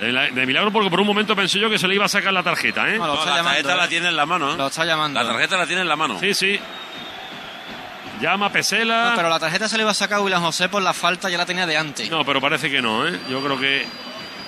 De, 0.00 0.46
milagro 0.46 0.70
porque 0.70 0.88
por 0.90 1.00
un 1.00 1.06
momento 1.08 1.34
pensé 1.34 1.58
yo 1.58 1.68
que 1.68 1.76
se 1.76 1.88
le 1.88 1.96
iba 1.96 2.04
a 2.04 2.08
sacar 2.08 2.32
la 2.32 2.44
tarjeta, 2.44 2.88
¿eh? 2.88 2.98
la 2.98 3.42
tarjeta 3.42 3.74
la 3.74 3.84
¿eh? 3.86 3.88
tiene 3.88 4.08
en 4.08 4.16
la 4.16 4.26
mano, 4.26 4.52
¿eh? 4.52 4.56
Lo 4.56 4.68
está 4.68 4.84
llamando. 4.84 5.20
La 5.20 5.28
tarjeta 5.28 5.56
la 5.56 5.66
tiene 5.66 5.82
en 5.82 5.88
la 5.88 5.96
mano. 5.96 6.20
Sí, 6.20 6.34
sí. 6.34 6.56
Llama 8.20 8.46
a 8.46 8.52
Pesela. 8.52 9.14
pero 9.16 9.28
la 9.28 9.40
tarjeta 9.40 9.68
se 9.68 9.76
le 9.76 9.82
iba 9.82 9.90
a 9.90 9.94
sacar 9.94 10.18
a 10.18 10.22
William 10.22 10.42
José 10.42 10.68
por 10.68 10.80
la 10.80 10.92
falta, 10.92 11.28
ya 11.28 11.36
la 11.36 11.46
tenía 11.46 11.66
de 11.66 11.76
antes. 11.76 12.08
No, 12.08 12.24
pero 12.24 12.40
parece 12.40 12.70
que 12.70 12.80
no, 12.80 13.08
¿eh? 13.08 13.18
Yo 13.28 13.42
creo 13.42 13.58
que 13.58 13.86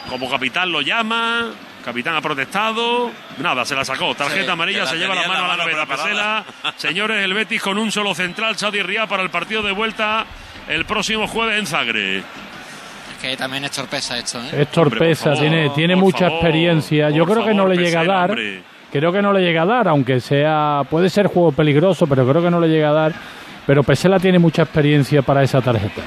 como 0.09 0.31
capitán 0.31 0.71
lo 0.71 0.83
llama, 0.83 1.51
Capitán 1.87 2.17
ha 2.17 2.21
protestado. 2.21 3.13
Nada, 3.39 3.65
se 3.65 3.77
la 3.77 3.85
sacó. 3.85 4.13
Tarjeta 4.13 4.55
amarilla, 4.55 4.85
se 4.87 4.97
lleva 4.97 5.15
la 5.15 5.29
mano 5.29 5.45
a 5.45 5.57
la 5.57 5.57
cabeza. 5.57 5.87
Pesela. 5.87 6.45
Señores, 6.77 7.25
el 7.25 7.33
Betis 7.33 7.63
con 7.63 7.79
un 7.79 7.93
solo 7.93 8.13
central, 8.13 8.57
Chadi 8.57 8.83
Ría, 8.83 9.07
para 9.07 9.23
el 9.23 9.31
partido 9.31 9.63
de 9.63 9.71
vuelta 9.71 10.27
el 10.69 10.85
próximo 10.85 11.29
jueves 11.29 11.61
en 11.61 11.67
Zagre. 11.69 12.17
Es 12.19 12.25
que 13.23 13.37
también 13.37 13.67
es 13.67 13.71
torpeza 13.71 14.19
esto, 14.19 14.41
¿eh? 14.41 14.63
Es 14.63 14.71
torpeza, 14.73 15.35
tiene, 15.35 15.71
tiene 15.77 15.95
mucha 15.95 16.27
experiencia. 16.27 17.09
Yo 17.11 17.25
creo 17.25 17.45
que 17.45 17.55
no 17.55 17.69
le 17.69 17.77
llega 17.77 18.01
a 18.01 18.05
dar. 18.05 18.37
Creo 18.91 19.13
que 19.13 19.23
no 19.23 19.33
le 19.33 19.43
llega 19.43 19.63
a 19.63 19.67
dar, 19.67 19.87
aunque 19.87 20.19
sea. 20.19 20.81
Puede 20.91 21.09
ser 21.09 21.29
juego 21.29 21.53
peligroso, 21.53 22.09
pero 22.09 22.29
creo 22.29 22.43
que 22.43 22.51
no 22.51 22.59
le 22.59 22.67
llega 22.67 22.89
a 22.89 22.95
dar. 22.95 23.13
Pero 23.65 23.85
Pesela 23.85 24.19
tiene 24.19 24.41
mucha 24.41 24.63
experiencia 24.63 25.23
para 25.23 25.45
esa 25.45 25.61
tarjeta. 25.61 26.03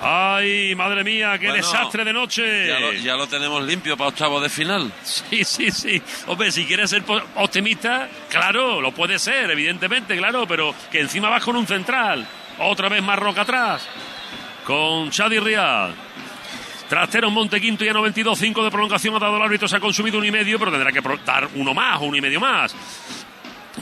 ¡Ay, 0.00 0.74
madre 0.74 1.04
mía, 1.04 1.38
qué 1.38 1.52
desastre 1.52 2.04
de 2.04 2.12
noche! 2.12 3.02
Ya 3.02 3.16
lo, 3.16 3.26
tenemos 3.26 3.62
limpio 3.62 3.96
para 3.96 4.08
octavo 4.08 4.40
de 4.40 4.48
final. 4.48 4.90
Sí, 5.02 5.44
sí, 5.44 5.70
sí. 5.70 6.00
Hombre, 6.26 6.50
si 6.50 6.64
quieres 6.64 6.88
ser 6.88 7.02
optimista, 7.36 8.08
claro, 8.30 8.80
lo 8.80 8.92
puede 8.92 9.18
ser, 9.18 9.50
evidentemente, 9.50 10.16
claro, 10.16 10.46
pero 10.46 10.74
que 10.90 11.00
encima 11.00 11.28
vas 11.28 11.44
con 11.44 11.56
un 11.56 11.66
central. 11.66 12.26
Otra 12.58 12.88
vez 12.88 13.02
más 13.02 13.18
roca 13.18 13.42
atrás. 13.42 13.86
Con 14.64 15.10
Chadi 15.10 15.38
Riad. 15.38 15.90
Trastero 16.88 17.30
Montequinto 17.30 17.84
ya 17.84 17.92
92, 17.92 18.36
5 18.36 18.64
de 18.64 18.70
prolongación 18.70 19.14
ha 19.14 19.20
dado 19.20 19.36
el 19.36 19.42
árbitro, 19.42 19.68
se 19.68 19.76
ha 19.76 19.80
consumido 19.80 20.18
un 20.18 20.24
y 20.24 20.32
medio, 20.32 20.58
pero 20.58 20.72
tendrá 20.72 20.90
que 20.90 21.00
dar 21.24 21.48
uno 21.54 21.72
más, 21.72 22.00
uno 22.00 22.16
y 22.16 22.20
medio 22.20 22.40
más. 22.40 22.74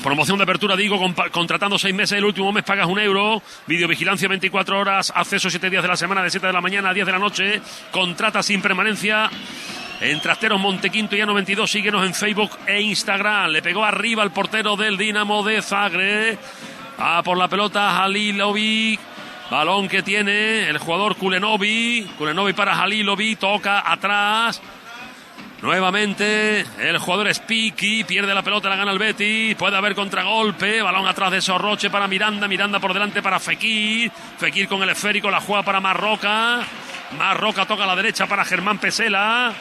Promoción 0.03 0.39
de 0.39 0.45
apertura, 0.45 0.77
digo, 0.77 0.99
contratando 1.33 1.79
seis 1.79 1.95
meses, 1.95 2.19
el 2.19 2.25
último 2.25 2.53
mes 2.53 2.63
pagas 2.63 2.87
un 2.87 3.01
euro, 3.01 3.43
videovigilancia 3.67 4.29
24 4.29 4.79
horas, 4.79 5.13
acceso 5.15 5.51
siete 5.51 5.69
días 5.69 5.83
de 5.83 5.89
la 5.89 5.97
semana, 5.97 6.23
de 6.23 6.31
7 6.31 6.47
de 6.47 6.53
la 6.53 6.61
mañana 6.61 6.91
a 6.91 6.95
10 6.95 7.05
de 7.05 7.13
la 7.13 7.19
noche, 7.19 7.61
contrata 7.91 8.43
sin 8.43 8.63
permanencia. 8.63 9.29
En 10.01 10.21
Trasteros 10.21 10.61
Montequinto 10.61 11.17
ya 11.17 11.27
92, 11.27 11.69
síguenos 11.69 12.07
en 12.07 12.15
Facebook 12.15 12.53
e 12.67 12.81
Instagram. 12.81 13.51
Le 13.51 13.63
pegó 13.63 13.85
arriba 13.85 14.23
al 14.23 14.31
portero 14.31 14.77
del 14.77 14.97
Dinamo 14.97 15.43
de 15.43 15.61
Zagreb. 15.61 16.39
Va 17.01 17.23
por 17.25 17.37
la 17.37 17.49
pelota 17.49 18.01
Halilovic. 18.01 19.01
Balón 19.51 19.89
que 19.89 20.03
tiene 20.03 20.69
el 20.69 20.79
jugador 20.79 21.17
Kulenovi. 21.17 22.09
Kulenovi 22.17 22.53
para 22.53 22.81
Halilovic. 22.81 23.41
Toca 23.41 23.91
atrás. 23.91 24.63
Nuevamente 25.61 26.65
el 26.79 26.99
jugador 26.99 27.35
Spiki 27.35 28.05
pierde 28.05 28.33
la 28.33 28.43
pelota, 28.43 28.69
la 28.69 28.77
gana 28.77 28.93
el 28.93 28.99
Betty. 28.99 29.57
Puede 29.57 29.77
haber 29.77 29.97
contragolpe. 29.97 30.83
Balón 30.83 31.09
atrás 31.09 31.33
de 31.33 31.41
Sorroche 31.41 31.91
para 31.91 32.07
Miranda. 32.07 32.47
Miranda 32.47 32.79
por 32.79 32.95
delante 32.95 33.23
para 33.23 33.41
Fekir. 33.41 34.13
Fekir 34.39 34.69
con 34.69 34.83
el 34.83 34.91
esférico 34.91 35.31
la 35.31 35.41
juega 35.41 35.65
para 35.65 35.81
Marroca. 35.81 36.61
Marroca 37.19 37.67
toca 37.67 37.85
a 37.85 37.87
la 37.89 37.97
derecha 37.97 38.27
para 38.27 38.45
Germán 38.45 38.79
Pesela. 38.79 39.53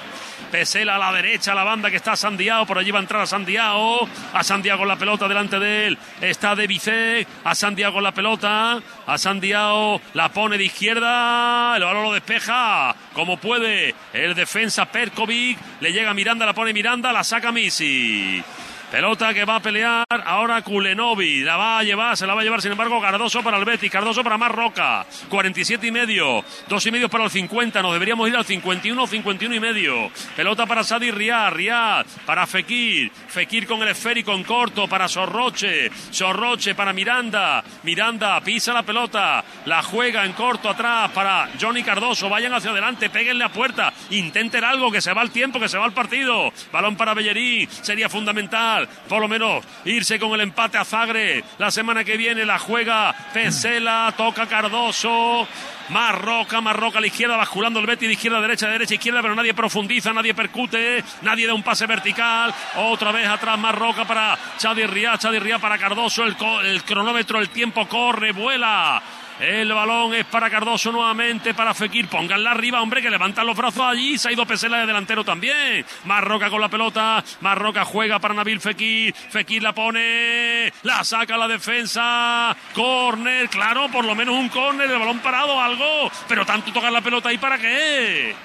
Pesela 0.52 0.96
a 0.96 1.00
la 1.00 1.12
derecha, 1.12 1.54
la 1.54 1.64
banda 1.64 1.90
que 1.90 1.98
está 1.98 2.16
Sandiao, 2.16 2.66
por 2.66 2.78
allí 2.78 2.92
va 2.92 3.00
a 3.00 3.02
entrar 3.02 3.22
a 3.22 3.28
Sandiao, 3.28 4.08
a 4.34 4.44
Sandiao 4.44 4.78
con 4.78 4.88
la 4.88 4.96
pelota 4.96 5.28
delante 5.28 5.60
de 5.60 5.88
él, 5.88 5.98
está 6.22 6.56
De 6.56 7.26
a 7.44 7.56
Sandiao 7.56 7.94
con 7.94 8.04
la 8.04 8.14
pelota, 8.14 8.82
a 9.06 9.18
Sandiao 9.18 10.02
la 10.14 10.30
pone 10.30 10.58
de 10.58 10.66
izquierda, 10.66 11.76
el 11.76 11.84
balón 11.84 12.04
lo 12.04 12.14
despeja. 12.14 12.96
Como 13.14 13.38
puede 13.38 13.96
el 14.14 14.36
defensa 14.36 14.86
Perkovic, 14.86 15.58
le 15.82 15.92
llega 15.92 16.14
Miranda, 16.14 16.46
la 16.46 16.54
pone 16.54 16.74
Miranda, 16.74 17.12
la 17.12 17.24
saca 17.24 17.52
Misi. 17.52 18.44
Pelota 18.92 19.34
que 19.34 19.44
va 19.44 19.58
a 19.58 19.60
pelear 19.60 20.06
ahora 20.10 20.62
Kulenovi. 20.62 21.44
La 21.44 21.58
va 21.58 21.80
a 21.80 21.84
llevar, 21.84 22.16
se 22.16 22.26
la 22.26 22.34
va 22.34 22.40
a 22.40 22.44
llevar 22.46 22.62
sin 22.62 22.72
embargo 22.72 23.02
Cardoso 23.02 23.44
para 23.44 23.58
el 23.58 23.66
Betis. 23.66 23.92
Cardoso 23.92 24.24
para 24.24 24.38
Marroca. 24.38 25.06
47 25.28 25.88
y 25.88 25.92
medio. 25.92 26.46
Dos 26.70 26.86
y 26.86 26.92
medio 26.92 27.10
para 27.10 27.26
el 27.26 27.30
50. 27.30 27.82
Nos 27.82 27.92
deberíamos 27.92 28.30
ir 28.30 28.38
al 28.38 28.46
51, 28.46 29.08
51 29.08 29.56
y 29.56 29.60
medio. 29.60 30.10
Pelota 30.38 30.66
para 30.66 30.86
Sadi 30.86 31.12
Riad. 31.12 31.52
Riad 31.52 32.06
para 32.26 32.48
Fekir. 32.48 33.12
Fekir 33.12 33.68
con 33.68 33.82
el 33.82 33.90
esférico 33.90 34.32
en 34.34 34.46
corto 34.46 34.88
para 34.88 35.10
Sorroche. 35.10 35.92
Sorroche 36.10 36.74
para 36.74 36.94
Miranda. 36.94 37.66
Miranda 37.84 38.40
pisa 38.40 38.72
la 38.72 38.84
pelota. 38.84 39.44
La 39.66 39.84
juega 39.84 40.24
en 40.24 40.32
corto 40.32 40.70
atrás 40.70 41.12
para 41.12 41.50
Johnny 41.60 41.84
Cardoso. 41.84 42.30
Vayan 42.30 42.54
hacia 42.54 42.72
adelante. 42.72 43.10
Péguenle 43.10 43.44
a 43.44 43.50
puerta. 43.50 43.92
Intenten 44.12 44.64
algo 44.64 44.90
que 44.90 45.02
se 45.02 45.12
va 45.12 45.24
el 45.24 45.32
tiempo, 45.32 45.60
que 45.60 45.68
se 45.68 45.78
va 45.78 45.86
el 45.86 45.92
partido. 45.92 46.54
Balón 46.72 46.96
para 46.96 47.14
Bellerín. 47.14 47.68
Sería 47.70 48.08
fundamental 48.08 48.77
por 49.08 49.22
lo 49.22 49.28
menos 49.28 49.64
irse 49.86 50.20
con 50.20 50.34
el 50.34 50.42
empate 50.42 50.78
a 50.78 50.86
Zagre. 50.86 51.44
La 51.58 51.72
semana 51.72 52.04
que 52.04 52.18
viene 52.18 52.46
la 52.46 52.60
juega 52.60 53.16
Pesela, 53.34 54.14
toca 54.18 54.48
Cardoso. 54.48 55.48
Marroca, 55.90 56.60
Marroca 56.60 56.98
a 56.98 57.02
la 57.02 57.08
izquierda, 57.08 57.38
basculando 57.38 57.80
el 57.80 57.86
Betty 57.86 58.08
de 58.08 58.14
izquierda 58.14 58.42
derecha, 58.42 58.66
de 58.66 58.74
derecha 58.74 58.96
izquierda, 58.96 59.22
pero 59.22 59.36
nadie 59.36 59.54
profundiza, 59.54 60.12
nadie 60.12 60.34
percute, 60.34 61.02
nadie 61.22 61.48
da 61.48 61.54
un 61.54 61.64
pase 61.64 61.86
vertical. 61.86 62.54
Otra 62.76 63.12
vez 63.12 63.28
atrás 63.28 63.58
Marroca 63.58 64.06
para 64.06 64.38
Chadi 64.58 64.86
Ría, 64.86 65.18
Chadi 65.18 65.40
Ría 65.40 65.60
para 65.60 65.78
Cardoso, 65.78 66.24
el, 66.24 66.36
el 66.66 66.84
cronómetro, 66.84 67.40
el 67.40 67.50
tiempo 67.50 67.88
corre, 67.88 68.32
vuela. 68.34 69.02
El 69.40 69.72
balón 69.72 70.16
es 70.16 70.26
para 70.26 70.50
Cardoso 70.50 70.92
nuevamente, 70.92 71.54
para 71.54 71.76
Fekir. 71.76 72.08
Pónganla 72.08 72.52
arriba, 72.52 72.82
hombre, 72.82 73.04
que 73.04 73.10
levantan 73.10 73.46
los 73.46 73.56
brazos 73.56 73.84
allí. 73.84 74.18
Se 74.18 74.30
ha 74.30 74.32
ido 74.32 74.48
Pesela 74.48 74.80
de 74.80 74.88
delantero 74.88 75.24
también. 75.24 75.86
Marroca 76.06 76.50
con 76.50 76.60
la 76.60 76.70
pelota. 76.70 77.24
Marroca 77.42 77.86
juega 77.86 78.18
para 78.18 78.34
Nabil 78.34 78.60
Fekir. 78.60 79.14
Fekir 79.14 79.62
la 79.62 79.74
pone. 79.74 80.74
La 80.84 81.04
saca 81.04 81.38
la 81.38 81.48
defensa. 81.48 82.56
Corner, 82.74 83.48
claro, 83.50 83.90
por 83.90 84.06
lo 84.06 84.16
menos 84.16 84.36
un 84.36 84.50
corner. 84.50 84.90
El 84.90 84.98
balón 84.98 85.20
parado, 85.20 85.62
algo. 85.62 86.10
Pero 86.28 86.44
tanto 86.44 86.74
tocar 86.74 86.92
la 86.92 87.02
pelota 87.02 87.30
ahí 87.30 87.38
para 87.38 87.60
qué. 87.60 88.36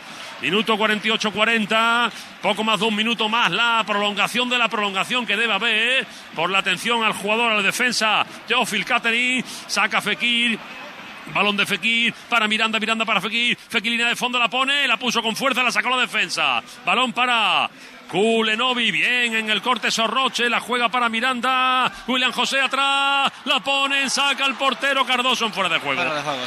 Minuto 0.42 0.76
48-40, 0.76 2.10
poco 2.42 2.64
más 2.64 2.80
de 2.80 2.86
un 2.86 2.96
minuto 2.96 3.28
más 3.28 3.48
la 3.52 3.84
prolongación 3.86 4.48
de 4.48 4.58
la 4.58 4.66
prolongación 4.66 5.24
que 5.24 5.36
debe 5.36 5.52
haber 5.52 6.04
por 6.34 6.50
la 6.50 6.58
atención 6.58 7.04
al 7.04 7.12
jugador, 7.12 7.52
a 7.52 7.56
la 7.58 7.62
defensa. 7.62 8.26
Teofil 8.48 8.84
Catering, 8.84 9.44
saca 9.68 10.00
Fekir, 10.00 10.58
Balón 11.34 11.56
de 11.56 11.66
Fekir 11.66 12.14
para 12.28 12.48
Miranda, 12.48 12.78
Miranda 12.78 13.04
para 13.04 13.20
Fekir. 13.20 13.56
Fekir 13.56 13.92
línea 13.92 14.08
de 14.08 14.16
fondo 14.16 14.38
la 14.38 14.48
pone, 14.48 14.86
la 14.86 14.96
puso 14.96 15.22
con 15.22 15.36
fuerza, 15.36 15.62
la 15.62 15.70
sacó 15.70 15.90
la 15.90 15.98
defensa. 15.98 16.62
Balón 16.84 17.12
para 17.12 17.70
Kulenovi, 18.12 18.90
bien 18.90 19.34
en 19.34 19.48
el 19.48 19.62
corte 19.62 19.90
Sorroche, 19.90 20.50
la 20.50 20.60
juega 20.60 20.90
para 20.90 21.08
Miranda. 21.08 21.90
William 22.06 22.30
José 22.30 22.60
atrás, 22.60 23.32
la 23.46 23.60
pone, 23.60 24.10
saca 24.10 24.44
el 24.44 24.54
portero 24.54 25.06
Cardoso 25.06 25.46
en 25.46 25.52
fuera 25.52 25.70
de 25.70 25.78
juego. 25.78 26.02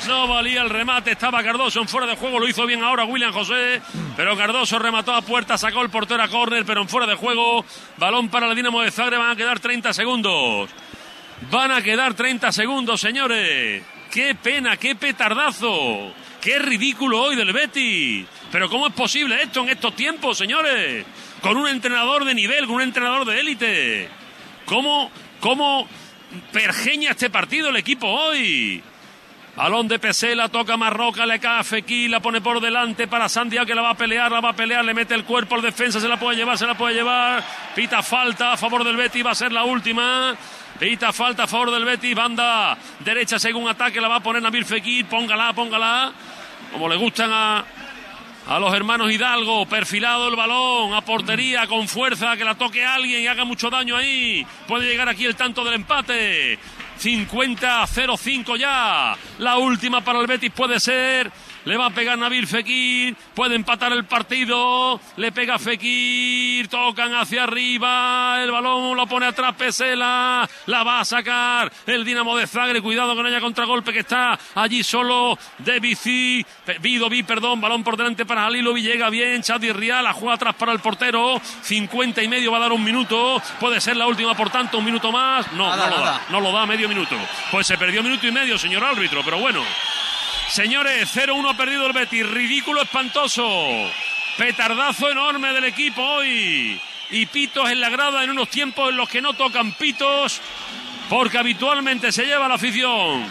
No 0.08 0.28
valía 0.28 0.62
el 0.62 0.70
remate, 0.70 1.14
estaba 1.14 1.42
Cardoso 1.44 1.82
en 1.82 1.88
fuera 1.88 2.06
de 2.06 2.16
juego, 2.18 2.40
lo 2.40 2.48
hizo 2.48 2.68
bien 2.68 2.84
ahora 2.84 3.06
William 3.06 3.34
José, 3.34 3.82
pero 4.16 4.38
Cardoso 4.38 4.78
remató 4.78 5.16
a 5.16 5.24
puerta, 5.24 5.58
sacó 5.58 5.82
el 5.82 5.90
portero 5.90 6.22
a 6.22 6.28
córner, 6.28 6.66
pero 6.66 6.82
en 6.82 6.88
fuera 6.88 7.08
de 7.08 7.16
juego. 7.16 7.66
Balón 7.98 8.30
para 8.30 8.48
el 8.48 8.56
Dinamo 8.56 8.82
de 8.82 8.92
Zagreb, 8.92 9.20
van 9.20 9.32
a 9.32 9.36
quedar 9.36 9.60
30 9.60 9.92
segundos. 9.92 10.70
Van 11.50 11.72
a 11.72 11.82
quedar 11.82 12.14
30 12.14 12.52
segundos, 12.52 13.02
señores. 13.02 13.82
Qué 14.16 14.34
pena, 14.34 14.78
qué 14.78 14.96
petardazo. 14.96 16.14
Qué 16.40 16.58
ridículo 16.58 17.22
hoy 17.22 17.36
del 17.36 17.52
Betty. 17.52 18.26
Pero 18.50 18.70
¿cómo 18.70 18.88
es 18.88 18.94
posible 18.94 19.44
esto 19.44 19.62
en 19.62 19.68
estos 19.68 19.94
tiempos, 19.94 20.38
señores? 20.38 21.06
Con 21.42 21.58
un 21.58 21.68
entrenador 21.68 22.24
de 22.24 22.34
nivel, 22.34 22.66
con 22.66 22.78
un 22.78 22.84
entrenador 22.84 23.26
de 23.26 23.38
élite. 23.42 24.10
¿Cómo, 24.64 25.12
cómo 25.42 25.86
pergeña 26.54 27.12
este 27.12 27.30
partido 27.30 27.68
el 27.68 27.76
equipo 27.76 28.08
hoy? 28.08 28.82
Balón 29.58 29.90
de 29.90 30.00
Pesela, 30.00 30.48
toca 30.48 30.78
Marroca, 30.78 31.26
le 31.26 31.40
cae 31.40 31.60
a 31.60 31.64
Fekir, 31.66 32.10
la 32.10 32.22
pone 32.22 32.40
por 32.40 32.62
delante 32.62 33.10
para 33.10 33.28
Santiago 33.28 33.66
que 33.66 33.76
la 33.76 33.82
va 33.82 33.90
a 33.90 33.98
pelear, 33.98 34.32
la 34.32 34.40
va 34.40 34.52
a 34.52 34.56
pelear, 34.56 34.86
le 34.86 34.94
mete 34.94 35.14
el 35.14 35.26
cuerpo 35.26 35.56
al 35.56 35.62
defensa, 35.62 36.00
se 36.00 36.08
la 36.08 36.18
puede 36.18 36.38
llevar, 36.38 36.58
se 36.58 36.66
la 36.66 36.78
puede 36.78 36.96
llevar. 36.96 37.44
Pita 37.76 38.02
falta 38.02 38.54
a 38.54 38.58
favor 38.58 38.86
del 38.86 38.96
Betty, 38.96 39.24
va 39.24 39.32
a 39.32 39.36
ser 39.36 39.52
la 39.52 39.66
última. 39.66 40.38
Pita 40.80 41.14
falta 41.14 41.44
a 41.44 41.48
favor 41.48 41.72
del 41.72 41.86
Betty, 41.86 42.14
banda 42.14 42.78
derecha 43.00 43.40
según 43.40 43.70
ataque, 43.70 44.02
la 44.02 44.10
va 44.10 44.18
a 44.18 44.20
poner 44.20 44.42
Nabil 44.42 44.66
Fekir, 44.66 45.06
póngala, 45.06 45.54
póngala. 45.54 46.12
Como 46.74 46.90
le 46.90 46.98
gustan 46.98 47.30
a, 47.32 47.64
a 48.48 48.60
los 48.60 48.74
hermanos 48.74 49.10
Hidalgo, 49.10 49.66
perfilado 49.68 50.28
el 50.28 50.36
balón, 50.36 50.94
a 50.94 51.00
portería, 51.00 51.66
con 51.68 51.88
fuerza, 51.88 52.36
que 52.36 52.44
la 52.44 52.56
toque 52.56 52.84
alguien 52.84 53.24
y 53.24 53.28
haga 53.28 53.46
mucho 53.46 53.70
daño 53.70 53.96
ahí. 53.96 54.46
Puede 54.68 54.88
llegar 54.88 55.08
aquí 55.08 55.26
el 55.26 55.36
tanto 55.36 55.64
del 55.64 55.76
empate. 55.76 56.60
50-0-5 57.02 58.58
ya. 58.58 59.16
La 59.40 59.58
última 59.58 60.02
para 60.02 60.20
el 60.20 60.28
Betis 60.28 60.52
puede 60.52 60.80
ser. 60.82 61.32
Le 61.66 61.78
va 61.78 61.88
a 61.88 61.90
pegar 61.90 62.18
Nabil 62.18 62.46
Fekir. 62.48 63.16
Puede 63.34 63.56
empatar 63.56 63.92
el 63.92 64.06
partido. 64.06 65.00
Le 65.18 65.32
pega 65.32 65.58
Fekir. 65.58 66.68
Tocan 66.68 67.14
hacia 67.16 67.44
arriba. 67.44 68.40
El 68.44 68.52
balón 68.52 68.96
lo 68.96 69.08
pone 69.08 69.26
atrás 69.26 69.56
Pesela. 69.56 70.48
La 70.68 70.84
va 70.84 71.00
a 71.00 71.06
sacar 71.06 71.72
el 71.88 72.06
Dinamo 72.06 72.38
de 72.38 72.46
Zagre. 72.46 72.82
Cuidado 72.82 73.16
que 73.16 73.22
no 73.24 73.28
haya 73.30 73.42
contragolpe 73.42 73.92
que 73.94 74.00
está 74.00 74.38
allí 74.54 74.84
solo. 74.84 75.38
De 75.58 75.80
Vici. 75.80 76.46
Vidovi, 76.82 77.24
perdón. 77.24 77.60
Balón 77.62 77.84
por 77.84 77.98
delante 77.98 78.26
para 78.26 78.46
Halilovi. 78.46 78.84
Llega 78.84 79.10
bien. 79.10 79.42
Chadi 79.42 79.72
Rial. 79.72 80.04
La 80.04 80.14
juega 80.14 80.36
atrás 80.36 80.54
para 80.56 80.72
el 80.72 80.80
portero. 80.80 81.42
50 81.64 82.22
y 82.22 82.28
medio 82.28 82.52
va 82.52 82.58
a 82.58 82.62
dar 82.62 82.74
un 82.74 82.84
minuto. 82.84 83.42
Puede 83.60 83.82
ser 83.82 83.98
la 83.98 84.06
última, 84.06 84.36
por 84.36 84.52
tanto, 84.52 84.78
un 84.78 84.86
minuto 84.86 85.12
más. 85.12 85.52
No, 85.54 85.68
Nada, 85.70 85.90
no 85.90 85.98
lo 85.98 85.98
nada. 85.98 86.12
da. 86.12 86.22
No 86.30 86.42
lo 86.42 86.52
da 86.52 86.66
medio 86.68 86.88
minuto. 86.88 87.16
Pues 87.50 87.66
se 87.66 87.76
perdió 87.78 88.04
minuto 88.04 88.28
y 88.28 88.32
medio, 88.32 88.56
señor 88.60 88.84
árbitro. 88.84 89.22
Pero 89.26 89.40
bueno. 89.40 89.64
Señores, 90.50 91.14
0-1 91.14 91.50
ha 91.50 91.58
perdido 91.58 91.88
el 91.88 91.94
Betis. 91.94 92.26
Ridículo 92.26 92.82
espantoso. 92.82 93.44
Petardazo 94.38 95.10
enorme 95.10 95.52
del 95.52 95.66
equipo 95.66 96.02
hoy. 96.02 96.80
Y 97.10 97.26
pitos 97.26 97.70
en 97.70 97.82
la 97.82 97.90
grada 97.90 98.24
en 98.24 98.30
unos 98.30 98.50
tiempos 98.50 98.90
en 98.90 98.98
los 98.98 99.10
que 99.10 99.22
no 99.22 99.34
tocan 99.34 99.74
pitos. 99.74 100.40
Porque 101.10 101.40
habitualmente 101.40 102.12
se 102.12 102.26
lleva 102.26 102.48
la 102.48 102.56
afición. 102.56 103.26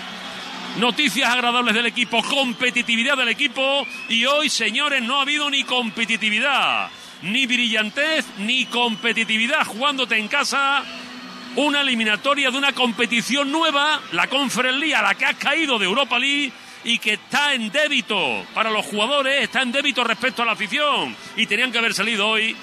Noticias 0.78 1.30
agradables 1.30 1.74
del 1.74 1.86
equipo, 1.86 2.22
competitividad 2.22 3.16
del 3.16 3.28
equipo. 3.28 3.86
Y 4.08 4.26
hoy, 4.26 4.50
señores, 4.50 5.02
no 5.02 5.18
ha 5.18 5.22
habido 5.22 5.48
ni 5.48 5.62
competitividad, 5.62 6.90
ni 7.22 7.46
brillantez, 7.46 8.26
ni 8.38 8.66
competitividad 8.66 9.64
jugándote 9.64 10.18
en 10.18 10.28
casa 10.28 10.82
una 11.56 11.82
eliminatoria 11.82 12.50
de 12.50 12.58
una 12.58 12.72
competición 12.72 13.52
nueva, 13.52 14.00
la 14.10 14.26
Conference 14.26 14.78
League, 14.78 14.96
a 14.96 15.02
la 15.02 15.14
que 15.14 15.24
has 15.24 15.36
caído 15.36 15.78
de 15.78 15.84
Europa 15.84 16.18
League 16.18 16.52
y 16.84 16.98
que 16.98 17.14
está 17.14 17.54
en 17.54 17.70
débito 17.70 18.44
para 18.54 18.70
los 18.70 18.84
jugadores, 18.86 19.42
está 19.42 19.62
en 19.62 19.72
débito 19.72 20.04
respecto 20.04 20.42
a 20.42 20.46
la 20.46 20.52
afición 20.52 21.16
y 21.36 21.46
tenían 21.46 21.72
que 21.72 21.78
haber 21.78 21.94
salido 21.94 22.28
hoy 22.28 22.54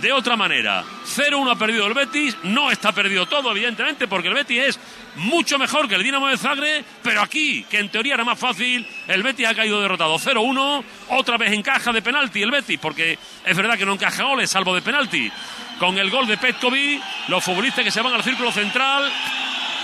de 0.00 0.12
otra 0.12 0.36
manera. 0.36 0.84
0-1 1.06 1.52
ha 1.52 1.58
perdido 1.58 1.86
el 1.86 1.94
Betis, 1.94 2.36
no 2.42 2.70
está 2.70 2.92
perdido 2.92 3.26
todo, 3.26 3.50
evidentemente, 3.50 4.08
porque 4.08 4.28
el 4.28 4.34
Betis 4.34 4.62
es 4.62 4.80
mucho 5.16 5.58
mejor 5.58 5.88
que 5.88 5.94
el 5.94 6.02
Dinamo 6.02 6.28
de 6.28 6.36
Zagreb, 6.36 6.84
pero 7.02 7.22
aquí, 7.22 7.64
que 7.70 7.78
en 7.78 7.88
teoría 7.88 8.14
era 8.14 8.24
más 8.24 8.38
fácil, 8.38 8.86
el 9.08 9.22
Betis 9.22 9.46
ha 9.46 9.54
caído 9.54 9.80
derrotado 9.80 10.18
0-1, 10.18 10.84
otra 11.08 11.38
vez 11.38 11.52
encaja 11.52 11.92
de 11.92 12.02
penalti 12.02 12.42
el 12.42 12.50
Betis, 12.50 12.78
porque 12.80 13.18
es 13.44 13.56
verdad 13.56 13.78
que 13.78 13.86
no 13.86 13.94
encaja 13.94 14.24
goles, 14.24 14.50
salvo 14.50 14.74
de 14.74 14.82
penalti. 14.82 15.30
Con 15.78 15.98
el 15.98 16.10
gol 16.10 16.26
de 16.26 16.38
Petkovic, 16.38 17.02
los 17.28 17.44
futbolistas 17.44 17.84
que 17.84 17.90
se 17.90 18.00
van 18.00 18.14
al 18.14 18.24
círculo 18.24 18.50
central 18.50 19.10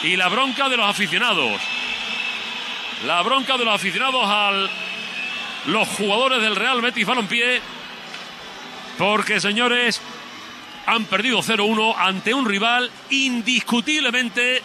y 0.02 0.16
la 0.16 0.28
bronca 0.28 0.68
de 0.68 0.76
los 0.76 0.88
aficionados. 0.88 1.60
La 3.06 3.22
bronca 3.22 3.56
de 3.58 3.64
los 3.64 3.74
aficionados 3.74 4.24
al 4.26 4.70
los 5.66 5.88
jugadores 5.88 6.40
del 6.42 6.56
Real 6.56 6.80
Betis 6.80 7.06
Balompié 7.06 7.60
porque, 8.98 9.40
señores, 9.40 10.00
han 10.86 11.04
perdido 11.06 11.38
0-1 11.42 11.94
ante 11.96 12.34
un 12.34 12.44
rival 12.46 12.90
indiscutiblemente 13.10 14.62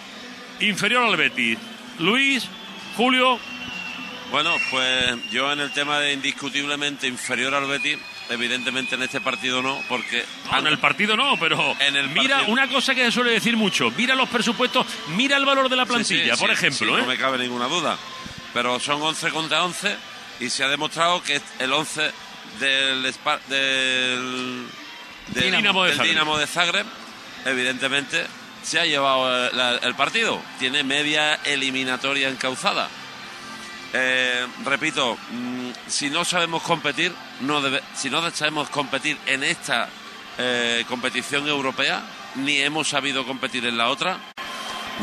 inferior 0.60 1.04
al 1.06 1.16
Betis. 1.18 1.58
Luis, 2.00 2.48
Julio. 2.96 3.40
Bueno, 4.32 4.54
pues 4.72 5.16
yo 5.32 5.52
en 5.54 5.60
el 5.62 5.72
tema 5.72 6.00
de 6.00 6.14
indiscutiblemente 6.14 7.08
inferior 7.08 7.54
al 7.56 7.66
Betis, 7.66 7.98
evidentemente 8.30 8.96
en 8.96 9.04
este 9.04 9.22
partido 9.22 9.62
no, 9.62 9.80
porque 9.88 10.26
en 10.58 10.68
el 10.68 10.78
partido 10.80 11.16
no, 11.16 11.38
pero 11.40 11.76
En 11.80 11.96
el 11.96 12.10
mira 12.10 12.36
partido- 12.38 12.52
una 12.54 12.68
cosa 12.68 12.94
que 12.94 13.06
se 13.06 13.12
suele 13.12 13.32
decir 13.32 13.56
mucho, 13.56 13.92
mira 13.98 14.16
los 14.16 14.28
presupuestos, 14.28 14.86
mira 15.16 15.38
el 15.38 15.46
valor 15.46 15.70
de 15.70 15.76
la 15.78 15.86
plantilla, 15.86 16.36
sí, 16.36 16.42
por 16.42 16.50
sí, 16.50 16.54
ejemplo, 16.56 16.94
sí, 16.96 17.00
¿eh? 17.00 17.02
no 17.04 17.08
me 17.08 17.18
cabe 17.18 17.38
ninguna 17.38 17.68
duda. 17.68 17.98
Pero 18.54 18.80
son 18.80 19.02
11 19.02 19.30
contra 19.32 19.64
11 19.64 19.96
y 20.40 20.50
se 20.50 20.64
ha 20.64 20.68
demostrado 20.68 21.22
que 21.24 21.42
el 21.60 21.74
11 21.74 22.12
del, 22.60 23.04
del, 23.50 24.68
del 25.28 25.44
Dinamo 25.44 25.84
de 25.84 25.92
Zagreb. 25.94 26.10
Dinamo 26.10 26.38
de 26.38 26.48
Zagreb, 26.48 26.86
evidentemente, 27.46 28.26
se 28.64 28.80
ha 28.80 28.86
llevado 28.86 29.48
eh, 29.48 29.80
el 29.84 29.96
partido. 29.96 30.42
Tiene 30.60 30.84
media 30.84 31.36
eliminatoria 31.44 32.30
encauzada. 32.30 32.90
Eh, 33.94 34.46
repito, 34.66 35.18
mm, 35.32 35.70
si 35.88 36.10
no 36.10 36.26
sabemos 36.26 36.62
competir, 36.64 37.14
no 37.42 37.62
debe- 37.62 37.82
si 37.96 38.10
no 38.10 38.30
sabemos 38.32 38.70
competir 38.70 39.18
en 39.26 39.44
esta 39.44 39.88
eh, 40.40 40.84
competición 40.88 41.48
europea, 41.48 42.04
ni 42.36 42.58
hemos 42.60 42.90
sabido 42.90 43.26
competir 43.26 43.66
en 43.66 43.78
la 43.78 43.88
otra, 43.90 44.20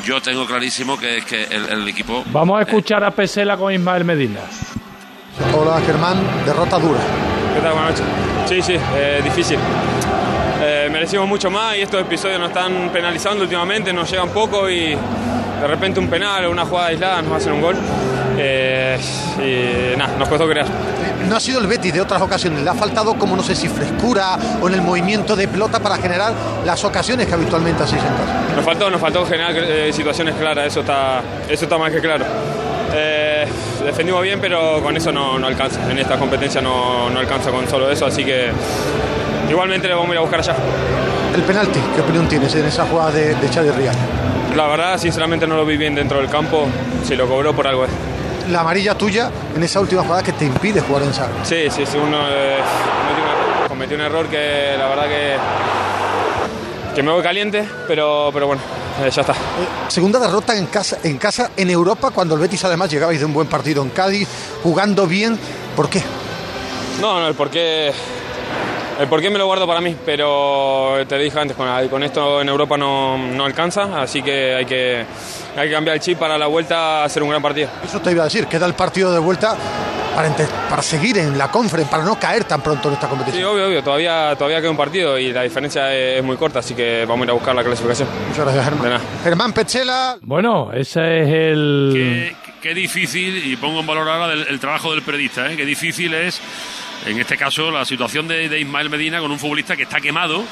yo 0.04 0.20
tengo 0.20 0.46
clarísimo 0.46 0.98
que 0.98 1.18
es 1.18 1.24
que 1.24 1.44
el, 1.44 1.66
el 1.68 1.88
equipo 1.88 2.24
Vamos 2.26 2.58
a 2.58 2.62
escuchar 2.62 3.04
a 3.04 3.10
Pesela 3.10 3.56
con 3.56 3.72
Ismael 3.72 4.04
Medina. 4.04 4.40
Hola 5.56 5.80
Germán, 5.84 6.18
derrota 6.44 6.78
dura. 6.78 7.00
¿Qué 7.54 7.60
tal? 7.60 7.72
Buenas 7.72 7.90
noches. 8.00 8.06
Sí, 8.46 8.62
sí, 8.62 8.76
eh, 8.96 9.20
difícil. 9.22 9.58
Eh, 10.62 10.88
merecimos 10.90 11.28
mucho 11.28 11.50
más 11.50 11.76
y 11.76 11.82
estos 11.82 12.00
episodios 12.00 12.38
nos 12.38 12.48
están 12.48 12.90
penalizando 12.92 13.44
últimamente, 13.44 13.92
nos 13.92 14.10
llegan 14.10 14.30
poco 14.30 14.68
y 14.68 14.90
de 14.94 15.66
repente 15.66 16.00
un 16.00 16.08
penal 16.08 16.44
o 16.46 16.50
una 16.50 16.64
jugada 16.64 16.88
aislada 16.88 17.22
nos 17.22 17.32
hacen 17.34 17.52
un 17.52 17.60
gol. 17.60 17.76
Eh, 18.38 18.98
y 19.38 19.96
nada, 19.96 20.12
crear. 20.46 20.66
No 21.28 21.36
ha 21.36 21.40
sido 21.40 21.60
el 21.60 21.66
Betis 21.66 21.92
de 21.92 22.00
otras 22.00 22.20
ocasiones, 22.20 22.62
le 22.62 22.70
ha 22.70 22.74
faltado 22.74 23.14
como 23.14 23.36
no 23.36 23.42
sé 23.42 23.54
si 23.54 23.68
frescura 23.68 24.38
o 24.60 24.68
en 24.68 24.74
el 24.74 24.82
movimiento 24.82 25.36
de 25.36 25.48
pelota 25.48 25.80
para 25.80 25.96
generar 25.96 26.32
las 26.64 26.84
ocasiones 26.84 27.26
que 27.26 27.34
habitualmente 27.34 27.82
así 27.82 27.96
se. 27.96 28.54
Nos 28.56 28.64
faltó, 28.64 28.90
nos 28.90 29.00
faltó 29.00 29.24
generar 29.24 29.56
eh, 29.56 29.92
situaciones 29.92 30.34
claras, 30.34 30.66
eso 30.66 30.80
está, 30.80 31.22
eso 31.48 31.64
está 31.64 31.78
más 31.78 31.90
que 31.92 32.00
claro. 32.00 32.24
Eh, 32.92 33.46
defendimos 33.84 34.22
bien, 34.22 34.40
pero 34.40 34.82
con 34.82 34.96
eso 34.96 35.10
no, 35.12 35.38
no 35.38 35.46
alcanza. 35.46 35.90
En 35.90 35.98
esta 35.98 36.18
competencia 36.18 36.60
no, 36.60 37.10
no 37.10 37.18
alcanza 37.18 37.50
con 37.50 37.68
solo 37.68 37.90
eso, 37.90 38.06
así 38.06 38.24
que 38.24 38.50
igualmente 39.48 39.88
le 39.88 39.94
vamos 39.94 40.10
a 40.10 40.12
ir 40.12 40.18
a 40.18 40.20
buscar 40.20 40.40
allá. 40.40 40.54
El 41.34 41.42
penalti, 41.42 41.80
¿qué 41.94 42.00
opinión 42.00 42.28
tienes 42.28 42.54
en 42.54 42.66
esa 42.66 42.84
jugada 42.84 43.10
de, 43.10 43.34
de 43.34 43.48
Xavi 43.48 43.70
Rial? 43.70 43.96
La 44.56 44.68
verdad, 44.68 44.98
sinceramente 44.98 45.46
no 45.46 45.56
lo 45.56 45.66
vi 45.66 45.76
bien 45.76 45.94
dentro 45.94 46.18
del 46.18 46.28
campo, 46.28 46.66
si 47.04 47.16
lo 47.16 47.26
cobró 47.26 47.54
por 47.54 47.66
algo 47.66 47.84
es. 47.84 47.90
La 48.50 48.60
amarilla 48.60 48.94
tuya 48.94 49.30
en 49.56 49.62
esa 49.62 49.80
última 49.80 50.02
jugada 50.02 50.22
que 50.22 50.32
te 50.32 50.44
impide 50.44 50.80
jugar 50.80 51.02
en 51.02 51.14
Zagreb. 51.14 51.44
Sí, 51.44 51.70
sí, 51.70 51.86
sí, 51.86 51.96
uno 51.96 52.18
eh, 52.28 52.58
cometió, 53.68 53.96
un 53.96 54.02
error, 54.02 54.26
que 54.28 54.74
la 54.78 54.88
verdad 54.88 55.04
que, 55.08 55.36
que 56.94 57.02
me 57.02 57.10
voy 57.10 57.22
caliente, 57.22 57.66
pero, 57.88 58.30
pero 58.32 58.46
bueno, 58.46 58.60
eh, 59.02 59.10
ya 59.10 59.22
está. 59.22 59.32
Eh, 59.32 59.36
Segunda 59.88 60.18
derrota 60.18 60.56
en 60.56 60.66
casa, 60.66 60.98
en 61.02 61.16
casa 61.16 61.50
en 61.56 61.70
Europa 61.70 62.10
cuando 62.10 62.34
el 62.34 62.40
Betis 62.40 62.64
además 62.64 62.90
llegabais 62.90 63.18
de 63.18 63.24
un 63.24 63.32
buen 63.32 63.48
partido 63.48 63.82
en 63.82 63.88
Cádiz, 63.90 64.28
jugando 64.62 65.06
bien. 65.06 65.38
¿Por 65.74 65.88
qué? 65.88 66.02
No, 67.00 67.20
no, 67.20 67.26
el 67.26 67.34
porqué, 67.34 67.92
el 69.00 69.08
porqué 69.08 69.30
me 69.30 69.38
lo 69.38 69.46
guardo 69.46 69.66
para 69.66 69.80
mí, 69.80 69.96
pero 70.04 70.96
te 71.08 71.18
dije 71.18 71.38
antes, 71.38 71.56
con, 71.56 71.88
con 71.88 72.02
esto 72.02 72.40
en 72.40 72.48
Europa 72.48 72.76
no, 72.76 73.18
no 73.18 73.44
alcanza, 73.44 74.00
así 74.02 74.22
que 74.22 74.54
hay, 74.54 74.64
que 74.66 75.04
hay 75.56 75.68
que 75.68 75.74
cambiar 75.74 75.96
el 75.96 76.00
chip 76.02 76.18
para 76.18 76.38
la 76.38 76.46
vuelta 76.46 77.02
a 77.02 77.04
hacer 77.04 77.22
un 77.22 77.30
gran 77.30 77.42
partido. 77.42 77.68
Eso 77.84 78.00
te 78.00 78.12
iba 78.12 78.22
a 78.22 78.26
decir, 78.26 78.46
queda 78.46 78.66
el 78.66 78.74
partido 78.74 79.12
de 79.12 79.18
vuelta 79.18 79.56
para, 80.14 80.28
para 80.70 80.82
seguir 80.82 81.18
en 81.18 81.36
la 81.36 81.50
conference, 81.50 81.90
para 81.90 82.04
no 82.04 82.18
caer 82.18 82.44
tan 82.44 82.62
pronto 82.62 82.88
en 82.88 82.94
esta 82.94 83.06
Sí, 83.06 83.10
competición. 83.10 83.44
obvio, 83.50 83.66
obvio, 83.66 83.82
todavía, 83.82 84.34
todavía 84.36 84.60
queda 84.60 84.70
un 84.70 84.76
partido 84.76 85.18
y 85.18 85.32
la 85.32 85.42
diferencia 85.42 85.92
es, 85.94 86.18
es 86.18 86.24
muy 86.24 86.36
corta, 86.36 86.60
así 86.60 86.74
que 86.74 87.04
vamos 87.06 87.22
a 87.22 87.24
ir 87.24 87.30
a 87.30 87.34
buscar 87.34 87.54
la 87.54 87.64
clasificación. 87.64 88.08
Muchas 88.28 88.44
gracias, 88.44 88.64
Germán. 88.64 88.82
De 88.84 88.88
nada. 88.90 89.00
Germán 89.24 89.52
Petzela, 89.52 90.16
Bueno, 90.22 90.70
ese 90.72 91.22
es 91.22 91.28
el... 91.28 91.90
Qué, 91.92 92.36
qué 92.62 92.74
difícil, 92.74 93.44
y 93.44 93.56
pongo 93.56 93.80
en 93.80 93.86
valor 93.86 94.08
ahora 94.08 94.28
del- 94.28 94.46
el 94.48 94.60
trabajo 94.60 94.92
del 94.92 95.02
periodista, 95.02 95.50
¿eh? 95.50 95.56
qué 95.56 95.64
difícil 95.64 96.14
es, 96.14 96.40
en 97.06 97.18
este 97.20 97.36
caso, 97.36 97.70
la 97.70 97.84
situación 97.84 98.26
de, 98.28 98.48
de 98.48 98.60
Ismael 98.60 98.88
Medina 98.88 99.20
con 99.20 99.30
un 99.30 99.38
futbolista 99.38 99.76
que 99.76 99.82
está 99.82 100.00
quemado, 100.00 100.42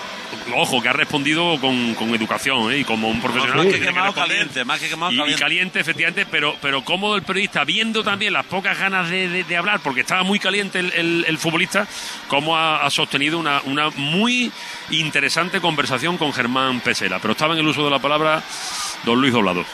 ojo, 0.55 0.83
que 0.83 0.89
ha 0.89 0.93
respondido 0.93 1.59
con, 1.61 1.95
con 1.95 2.15
educación 2.15 2.71
¿eh? 2.73 2.79
y 2.81 2.85
como 2.85 3.09
un 3.09 3.21
profesional. 3.23 3.57
más 3.57 3.67
que 3.67 3.73
que 3.73 3.79
tiene 3.79 3.93
quemado, 3.95 4.13
caliente, 4.13 4.65
más 4.65 4.81
que 4.81 4.89
quemado, 4.89 5.13
Y- 5.13 5.15
y, 5.15 5.19
caliente. 5.19 5.41
caliente, 5.43 5.81
efectivamente, 5.81 6.27
pero, 6.31 6.57
pero 6.61 6.85
cómodo 6.85 7.17
el 7.17 7.23
periodista, 7.23 7.65
viendo 7.65 8.03
también 8.05 8.35
las 8.35 8.45
pocas 8.47 8.79
ganas 8.79 9.09
de, 9.09 9.29
de- 9.29 9.45
de 9.45 9.57
hablar, 9.57 9.81
porque 9.83 10.03
estaba 10.03 10.23
muy 10.25 10.39
caliente 10.39 10.79
el, 10.81 10.93
el- 10.93 11.25
el 11.27 11.39
futbolista, 11.39 11.87
cómo 12.29 12.57
ha, 12.57 12.85
ha 12.85 12.91
sostenido 12.91 13.39
una, 13.39 13.63
una 13.65 13.89
muy 13.91 14.53
interesante 14.91 15.61
conversación 15.61 16.19
con 16.19 16.33
Germán 16.35 16.81
Pesela. 16.81 17.19
Pero 17.19 17.33
estaba 17.33 17.55
en 17.55 17.61
el 17.61 17.67
uso 17.67 17.85
de 17.85 17.91
la 17.91 17.99
palabra 17.99 18.43
don 19.05 19.21
Luis 19.21 19.33
Doblado. 19.33 19.65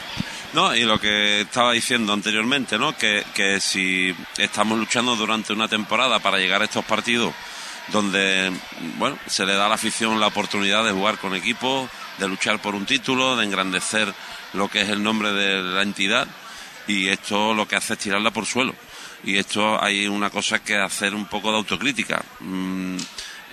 No, 0.53 0.75
y 0.75 0.83
lo 0.83 0.99
que 0.99 1.41
estaba 1.41 1.73
diciendo 1.73 2.11
anteriormente, 2.11 2.79
¿no? 2.79 2.97
Que, 2.97 3.23
que 3.35 3.59
si 3.59 4.15
estamos 4.37 4.79
luchando 4.79 5.15
durante 5.15 5.53
una 5.53 5.67
temporada 5.67 6.19
para 6.19 6.39
llegar 6.39 6.61
a 6.61 6.65
estos 6.65 6.85
partidos 6.85 7.33
donde, 7.91 8.51
bueno, 8.97 9.17
se 9.27 9.45
le 9.45 9.53
da 9.53 9.65
a 9.65 9.69
la 9.69 9.75
afición 9.75 10.19
la 10.19 10.27
oportunidad 10.27 10.83
de 10.85 10.91
jugar 10.91 11.17
con 11.17 11.35
equipos, 11.35 11.89
de 12.17 12.27
luchar 12.27 12.61
por 12.61 12.75
un 12.75 12.85
título, 12.85 13.35
de 13.35 13.45
engrandecer 13.45 14.13
lo 14.53 14.67
que 14.67 14.81
es 14.81 14.89
el 14.89 15.01
nombre 15.01 15.31
de 15.31 15.61
la 15.61 15.81
entidad, 15.81 16.27
y 16.87 17.07
esto 17.07 17.53
lo 17.53 17.67
que 17.67 17.75
hace 17.75 17.93
es 17.93 17.99
tirarla 17.99 18.31
por 18.31 18.45
suelo. 18.45 18.73
Y 19.23 19.37
esto 19.37 19.81
hay 19.81 20.07
una 20.07 20.29
cosa 20.29 20.59
que 20.59 20.77
hacer 20.77 21.13
un 21.13 21.25
poco 21.25 21.51
de 21.51 21.57
autocrítica. 21.57 22.23
Mm, 22.39 22.97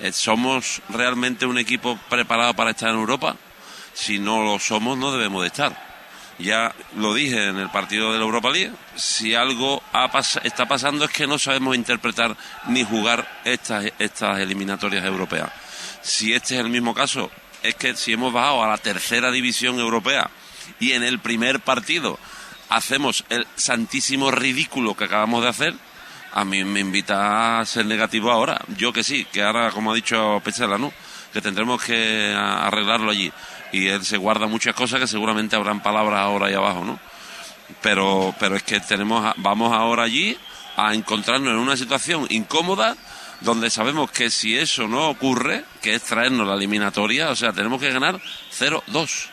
eh, 0.01 0.13
¿Somos 0.13 0.81
realmente 0.91 1.47
un 1.47 1.59
equipo 1.59 1.99
preparado 2.09 2.55
para 2.55 2.71
estar 2.71 2.91
en 2.91 2.97
Europa? 2.97 3.37
Si 3.93 4.19
no 4.19 4.43
lo 4.43 4.59
somos, 4.59 4.97
no 4.97 5.13
debemos 5.13 5.43
de 5.43 5.49
estar. 5.49 5.86
Ya 6.39 6.75
lo 6.97 7.15
dije 7.15 7.49
en 7.49 7.57
el 7.59 7.71
partido 7.71 8.13
de 8.13 8.19
la 8.19 8.25
Europa 8.25 8.51
League, 8.51 8.73
si 8.95 9.35
algo 9.35 9.83
ha 9.93 10.11
pas- 10.13 10.39
está 10.45 10.67
pasando 10.67 11.07
es 11.07 11.11
que 11.11 11.27
no 11.27 11.39
sabemos 11.39 11.75
interpretar 11.77 12.37
ni 12.69 12.85
jugar 12.85 13.27
estas, 13.45 13.87
estas 13.99 14.39
eliminatorias 14.41 15.05
europeas. 15.05 15.51
Si 16.03 16.35
este 16.35 16.55
es 16.55 16.61
el 16.61 16.69
mismo 16.69 16.95
caso, 16.95 17.31
es 17.63 17.75
que 17.77 17.97
si 17.97 18.13
hemos 18.13 18.33
bajado 18.35 18.63
a 18.63 18.69
la 18.69 18.77
tercera 18.77 19.31
división 19.31 19.79
europea 19.81 20.29
y 20.79 20.93
en 20.93 21.03
el 21.05 21.21
primer 21.21 21.61
partido 21.61 22.19
hacemos 22.69 23.25
el 23.31 23.47
santísimo 23.57 24.31
ridículo 24.31 24.95
que 24.95 25.05
acabamos 25.05 25.43
de 25.43 25.49
hacer, 25.49 25.75
a 26.33 26.45
mí 26.45 26.65
me 26.65 26.81
invita 26.81 27.61
a 27.61 27.65
ser 27.65 27.87
negativo 27.87 28.31
ahora. 28.31 28.61
Yo 28.77 28.93
que 28.93 29.03
sí, 29.03 29.25
que 29.33 29.43
ahora, 29.43 29.71
como 29.71 29.93
ha 29.93 29.95
dicho 29.95 30.39
Pechela, 30.45 30.77
¿no? 30.77 30.93
Que 31.33 31.41
tendremos 31.41 31.83
que 31.83 32.35
arreglarlo 32.37 33.11
allí. 33.11 33.33
Y 33.73 33.89
él 33.89 34.05
se 34.05 34.17
guarda 34.17 34.47
muchas 34.47 34.75
cosas 34.75 35.01
que 35.01 35.07
seguramente 35.07 35.57
habrán 35.57 35.83
palabras 35.83 36.21
ahora 36.21 36.47
ahí 36.47 36.55
abajo, 36.55 36.85
¿no? 36.85 36.99
Pero, 37.83 38.35
pero 38.39 38.55
es 38.57 38.63
que 38.63 38.81
tenemos, 38.81 39.35
vamos 39.39 39.73
ahora 39.73 40.05
allí 40.05 40.37
a 40.77 40.95
encontrarnos 40.95 41.51
en 41.53 41.59
una 41.59 41.77
situación 41.77 42.27
incómoda 42.31 42.97
donde 43.41 43.69
sabemos 43.71 44.11
que 44.11 44.31
si 44.31 44.57
eso 44.57 44.87
no 44.89 45.09
ocurre, 45.09 45.65
que 45.83 45.95
es 45.95 46.03
traernos 46.03 46.47
la 46.47 46.55
eliminatoria, 46.55 47.31
o 47.31 47.37
sea, 47.37 47.53
tenemos 47.53 47.81
que 47.81 47.91
ganar 47.91 48.21
0-2. 48.59 49.29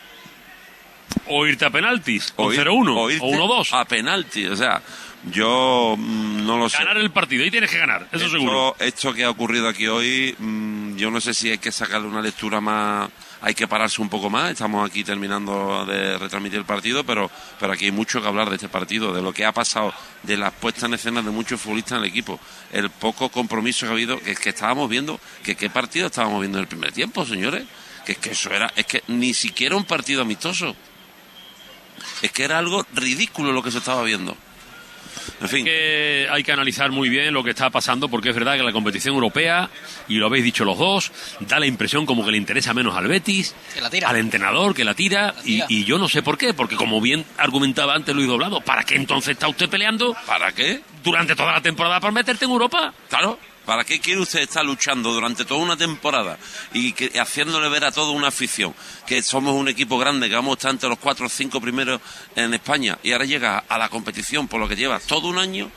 O 1.26 1.46
irte 1.46 1.64
a 1.64 1.70
penaltis, 1.70 2.32
o 2.36 2.52
ir- 2.52 2.58
0-1, 2.66 2.96
o 2.96 3.10
irte 3.10 3.24
1-2. 3.24 3.72
A 3.72 3.84
penalti, 3.84 4.46
o 4.46 4.56
sea, 4.56 4.82
yo 5.30 5.94
mm, 5.96 6.44
no 6.46 6.58
lo 6.58 6.68
sé. 6.68 6.78
Ganar 6.78 6.98
el 6.98 7.10
partido, 7.12 7.44
ahí 7.44 7.50
tienes 7.50 7.70
que 7.70 7.78
ganar, 7.78 8.08
eso 8.12 8.26
esto, 8.26 8.30
seguro. 8.38 8.76
Esto 8.78 9.12
que 9.14 9.24
ha 9.24 9.30
ocurrido 9.30 9.68
aquí 9.68 9.86
hoy, 9.86 10.34
mm, 10.38 10.96
yo 10.96 11.10
no 11.10 11.20
sé 11.20 11.32
si 11.32 11.50
hay 11.50 11.58
que 11.58 11.72
sacarle 11.72 12.08
una 12.08 12.20
lectura 12.20 12.60
más, 12.60 13.08
hay 13.44 13.54
que 13.54 13.68
pararse 13.68 14.00
un 14.00 14.08
poco 14.08 14.30
más. 14.30 14.52
Estamos 14.52 14.88
aquí 14.88 15.04
terminando 15.04 15.84
de 15.84 16.16
retransmitir 16.16 16.60
el 16.60 16.64
partido, 16.64 17.04
pero, 17.04 17.30
pero 17.60 17.74
aquí 17.74 17.84
hay 17.84 17.92
mucho 17.92 18.22
que 18.22 18.26
hablar 18.26 18.48
de 18.48 18.56
este 18.56 18.70
partido, 18.70 19.12
de 19.12 19.20
lo 19.20 19.34
que 19.34 19.44
ha 19.44 19.52
pasado, 19.52 19.92
de 20.22 20.38
las 20.38 20.50
puestas 20.54 20.84
en 20.84 20.94
escena 20.94 21.20
de 21.20 21.30
muchos 21.30 21.60
futbolistas 21.60 21.98
en 21.98 22.04
el 22.04 22.08
equipo, 22.08 22.40
el 22.72 22.88
poco 22.88 23.28
compromiso 23.28 23.84
que 23.84 23.90
ha 23.90 23.92
habido, 23.92 24.18
que 24.18 24.30
es 24.30 24.38
que 24.38 24.48
estábamos 24.48 24.88
viendo, 24.88 25.20
que 25.42 25.56
qué 25.56 25.68
partido 25.68 26.06
estábamos 26.06 26.40
viendo 26.40 26.56
en 26.56 26.62
el 26.62 26.68
primer 26.68 26.92
tiempo, 26.92 27.26
señores, 27.26 27.64
que 28.06 28.12
es 28.12 28.18
que 28.18 28.30
eso 28.30 28.50
era, 28.50 28.72
es 28.76 28.86
que 28.86 29.02
ni 29.08 29.34
siquiera 29.34 29.76
un 29.76 29.84
partido 29.84 30.22
amistoso. 30.22 30.74
Es 32.22 32.32
que 32.32 32.44
era 32.44 32.58
algo 32.58 32.86
ridículo 32.94 33.52
lo 33.52 33.62
que 33.62 33.70
se 33.70 33.78
estaba 33.78 34.02
viendo. 34.04 34.34
En 35.40 35.48
fin. 35.48 35.64
que 35.64 36.26
hay 36.30 36.42
que 36.42 36.52
analizar 36.52 36.90
muy 36.90 37.08
bien 37.08 37.32
lo 37.34 37.42
que 37.44 37.50
está 37.50 37.70
pasando 37.70 38.08
porque 38.08 38.30
es 38.30 38.34
verdad 38.34 38.56
que 38.56 38.62
la 38.62 38.72
competición 38.72 39.14
europea, 39.14 39.68
y 40.08 40.14
lo 40.16 40.26
habéis 40.26 40.44
dicho 40.44 40.64
los 40.64 40.78
dos, 40.78 41.12
da 41.40 41.58
la 41.58 41.66
impresión 41.66 42.06
como 42.06 42.24
que 42.24 42.30
le 42.30 42.38
interesa 42.38 42.72
menos 42.74 42.96
al 42.96 43.06
Betis, 43.08 43.54
Que 43.74 43.80
la 43.80 43.90
tira. 43.90 44.08
al 44.08 44.16
entrenador 44.16 44.74
que 44.74 44.84
la 44.84 44.94
tira, 44.94 45.32
La 45.36 45.40
y, 45.42 45.44
tira. 45.54 45.66
y 45.68 45.84
yo 45.84 45.98
no 45.98 46.08
sé 46.08 46.22
por 46.22 46.38
qué, 46.38 46.54
porque 46.54 46.76
como 46.76 47.00
bien 47.00 47.24
argumentaba 47.38 47.94
antes 47.94 48.14
Luis 48.14 48.28
Doblado, 48.28 48.60
¿para 48.60 48.84
qué 48.84 48.96
entonces 48.96 49.32
está 49.32 49.48
usted 49.48 49.68
peleando 49.68 50.16
¿Para 50.26 50.52
qué? 50.52 50.80
durante 51.02 51.34
toda 51.36 51.52
la 51.52 51.60
temporada 51.60 52.00
para 52.00 52.12
meterte 52.12 52.44
en 52.44 52.50
Europa? 52.50 52.92
Claro, 53.08 53.38
¿Para 53.64 53.84
qué 53.84 53.98
quiere 53.98 54.20
usted 54.20 54.40
estar 54.40 54.64
luchando 54.64 55.12
durante 55.12 55.44
toda 55.46 55.60
una 55.60 55.76
temporada 55.76 56.38
y 56.74 56.94
haciéndole 57.18 57.68
ver 57.70 57.84
a 57.84 57.92
toda 57.92 58.12
una 58.12 58.28
afición 58.28 58.74
que 59.06 59.22
somos 59.22 59.54
un 59.54 59.68
equipo 59.68 59.98
grande, 59.98 60.28
que 60.28 60.34
vamos 60.34 60.52
a 60.52 60.58
estar 60.58 60.70
entre 60.70 60.88
los 60.90 60.98
cuatro 60.98 61.26
o 61.26 61.28
cinco 61.30 61.60
primeros 61.60 62.00
en 62.36 62.52
España 62.52 62.98
y 63.02 63.12
ahora 63.12 63.24
llega 63.24 63.64
a 63.66 63.78
la 63.78 63.88
competición 63.88 64.48
por 64.48 64.60
lo 64.60 64.68
que 64.68 64.76
lleva 64.76 65.00
todo 65.00 65.28
un 65.28 65.38
año? 65.38 65.70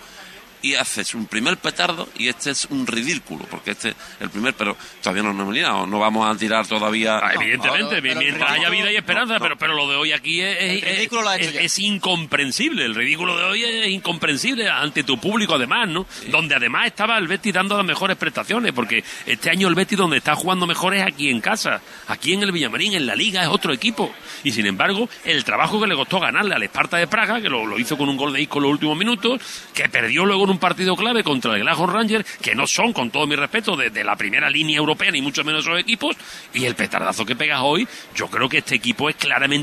Y 0.61 0.75
haces 0.75 1.13
un 1.13 1.25
primer 1.27 1.57
petardo 1.57 2.07
y 2.17 2.27
este 2.27 2.51
es 2.51 2.65
un 2.65 2.87
ridículo, 2.87 3.45
porque 3.49 3.71
este 3.71 3.89
es 3.89 3.95
el 4.19 4.29
primer, 4.29 4.53
pero 4.53 4.75
todavía 5.01 5.23
no 5.23 5.33
nos 5.33 5.41
hemos 5.43 5.53
liado, 5.53 5.87
no 5.87 5.99
vamos 5.99 6.29
a 6.29 6.37
tirar 6.37 6.65
todavía. 6.67 7.17
Ah, 7.17 7.33
evidentemente, 7.35 8.01
mientras 8.01 8.51
haya 8.51 8.69
vida 8.69 8.91
y 8.91 8.95
esperanza, 8.95 9.37
pero, 9.39 9.57
pero 9.57 9.75
lo 9.75 9.89
de 9.89 9.95
hoy 9.95 10.11
aquí 10.11 10.41
es, 10.41 10.83
es, 10.83 11.79
incomprensible. 11.79 12.85
El 12.85 12.95
ridículo 12.95 13.37
de 13.37 13.43
hoy 13.43 13.63
es 13.63 13.87
incomprensible 13.89 14.69
ante 14.69 15.03
tu 15.03 15.19
público, 15.19 15.55
además, 15.55 15.87
¿no? 15.89 16.05
Donde 16.29 16.55
además 16.55 16.87
estaba 16.87 17.17
el 17.17 17.27
Betis 17.27 17.53
dando 17.53 17.77
las 17.77 17.85
mejores 17.85 18.17
prestaciones, 18.17 18.73
porque 18.73 19.03
este 19.25 19.49
año 19.49 19.67
el 19.67 19.75
Betis 19.75 19.97
donde 19.97 20.17
está 20.17 20.35
jugando 20.35 20.65
mejor 20.65 20.95
es 20.95 21.03
aquí 21.03 21.29
en 21.29 21.39
casa, 21.39 21.81
aquí 22.07 22.33
en 22.33 22.43
el 22.43 22.51
Villamarín, 22.51 22.93
en 22.93 23.05
la 23.05 23.15
Liga 23.15 23.43
es 23.43 23.49
otro 23.49 23.73
equipo. 23.73 24.11
Y 24.43 24.51
sin 24.51 24.65
embargo, 24.65 25.09
el 25.23 25.43
trabajo 25.43 25.79
que 25.79 25.87
le 25.87 25.95
costó 25.95 26.19
ganarle 26.19 26.55
al 26.55 26.63
Esparta 26.63 26.97
de 26.97 27.07
Praga, 27.07 27.41
que 27.41 27.49
lo, 27.49 27.65
lo 27.65 27.77
hizo 27.77 27.97
con 27.97 28.09
un 28.09 28.17
gol 28.17 28.33
de 28.33 28.41
Isco 28.41 28.57
en 28.57 28.63
los 28.63 28.71
últimos 28.71 28.97
minutos, 28.97 29.41
que 29.73 29.87
perdió 29.89 30.25
luego 30.25 30.46
un 30.51 30.59
partido 30.59 30.95
clave 30.95 31.23
contra 31.23 31.55
el 31.55 31.61
Glasgow 31.61 31.87
Rangers, 31.87 32.25
que 32.41 32.55
no 32.55 32.67
son, 32.67 32.93
con 32.93 33.11
todo 33.11 33.27
mi 33.27 33.35
respeto, 33.35 33.75
de, 33.75 34.03
la 34.03 34.15
primera 34.15 34.49
línea 34.49 34.77
europea, 34.77 35.11
ni 35.11 35.21
mucho 35.21 35.43
menos 35.43 35.65
esos 35.65 35.79
equipos, 35.79 36.15
y 36.53 36.65
el 36.65 36.75
petardazo 36.75 37.25
que 37.25 37.35
pegas 37.35 37.61
hoy, 37.63 37.87
yo 38.15 38.27
creo 38.27 38.47
que 38.47 38.59
este 38.59 38.75
equipo 38.75 39.09
es 39.09 39.15
claramente 39.15 39.57